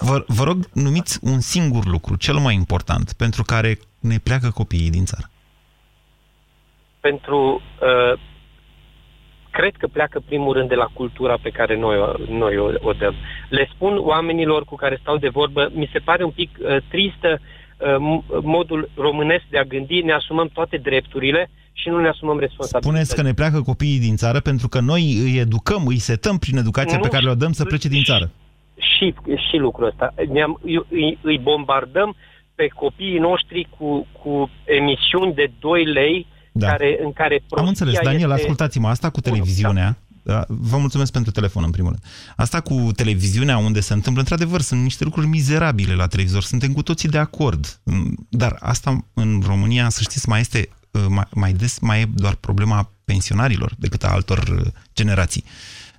Vă, 0.00 0.24
vă 0.26 0.44
rog, 0.44 0.68
numiți 0.72 1.18
un 1.22 1.40
singur 1.40 1.86
lucru, 1.86 2.16
cel 2.16 2.34
mai 2.36 2.54
important, 2.54 3.12
pentru 3.12 3.42
care 3.42 3.78
ne 4.00 4.18
pleacă 4.18 4.50
copiii 4.50 4.90
din 4.90 5.04
țară. 5.04 5.30
Pentru... 7.00 7.60
Uh, 7.80 8.20
cred 9.50 9.74
că 9.78 9.86
pleacă 9.86 10.22
primul 10.26 10.52
rând 10.52 10.68
de 10.68 10.74
la 10.74 10.88
cultura 10.92 11.38
pe 11.42 11.50
care 11.50 11.76
noi, 11.76 11.96
noi 12.28 12.56
o, 12.58 12.70
o 12.80 12.92
dăm. 12.92 13.14
Le 13.48 13.68
spun 13.74 13.96
oamenilor 13.98 14.64
cu 14.64 14.74
care 14.74 14.98
stau 15.00 15.16
de 15.16 15.28
vorbă, 15.28 15.70
mi 15.74 15.90
se 15.92 15.98
pare 15.98 16.24
un 16.24 16.30
pic 16.30 16.50
uh, 16.58 16.76
tristă 16.88 17.40
uh, 17.40 18.20
modul 18.42 18.90
românesc 18.94 19.44
de 19.50 19.58
a 19.58 19.64
gândi, 19.64 20.02
ne 20.02 20.12
asumăm 20.12 20.48
toate 20.52 20.76
drepturile 20.76 21.50
și 21.72 21.88
nu 21.88 22.00
ne 22.00 22.08
asumăm 22.08 22.38
responsabilitatea. 22.38 22.90
Spuneți 22.90 23.14
că 23.14 23.22
ne 23.22 23.34
pleacă 23.34 23.60
copiii 23.62 23.98
din 23.98 24.16
țară 24.16 24.40
pentru 24.40 24.68
că 24.68 24.80
noi 24.80 25.02
îi 25.24 25.38
educăm, 25.38 25.86
îi 25.86 25.98
setăm 25.98 26.38
prin 26.38 26.56
educația 26.56 26.96
nu, 26.96 27.02
pe 27.02 27.08
care 27.08 27.24
le-o 27.24 27.34
dăm 27.34 27.52
să 27.52 27.64
plece 27.64 27.88
din 27.88 28.02
țară 28.02 28.30
și, 29.00 29.14
și 29.48 29.56
lucrul 29.56 29.86
ăsta. 29.86 30.14
Ne-am, 30.28 30.60
îi, 30.88 31.18
îi 31.22 31.38
bombardăm 31.38 32.16
pe 32.54 32.66
copiii 32.66 33.18
noștri 33.18 33.68
cu, 33.78 34.06
cu 34.22 34.50
emisiuni 34.64 35.34
de 35.34 35.50
2 35.60 35.84
lei 35.84 36.26
da. 36.52 36.66
care, 36.66 36.98
în 37.04 37.12
care 37.12 37.42
Am 37.50 37.66
înțeles, 37.66 37.94
Daniel, 38.02 38.30
este... 38.30 38.42
ascultați-mă, 38.42 38.88
asta 38.88 39.10
cu 39.10 39.20
televiziunea, 39.20 39.96
da. 40.22 40.44
Vă 40.48 40.76
mulțumesc 40.76 41.12
pentru 41.12 41.30
telefon, 41.30 41.64
în 41.64 41.70
primul 41.70 41.90
rând. 41.90 42.04
Asta 42.36 42.60
cu 42.60 42.90
televiziunea, 42.96 43.58
unde 43.58 43.80
se 43.80 43.92
întâmplă, 43.92 44.20
într-adevăr, 44.20 44.60
sunt 44.60 44.82
niște 44.82 45.04
lucruri 45.04 45.26
mizerabile 45.26 45.94
la 45.94 46.06
televizor. 46.06 46.42
Suntem 46.42 46.72
cu 46.72 46.82
toții 46.82 47.08
de 47.08 47.18
acord. 47.18 47.80
Dar 48.28 48.56
asta 48.60 49.06
în 49.14 49.42
România, 49.46 49.88
să 49.88 50.02
știți, 50.02 50.28
mai 50.28 50.40
este 50.40 50.68
mai, 51.08 51.26
mai 51.30 51.52
des, 51.52 51.78
mai 51.78 52.00
e 52.00 52.08
doar 52.14 52.34
problema 52.34 52.92
pensionarilor 53.04 53.74
decât 53.78 54.04
a 54.04 54.08
altor 54.08 54.38
uh, 54.38 54.66
generații. 54.94 55.44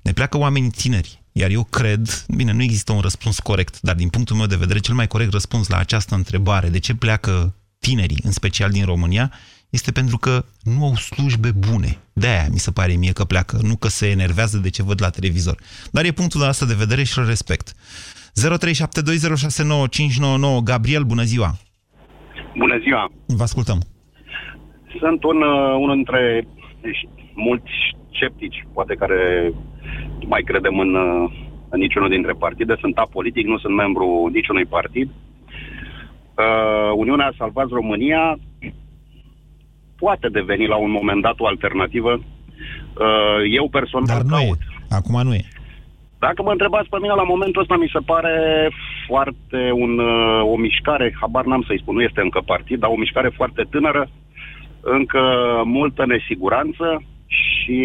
Ne 0.02 0.14
pleacă 0.14 0.38
oamenii 0.38 0.70
tineri, 0.70 1.24
iar 1.32 1.50
eu 1.50 1.64
cred, 1.64 2.26
bine, 2.36 2.52
nu 2.52 2.64
există 2.64 2.92
un 2.92 3.00
răspuns 3.00 3.40
corect, 3.40 3.82
dar 3.82 3.96
din 3.96 4.10
punctul 4.10 4.36
meu 4.36 4.46
de 4.46 4.56
vedere, 4.56 4.80
cel 4.80 4.96
mai 4.96 5.08
corect 5.08 5.32
răspuns 5.32 5.68
la 5.68 5.78
această 5.78 6.16
întrebare, 6.16 6.70
de 6.70 6.80
ce 6.80 6.96
pleacă 6.96 7.56
tinerii, 7.80 8.20
în 8.24 8.32
special 8.32 8.70
din 8.70 8.86
România, 8.86 9.32
este 9.78 9.92
pentru 9.92 10.18
că 10.18 10.44
nu 10.64 10.86
au 10.86 10.96
slujbe 10.96 11.52
bune. 11.68 11.92
De-aia 12.14 12.46
mi 12.52 12.58
se 12.66 12.72
pare 12.72 12.94
mie 12.94 13.12
că 13.12 13.24
pleacă, 13.24 13.58
nu 13.70 13.76
că 13.76 13.88
se 13.88 14.08
enervează 14.10 14.58
de 14.58 14.70
ce 14.70 14.84
văd 14.84 15.02
la 15.02 15.10
televizor. 15.10 15.58
Dar 15.92 16.04
e 16.06 16.12
punctul 16.12 16.48
ăsta 16.48 16.66
de 16.66 16.82
vedere 16.84 17.04
și 17.04 17.20
îl 17.20 17.26
respect. 17.26 17.68
0372069599 17.72 17.74
Gabriel, 20.64 21.04
bună 21.04 21.24
ziua! 21.24 21.52
Bună 22.58 22.78
ziua! 22.80 23.12
Vă 23.26 23.44
ascultăm! 23.44 23.80
Sunt 25.00 25.24
un, 25.24 25.42
uh, 25.42 25.76
unul 25.84 25.96
dintre 25.96 26.48
mulți 27.34 27.72
sceptici, 28.14 28.66
poate 28.74 28.96
care 28.96 29.52
mai 30.26 30.42
credem 30.42 30.80
în, 30.80 30.96
uh, 30.96 31.32
în 31.70 31.80
niciunul 31.80 32.10
dintre 32.10 32.34
partide. 32.34 32.76
Sunt 32.80 32.98
apolitic, 32.98 33.46
nu 33.46 33.58
sunt 33.58 33.76
membru 33.76 34.30
niciunui 34.34 34.66
partid. 34.66 35.10
Uh, 35.10 36.92
Uniunea 36.96 37.26
a 37.26 37.36
salvat 37.38 37.68
România 37.70 38.38
poate 40.04 40.28
deveni 40.30 40.66
la 40.74 40.78
un 40.86 40.92
moment 40.98 41.22
dat 41.22 41.38
o 41.40 41.48
alternativă. 41.48 42.14
Uh, 42.14 43.40
eu 43.60 43.66
personal 43.78 44.08
Dar 44.16 44.22
nu 44.22 44.36
caut. 44.36 44.62
e. 44.62 44.96
Acum 45.00 45.22
nu 45.28 45.34
e. 45.34 45.44
Dacă 46.26 46.40
mă 46.44 46.52
întrebați 46.52 46.90
pe 46.90 46.98
mine, 47.02 47.14
la 47.14 47.32
momentul 47.34 47.62
ăsta 47.62 47.76
mi 47.78 47.94
se 47.94 48.02
pare 48.12 48.36
foarte 49.08 49.72
un, 49.84 49.94
uh, 50.00 50.42
o 50.54 50.56
mișcare, 50.56 51.18
habar 51.22 51.46
n-am 51.46 51.64
să-i 51.68 51.82
spun, 51.82 51.96
nu 51.96 52.02
este 52.02 52.22
încă 52.22 52.42
partid, 52.46 52.80
dar 52.80 52.90
o 52.90 53.02
mișcare 53.04 53.30
foarte 53.40 53.64
tânără, 53.70 54.10
încă 54.82 55.22
multă 55.66 56.06
nesiguranță 56.06 57.04
și 57.26 57.80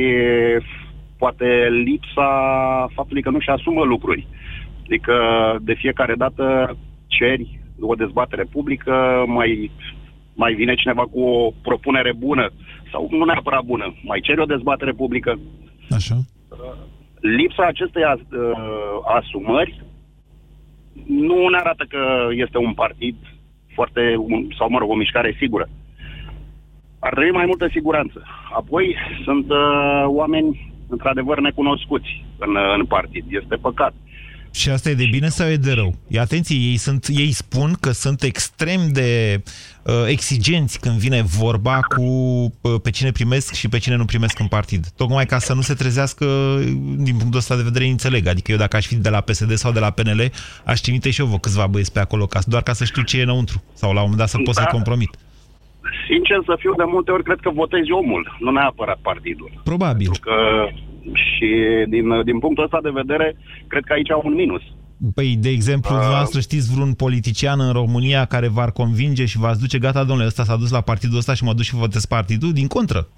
poate 1.19 1.69
lipsa 1.85 2.31
faptului 2.95 3.23
că 3.23 3.31
nu 3.31 3.41
și 3.41 3.51
asumă 3.51 3.83
lucruri. 3.85 4.27
Adică 4.85 5.15
de 5.61 5.75
fiecare 5.75 6.15
dată 6.15 6.77
ceri 7.07 7.61
o 7.81 7.95
dezbatere 7.95 8.45
publică, 8.53 9.25
mai, 9.27 9.71
mai 10.37 10.55
vine 10.55 10.75
cineva 10.75 11.03
cu 11.03 11.21
o 11.21 11.51
propunere 11.63 12.13
bună 12.13 12.51
sau 12.93 13.09
nu 13.11 13.25
neapărat 13.25 13.65
bună, 13.65 13.95
mai 14.03 14.21
ceri 14.21 14.41
o 14.41 14.53
dezbatere 14.55 14.93
publică. 14.93 15.39
Așa. 15.91 16.17
Lipsa 17.21 17.67
acestei 17.67 18.05
as, 18.05 18.19
uh, 18.19 18.53
asumări 19.19 19.85
nu 21.07 21.49
ne 21.49 21.57
arată 21.57 21.85
că 21.89 22.29
este 22.31 22.59
un 22.59 22.75
partid 22.75 23.17
foarte, 23.75 24.15
un, 24.19 24.49
sau 24.59 24.71
mă 24.71 24.79
rog, 24.79 24.91
o 24.91 24.95
mișcare 24.95 25.37
sigură. 25.39 25.69
Ar 26.99 27.13
trebui 27.15 27.33
mai 27.33 27.47
multă 27.47 27.69
siguranță. 27.71 28.23
Apoi 28.55 28.97
sunt 29.25 29.51
uh, 29.51 30.05
oameni 30.07 30.75
într-adevăr 30.89 31.41
necunoscuți 31.41 32.25
în, 32.39 32.57
în 32.79 32.85
partid. 32.85 33.25
Este 33.29 33.57
păcat. 33.57 33.95
Și 34.57 34.71
asta 34.71 34.91
e 34.91 34.95
de 34.95 35.09
bine 35.11 35.29
sau 35.29 35.49
e 35.49 35.57
de 35.57 35.73
rău? 35.73 35.95
E 36.09 36.21
atenție, 36.21 36.57
ei, 36.57 36.77
sunt, 36.77 37.07
ei 37.09 37.33
spun 37.33 37.77
că 37.81 37.91
sunt 37.91 38.23
extrem 38.23 38.93
de 38.93 39.43
uh, 39.83 39.95
exigenți 40.07 40.81
când 40.81 40.99
vine 40.99 41.23
vorba 41.23 41.81
cu 41.81 42.03
uh, 42.03 42.81
pe 42.83 42.91
cine 42.91 43.13
primesc 43.13 43.53
și 43.53 43.69
pe 43.69 43.79
cine 43.79 43.97
nu 43.97 44.05
primesc 44.05 44.39
în 44.39 44.47
partid. 44.47 44.89
Tocmai 44.89 45.27
ca 45.27 45.39
să 45.39 45.55
nu 45.55 45.61
se 45.61 45.75
trezească, 45.75 46.25
din 46.97 47.17
punctul 47.17 47.39
ăsta 47.39 47.57
de 47.57 47.63
vedere, 47.63 47.87
înțeleg. 47.87 48.27
Adică 48.27 48.51
eu 48.51 48.59
dacă 48.59 48.77
aș 48.77 48.87
fi 48.87 48.95
de 48.95 49.09
la 49.09 49.21
PSD 49.21 49.57
sau 49.57 49.73
de 49.73 49.79
la 49.79 49.91
PNL, 49.91 50.33
aș 50.65 50.81
trimite 50.81 51.11
și 51.11 51.21
eu 51.21 51.27
vă 51.27 51.39
câțiva 51.39 51.67
băieți 51.67 51.93
pe 51.93 52.01
acolo, 52.01 52.27
ca, 52.27 52.41
doar 52.47 52.63
ca 52.63 52.73
să 52.73 52.85
știu 52.85 53.03
ce 53.03 53.19
e 53.19 53.23
înăuntru. 53.23 53.63
Sau 53.75 53.93
la 53.93 54.03
un 54.03 54.09
moment 54.11 54.19
dat 54.19 54.29
să 54.29 54.37
pot 54.37 54.55
da. 54.55 54.61
să 54.61 54.69
compromit. 54.71 55.11
Sincer 56.09 56.39
să 56.45 56.55
fiu, 56.59 56.75
de 56.75 56.85
multe 56.87 57.11
ori 57.11 57.23
cred 57.23 57.41
că 57.41 57.51
votezi 57.51 57.91
omul, 57.93 58.37
nu 58.39 58.51
neapărat 58.51 58.99
partidul. 59.03 59.51
Probabil. 59.65 60.09
Pentru 60.11 60.21
că 60.21 60.37
și 61.13 61.51
din, 61.89 62.23
din 62.25 62.39
punctul 62.39 62.65
ăsta 62.65 62.81
de 62.83 62.91
vedere, 62.91 63.37
cred 63.67 63.85
că 63.85 63.93
aici 63.93 64.11
au 64.11 64.23
un 64.25 64.35
minus. 64.35 64.63
Păi, 65.15 65.37
de 65.41 65.49
exemplu, 65.49 65.91
uh, 65.91 65.99
dumneavoastră 66.01 66.41
știți 66.41 66.73
vreun 66.75 66.93
politician 66.95 67.61
în 67.61 67.73
România 67.73 68.25
care 68.25 68.49
v-ar 68.49 68.71
convinge 68.71 69.25
și 69.25 69.39
v-ați 69.39 69.61
duce, 69.61 69.79
gata, 69.79 70.05
domnule, 70.05 70.27
ăsta 70.27 70.45
s-a 70.45 70.57
dus 70.57 70.71
la 70.71 70.81
partidul 70.81 71.17
ăsta 71.17 71.35
și 71.35 71.45
mă 71.45 71.53
duc 71.53 71.65
și 71.65 71.75
votez 71.75 72.05
partidul? 72.05 72.53
Din 72.53 72.67
contră. 72.67 73.09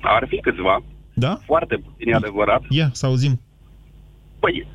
Ar 0.00 0.26
fi 0.28 0.40
câțiva. 0.40 0.82
Da? 1.14 1.38
Foarte 1.44 1.76
puțin, 1.76 2.12
e 2.12 2.14
adevărat. 2.14 2.62
Ia, 2.68 2.88
să 2.92 3.06
auzim. 3.06 3.40
Păi, 4.40 4.66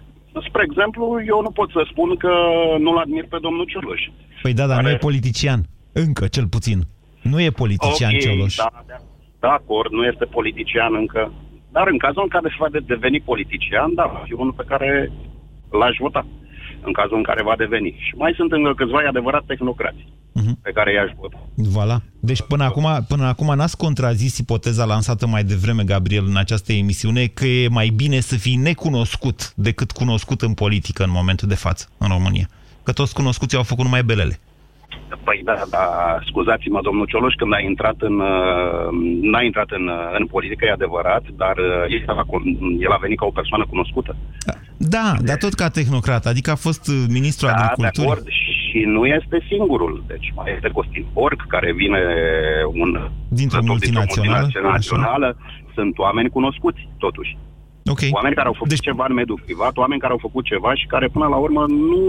spre 0.48 0.64
exemplu, 0.70 1.04
eu 1.28 1.42
nu 1.42 1.52
pot 1.52 1.70
să 1.72 1.88
spun 1.92 2.16
că 2.16 2.32
nu-l 2.80 2.98
admir 2.98 3.26
pe 3.30 3.38
domnul 3.42 3.66
Cioloș. 3.66 4.02
Păi 4.42 4.54
da, 4.54 4.68
dar 4.68 4.78
are... 4.78 4.84
nu 4.84 4.90
e 4.90 4.98
politician. 4.98 5.66
Încă, 5.92 6.28
cel 6.28 6.48
puțin. 6.48 6.80
Nu 7.22 7.41
e 7.41 7.49
politician 7.49 8.09
okay, 8.09 8.22
Cioloș. 8.24 8.55
Da, 8.55 8.70
da, 8.88 8.97
de 9.39 9.47
acord, 9.47 9.91
nu 9.91 10.03
este 10.05 10.26
politician 10.26 10.95
încă. 10.95 11.32
Dar 11.72 11.88
în 11.88 11.97
cazul 11.97 12.22
în 12.22 12.28
care 12.28 12.47
se 12.49 12.55
va 12.59 12.70
de 12.70 12.80
deveni 12.80 13.20
politician, 13.20 13.93
da, 13.93 14.05
va 14.13 14.22
fi 14.26 14.34
unul 14.34 14.53
pe 14.53 14.63
care 14.68 15.11
l-aș 15.80 15.95
vota 15.99 16.26
în 16.82 16.93
cazul 16.93 17.18
în 17.18 17.24
care 17.24 17.43
va 17.43 17.55
deveni. 17.57 17.95
Și 18.05 18.13
mai 18.15 18.34
sunt 18.36 18.51
încă 18.51 18.74
câțiva, 18.74 19.03
e 19.03 19.07
adevărat, 19.07 19.43
tehnocrați 19.45 20.07
uh-huh. 20.39 20.55
pe 20.61 20.72
care 20.72 20.93
i-aș 20.93 21.11
vota. 21.20 21.39
Voilà. 21.76 21.97
Deci 22.20 22.41
până 22.41 22.63
acum, 22.63 22.88
până 23.07 23.26
acum 23.26 23.55
n-ați 23.55 23.78
contrazis 23.78 24.38
ipoteza 24.38 24.86
lansată 24.86 25.28
mai 25.28 25.43
devreme, 25.43 25.84
Gabriel, 25.84 26.26
în 26.26 26.38
această 26.38 26.74
emisiune, 26.74 27.26
că 27.26 27.45
e 27.45 27.68
mai 27.68 27.89
bine 27.95 28.20
să 28.20 28.36
fii 28.36 28.55
necunoscut 28.55 29.53
decât 29.55 29.91
cunoscut 29.91 30.41
în 30.41 30.53
politică 30.53 31.03
în 31.03 31.11
momentul 31.11 31.47
de 31.47 31.55
față, 31.55 31.89
în 31.97 32.07
România. 32.07 32.47
Că 32.84 32.91
toți 32.91 33.13
cunoscuții 33.13 33.57
au 33.57 33.63
făcut 33.63 33.84
numai 33.84 34.03
belele. 34.03 34.39
Păi 35.24 35.41
da, 35.43 35.56
da, 35.70 35.86
scuzați-mă, 36.30 36.80
domnul 36.84 37.06
Cioloș, 37.06 37.34
când 37.34 37.54
a 37.54 37.60
intrat 37.60 37.95
în, 38.00 38.20
uh, 38.20 38.88
n-a 39.32 39.41
intrat 39.41 39.70
în, 39.70 39.88
uh, 39.88 40.16
în 40.20 40.26
politică, 40.26 40.66
e 40.66 40.72
adevărat, 40.72 41.24
dar 41.41 41.56
uh, 41.58 41.93
el 41.95 42.04
a, 42.08 42.26
el 42.86 42.91
a 42.91 43.04
venit 43.06 43.18
ca 43.20 43.26
o 43.26 43.38
persoană 43.39 43.66
cunoscută. 43.70 44.16
Da, 44.78 45.14
de... 45.18 45.24
dar 45.28 45.38
tot 45.38 45.54
ca 45.54 45.70
tehnocrat, 45.70 46.26
adică 46.26 46.52
a 46.52 46.56
fost 46.68 46.84
ministru 47.18 47.45
da, 47.48 47.54
agriculturii. 47.54 48.06
De 48.06 48.12
acord, 48.12 48.28
și 48.68 48.80
nu 48.95 49.06
este 49.06 49.38
singurul. 49.48 50.04
Deci 50.08 50.32
mai 50.36 50.52
este 50.56 50.70
Costin 50.70 51.06
Porc, 51.14 51.45
care 51.48 51.74
vine 51.74 52.02
un... 52.82 53.10
Dintr-o 53.30 53.60
multinațională. 53.64 54.41
Dintr 54.41 54.60
multinațională. 54.60 55.38
Sunt 55.74 55.98
oameni 55.98 56.30
cunoscuți, 56.30 56.82
totuși. 56.98 57.38
Okay. 57.93 58.10
Oameni 58.12 58.36
care 58.36 58.48
au 58.48 58.54
făcut 58.54 58.70
deci... 58.70 58.88
ceva 58.89 59.06
în 59.10 59.14
mediul 59.14 59.41
privat, 59.45 59.78
oameni 59.78 60.00
care 60.00 60.14
au 60.14 60.26
făcut 60.28 60.45
ceva 60.45 60.76
și 60.76 60.86
care 60.86 61.08
până 61.08 61.28
la 61.28 61.36
urmă 61.36 61.66
nu 61.68 62.04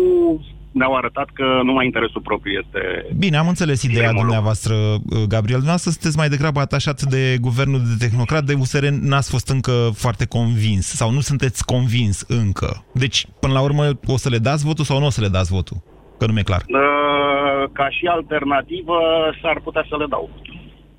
ne-au 0.73 0.95
arătat 0.97 1.29
că 1.33 1.61
numai 1.65 1.85
interesul 1.85 2.21
propriu 2.21 2.53
este... 2.53 2.81
Bine, 3.17 3.37
am 3.37 3.49
înțeles 3.49 3.83
ideea 3.83 4.13
dumneavoastră, 4.13 4.75
uh, 4.75 5.01
Gabriel. 5.29 5.61
Dumneavoastră 5.65 5.91
sunteți 5.91 6.17
mai 6.17 6.29
degrabă 6.29 6.61
atașat 6.61 7.03
de 7.03 7.37
guvernul 7.41 7.81
de 7.81 8.07
tehnocrat, 8.07 8.45
de 8.45 8.55
USR 8.55 8.85
n-ați 8.87 9.31
fost 9.31 9.49
încă 9.49 9.91
foarte 9.95 10.27
convins 10.27 10.87
sau 10.87 11.11
nu 11.11 11.21
sunteți 11.21 11.65
convins 11.65 12.25
încă. 12.29 12.85
Deci, 12.93 13.27
până 13.41 13.53
la 13.53 13.61
urmă, 13.61 13.85
o 14.07 14.17
să 14.17 14.29
le 14.29 14.39
dați 14.39 14.65
votul 14.65 14.85
sau 14.85 14.99
nu 14.99 15.07
o 15.07 15.11
să 15.11 15.21
le 15.21 15.29
dați 15.29 15.53
votul? 15.53 15.77
Că 16.19 16.27
nu 16.27 16.33
mi-e 16.33 16.43
clar. 16.43 16.63
Uh, 16.69 17.71
ca 17.73 17.91
și 17.91 18.07
alternativă, 18.07 18.97
s-ar 19.43 19.61
putea 19.65 19.87
să 19.89 19.97
le 19.97 20.07
dau. 20.09 20.31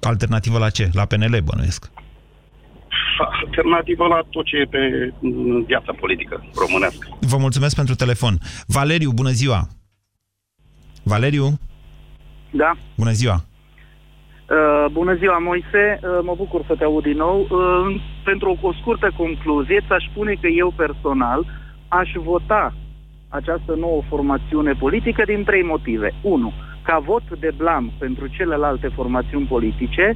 Alternativă 0.01 0.57
la 0.57 0.69
ce? 0.69 0.89
La 0.93 1.05
PNL, 1.05 1.37
bănuiesc 1.43 1.91
alternativă 3.43 4.07
la 4.07 4.21
tot 4.29 4.45
ce 4.45 4.57
e 4.57 4.65
pe 4.65 5.13
viața 5.65 5.93
politică 5.99 6.43
românească. 6.55 7.07
Vă 7.19 7.37
mulțumesc 7.37 7.75
pentru 7.75 7.95
telefon. 7.95 8.37
Valeriu, 8.67 9.11
bună 9.11 9.29
ziua! 9.29 9.67
Valeriu? 11.03 11.47
Da. 12.51 12.71
Bună 12.97 13.11
ziua! 13.11 13.35
Uh, 14.49 14.91
bună 14.91 15.13
ziua, 15.15 15.37
Moise! 15.37 15.99
Uh, 16.01 16.19
mă 16.23 16.33
bucur 16.37 16.63
să 16.67 16.75
te 16.75 16.83
aud 16.83 17.03
din 17.03 17.17
nou. 17.17 17.39
Uh, 17.39 18.01
pentru 18.23 18.59
o, 18.61 18.67
o 18.67 18.73
scurtă 18.73 19.11
concluzie, 19.17 19.83
ți-aș 19.87 20.03
spune 20.11 20.33
că 20.41 20.47
eu 20.47 20.73
personal 20.75 21.45
aș 21.87 22.09
vota 22.15 22.73
această 23.29 23.75
nouă 23.75 24.01
formațiune 24.09 24.73
politică 24.73 25.23
din 25.25 25.43
trei 25.43 25.63
motive. 25.63 26.13
Unu, 26.21 26.53
ca 26.81 26.99
vot 26.99 27.23
de 27.39 27.51
blam 27.57 27.91
pentru 27.97 28.27
celelalte 28.27 28.87
formațiuni 28.87 29.45
politice. 29.45 30.15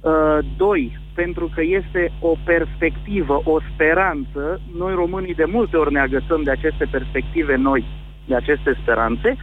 Uh, 0.00 0.38
doi, 0.56 0.98
pentru 1.20 1.50
că 1.54 1.62
este 1.62 2.12
o 2.20 2.32
perspectivă, 2.44 3.40
o 3.44 3.56
speranță. 3.72 4.60
Noi 4.78 4.92
românii 4.94 5.40
de 5.42 5.44
multe 5.56 5.76
ori 5.76 5.92
ne 5.92 6.00
agățăm 6.00 6.42
de 6.42 6.50
aceste 6.50 6.86
perspective 6.90 7.54
noi, 7.56 7.84
de 8.26 8.34
aceste 8.34 8.78
speranțe. 8.80 9.36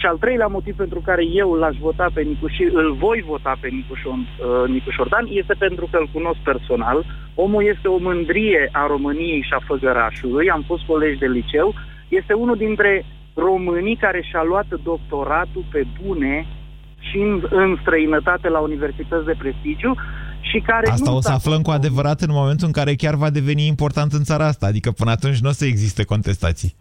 Și 0.00 0.06
al 0.06 0.16
treilea 0.16 0.46
motiv 0.46 0.76
pentru 0.76 1.00
care 1.04 1.24
eu 1.42 1.52
l-aș 1.52 1.76
vota 1.76 2.06
pe 2.14 2.22
Nicu 2.22 2.46
și 2.46 2.68
îl 2.72 2.92
voi 2.92 3.24
vota 3.26 3.54
pe 3.60 3.68
Nicu, 3.68 3.94
Șon, 3.94 4.20
uh, 4.20 4.68
Nicu 4.68 4.90
Șordan 4.90 5.26
este 5.30 5.54
pentru 5.58 5.88
că 5.90 5.96
îl 6.00 6.08
cunosc 6.12 6.38
personal. 6.38 7.04
Omul 7.34 7.62
este 7.64 7.88
o 7.88 7.98
mândrie 7.98 8.68
a 8.72 8.86
României 8.86 9.42
și 9.42 9.52
a 9.58 9.64
Făgărașului, 9.66 10.50
am 10.50 10.62
fost 10.66 10.82
colegi 10.86 11.18
de 11.18 11.26
liceu, 11.26 11.74
este 12.08 12.32
unul 12.32 12.56
dintre 12.56 13.04
românii 13.34 13.96
care 13.96 14.20
și-a 14.30 14.42
luat 14.42 14.66
doctoratul 14.82 15.64
pe 15.70 15.86
bune 16.02 16.46
și 16.98 17.18
în, 17.18 17.42
în 17.50 17.78
străinătate 17.80 18.48
la 18.48 18.58
universități 18.58 19.24
de 19.24 19.34
prestigiu 19.38 19.94
și 20.50 20.58
care 20.66 20.90
Asta 20.90 21.10
nu 21.10 21.16
o 21.16 21.20
să 21.20 21.32
aflăm 21.32 21.62
cu 21.62 21.70
adevărat 21.70 22.20
în 22.20 22.32
momentul 22.32 22.66
în 22.66 22.72
care 22.72 22.94
chiar 22.94 23.14
va 23.14 23.30
deveni 23.30 23.66
important 23.66 24.12
în 24.12 24.22
țara 24.22 24.46
asta. 24.46 24.66
Adică 24.66 24.90
până 24.90 25.10
atunci 25.10 25.38
nu 25.38 25.48
o 25.48 25.52
să 25.52 25.64
existe 25.64 26.02
contestații. 26.04 26.74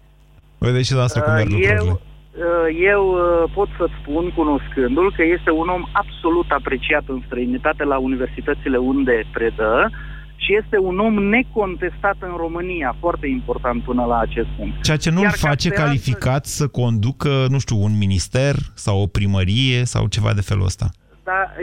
Vedeți 0.58 0.88
și 0.88 0.94
noastră 0.94 1.22
cum 1.22 1.34
merg 1.34 1.50
lucrurile. 1.50 1.84
Eu, 1.86 1.88
uh, 1.92 2.68
eu 2.94 3.04
uh, 3.10 3.52
pot 3.54 3.70
să 3.78 3.86
spun, 4.02 4.32
cunoscându-l, 4.36 5.14
că 5.16 5.24
este 5.38 5.52
un 5.52 5.68
om 5.68 5.84
absolut 5.92 6.50
apreciat 6.50 7.04
în 7.08 7.22
străinitate 7.26 7.84
la 7.84 7.98
universitățile 7.98 8.78
unde 8.78 9.24
predă 9.34 9.92
și 10.36 10.58
este 10.64 10.78
un 10.78 11.00
om 11.00 11.14
necontestat 11.14 12.16
în 12.20 12.34
România, 12.38 12.96
foarte 13.00 13.28
important 13.28 13.84
până 13.84 14.04
la 14.06 14.20
acest 14.20 14.48
punct. 14.58 14.84
Ceea 14.84 14.98
ce 14.98 15.10
nu-l 15.10 15.30
face 15.30 15.68
speranță... 15.68 15.84
calificat 15.84 16.46
să 16.46 16.68
conducă, 16.68 17.46
nu 17.50 17.60
știu, 17.60 17.78
un 17.84 17.98
minister 17.98 18.56
sau 18.74 19.02
o 19.02 19.08
primărie 19.08 19.84
sau 19.84 20.08
ceva 20.08 20.34
de 20.34 20.42
felul 20.42 20.66
ăsta. 20.66 20.90
Dar 21.30 21.54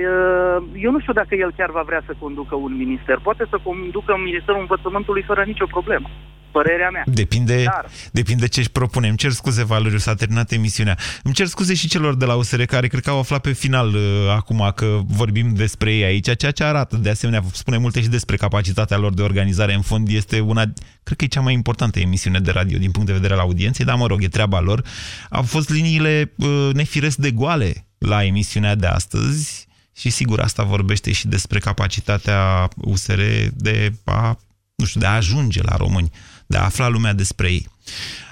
eu 0.84 0.90
nu 0.90 1.00
știu 1.00 1.12
dacă 1.12 1.34
el 1.34 1.52
chiar 1.56 1.70
va 1.70 1.82
vrea 1.82 2.02
să 2.06 2.14
conducă 2.18 2.54
un 2.54 2.76
minister. 2.76 3.18
Poate 3.22 3.44
să 3.50 3.56
conducă 3.62 4.12
un 4.12 4.22
ministerul 4.22 4.60
învățământului 4.60 5.22
fără 5.22 5.42
nicio 5.44 5.66
problemă. 5.66 6.08
Părerea 6.52 6.90
mea. 6.90 7.02
Depinde, 7.06 7.62
Dar... 7.64 7.86
depinde 8.12 8.48
ce 8.48 8.60
își 8.60 8.70
propune. 8.70 9.08
Îmi 9.08 9.16
cer 9.16 9.30
scuze, 9.30 9.64
Valeriu, 9.64 9.98
s-a 9.98 10.14
terminat 10.14 10.52
emisiunea. 10.52 10.98
Îmi 11.22 11.34
cer 11.34 11.46
scuze 11.46 11.74
și 11.74 11.88
celor 11.88 12.14
de 12.14 12.24
la 12.24 12.34
USR 12.34 12.62
care 12.62 12.86
cred 12.86 13.02
că 13.02 13.10
au 13.10 13.18
aflat 13.18 13.40
pe 13.40 13.52
final 13.52 13.94
uh, 13.94 14.02
acum 14.36 14.72
că 14.74 15.00
vorbim 15.06 15.54
despre 15.54 15.94
ei 15.94 16.04
aici, 16.04 16.36
ceea 16.36 16.52
ce 16.52 16.64
arată 16.64 16.96
de 16.96 17.10
asemenea, 17.10 17.42
spune 17.52 17.76
multe 17.76 18.00
și 18.00 18.08
despre 18.08 18.36
capacitatea 18.36 18.96
lor 18.96 19.14
de 19.14 19.22
organizare. 19.22 19.74
În 19.74 19.82
fond 19.82 20.08
este 20.08 20.40
una, 20.40 20.62
cred 21.02 21.16
că 21.18 21.24
e 21.24 21.26
cea 21.26 21.40
mai 21.40 21.52
importantă 21.52 21.98
emisiune 21.98 22.38
de 22.38 22.50
radio 22.50 22.78
din 22.78 22.90
punct 22.90 23.06
de 23.06 23.12
vedere 23.12 23.32
al 23.32 23.40
audienței, 23.40 23.84
dar 23.84 23.96
mă 23.96 24.06
rog, 24.06 24.22
e 24.22 24.28
treaba 24.28 24.60
lor. 24.60 24.84
Au 25.30 25.42
fost 25.42 25.70
liniile 25.70 26.32
uh, 26.36 26.70
nefiresc 26.72 27.16
de 27.16 27.30
goale 27.30 27.86
la 27.98 28.24
emisiunea 28.24 28.74
de 28.74 28.86
astăzi 28.86 29.66
și 29.96 30.10
sigur 30.10 30.40
asta 30.40 30.62
vorbește 30.62 31.12
și 31.12 31.28
despre 31.28 31.58
capacitatea 31.58 32.68
USR 32.76 33.20
de 33.54 33.92
a, 34.04 34.38
nu 34.74 34.84
știu, 34.84 35.00
de 35.00 35.06
a 35.06 35.14
ajunge 35.14 35.62
la 35.62 35.76
români, 35.76 36.10
de 36.46 36.56
a 36.56 36.64
afla 36.64 36.88
lumea 36.88 37.12
despre 37.12 37.50
ei. 37.50 37.68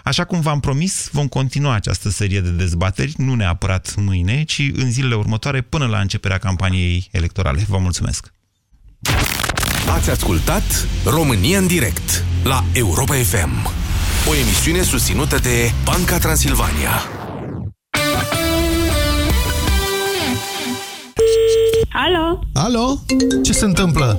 Așa 0.05 0.25
cum 0.25 0.41
v-am 0.41 0.61
promis, 0.61 1.09
vom 1.13 1.29
continua 1.29 1.75
această 1.75 2.09
serie 2.11 2.41
de 2.41 2.51
dezbateri, 2.51 3.15
nu 3.17 3.35
neapărat 3.35 3.95
mâine, 3.97 4.43
ci 4.43 4.71
în 4.75 4.91
zilele 4.91 5.15
următoare 5.15 5.61
până 5.61 5.87
la 5.87 6.01
începerea 6.01 6.39
campaniei 6.39 7.09
electorale. 7.11 7.65
Vă 7.69 7.79
mulțumesc! 7.79 8.33
Ați 9.95 10.11
ascultat 10.11 10.87
România 11.05 11.59
în 11.59 11.67
direct 11.67 12.25
la 12.45 12.65
Europa 12.73 13.15
FM, 13.15 13.69
o 14.29 14.35
emisiune 14.35 14.83
susținută 14.83 15.39
de 15.39 15.73
Banca 15.85 16.19
Transilvania. 16.19 16.91
Alo? 21.93 22.41
Alo? 22.55 22.99
Ce 23.43 23.53
se 23.53 23.65
întâmplă? 23.65 24.17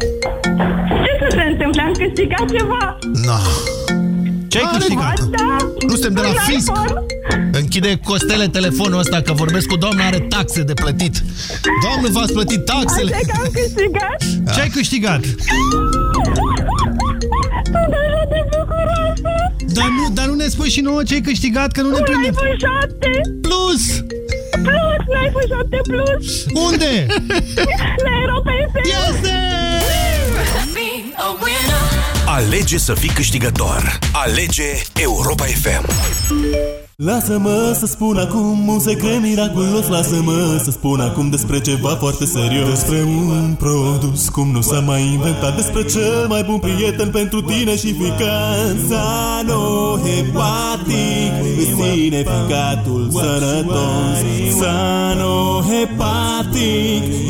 Ce 1.21 1.27
să 1.29 1.35
se 1.35 1.49
întâmple? 1.51 1.81
Am 1.81 1.93
câștigat 1.93 2.45
ceva? 2.57 2.97
No. 3.25 3.37
Ce 4.47 4.57
ai 4.57 4.69
câștigat? 4.73 5.19
Da. 5.19 5.57
Nu 5.87 5.95
suntem 5.95 6.13
de 6.13 6.21
la 6.21 6.41
fisc. 6.41 6.71
Închide 7.51 7.99
costele 8.03 8.47
telefonul 8.47 8.99
ăsta, 8.99 9.21
că 9.21 9.33
vorbesc 9.33 9.67
cu 9.67 9.75
doamna, 9.75 10.05
are 10.05 10.19
taxe 10.19 10.61
de 10.63 10.73
plătit. 10.73 11.23
Doamnă, 11.83 12.09
v-ați 12.11 12.33
plătit 12.33 12.65
taxele? 12.65 13.11
Așa 13.13 13.25
că 13.27 13.41
am 13.43 13.49
câștigat? 13.53 14.53
Ce 14.53 14.61
ai 14.61 14.69
câștigat? 14.69 15.19
Dar 19.73 19.87
nu, 19.97 20.09
dar 20.13 20.25
nu 20.25 20.33
ne 20.33 20.47
spui 20.47 20.69
și 20.69 20.81
nouă 20.81 21.03
ce 21.03 21.13
ai 21.13 21.21
câștigat, 21.21 21.71
că 21.71 21.81
nu 21.81 21.89
ne 21.89 21.99
prinde. 21.99 22.27
Un 22.27 22.33
iPhone 22.33 22.55
7! 22.57 23.21
Plus! 23.41 23.81
Plus, 24.51 25.01
la 25.13 25.19
iPhone 25.27 25.47
7 25.47 25.79
Plus! 25.87 26.45
Unde? 26.69 27.05
la 28.05 28.11
Europa 28.21 28.51
FM! 28.71 29.13
Este! 29.13 30.10
Alege 32.25 32.77
să 32.77 32.93
fii 32.93 33.09
câștigător. 33.09 33.99
Alege 34.13 34.81
Europa 34.95 35.43
FM. 35.45 36.80
Lasă-mă 37.05 37.75
să 37.79 37.85
spun 37.85 38.17
acum 38.17 38.67
un 38.67 38.79
secret 38.79 39.21
miraculos 39.21 39.87
Lasă-mă 39.87 40.61
să 40.63 40.71
spun 40.71 40.99
acum 40.99 41.29
despre 41.29 41.61
ceva 41.61 41.89
foarte 41.89 42.25
serios 42.25 42.69
Despre 42.69 43.03
un 43.03 43.55
produs 43.59 44.29
cum 44.29 44.51
nu 44.51 44.61
s-a 44.61 44.79
mai 44.79 45.01
inventat 45.13 45.55
Despre 45.55 45.85
cel 45.85 46.25
mai 46.27 46.43
bun 46.43 46.59
prieten 46.59 47.09
pentru 47.09 47.41
tine 47.41 47.77
și 47.77 47.93
ficat 47.93 48.75
Sanohepatic 48.89 49.91
Îți 51.57 51.71
ficatul 52.17 53.09
sănătos 53.11 54.17
Sanohepatic 54.59 55.81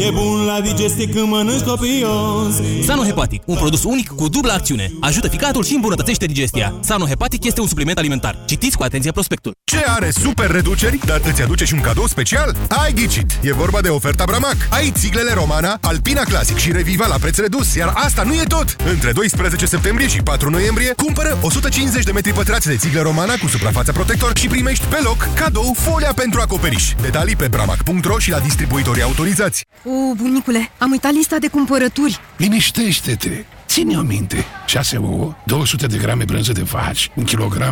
E 0.07 0.09
bun 0.13 0.45
la 0.45 0.61
digestie 0.61 1.07
când 1.07 1.27
mănânci 1.27 1.61
copios 1.61 2.61
Sanohepatic, 2.85 3.41
un 3.45 3.55
produs 3.55 3.83
unic 3.83 4.07
cu 4.07 4.27
dublă 4.27 4.51
acțiune. 4.51 4.93
Ajută 4.99 5.27
ficatul 5.27 5.63
și 5.63 5.75
îmbunătățește 5.75 6.25
digestia. 6.25 6.73
Sanohepatic 6.79 7.43
este 7.43 7.61
un 7.61 7.67
supliment 7.67 7.97
alimentar. 7.97 8.37
Citiți 8.45 8.77
cu 8.77 8.83
atenție 8.83 9.11
prospectul. 9.11 9.53
Ce 9.63 9.83
are 9.85 10.09
super 10.11 10.51
reduceri, 10.51 10.99
dar 11.05 11.21
îți 11.23 11.41
aduce 11.41 11.65
și 11.65 11.73
un 11.73 11.81
cadou 11.81 12.07
special? 12.07 12.55
Ai 12.69 12.93
ghicit! 12.93 13.31
E 13.41 13.53
vorba 13.53 13.81
de 13.81 13.89
oferta 13.89 14.23
Bramac. 14.25 14.55
Ai 14.69 14.91
țiglele 14.91 15.33
Romana, 15.33 15.77
Alpina 15.81 16.21
Classic 16.21 16.57
și 16.57 16.71
Reviva 16.71 17.07
la 17.07 17.15
preț 17.15 17.37
redus, 17.37 17.75
iar 17.75 17.93
asta 17.95 18.23
nu 18.23 18.33
e 18.33 18.43
tot! 18.47 18.75
Între 18.91 19.11
12 19.11 19.65
septembrie 19.65 20.07
și 20.07 20.21
4 20.21 20.49
noiembrie, 20.49 20.93
cumpără 20.93 21.37
150 21.41 22.03
de 22.03 22.11
metri 22.11 22.33
pătrați 22.33 22.67
de 22.67 22.75
țiglă 22.75 23.01
Romana 23.01 23.33
cu 23.41 23.47
suprafața 23.47 23.91
protector 23.91 24.37
și 24.37 24.47
primești 24.47 24.85
pe 24.85 24.99
loc 25.03 25.27
cadou 25.35 25.75
folia 25.77 26.13
pentru 26.15 26.41
acoperiș. 26.41 26.93
Detalii 27.01 27.35
pe 27.35 27.47
bramac.ro 27.47 28.19
și 28.19 28.29
la 28.29 28.39
distribuitorii 28.39 29.03
autorizați. 29.03 29.65
O, 29.85 30.13
bunicule, 30.15 30.71
am 30.77 30.91
uitat 30.91 31.11
lista 31.11 31.35
de 31.39 31.47
cumpărături. 31.47 32.19
Liniștește-te! 32.37 33.43
Ține-o 33.67 34.01
minte. 34.01 34.45
6 34.65 34.97
ouă, 34.97 35.35
200 35.45 35.85
de 35.87 35.97
grame 35.97 36.23
brânză 36.23 36.51
de 36.51 36.61
vaci, 36.61 37.11
un 37.15 37.23
kilogram 37.23 37.69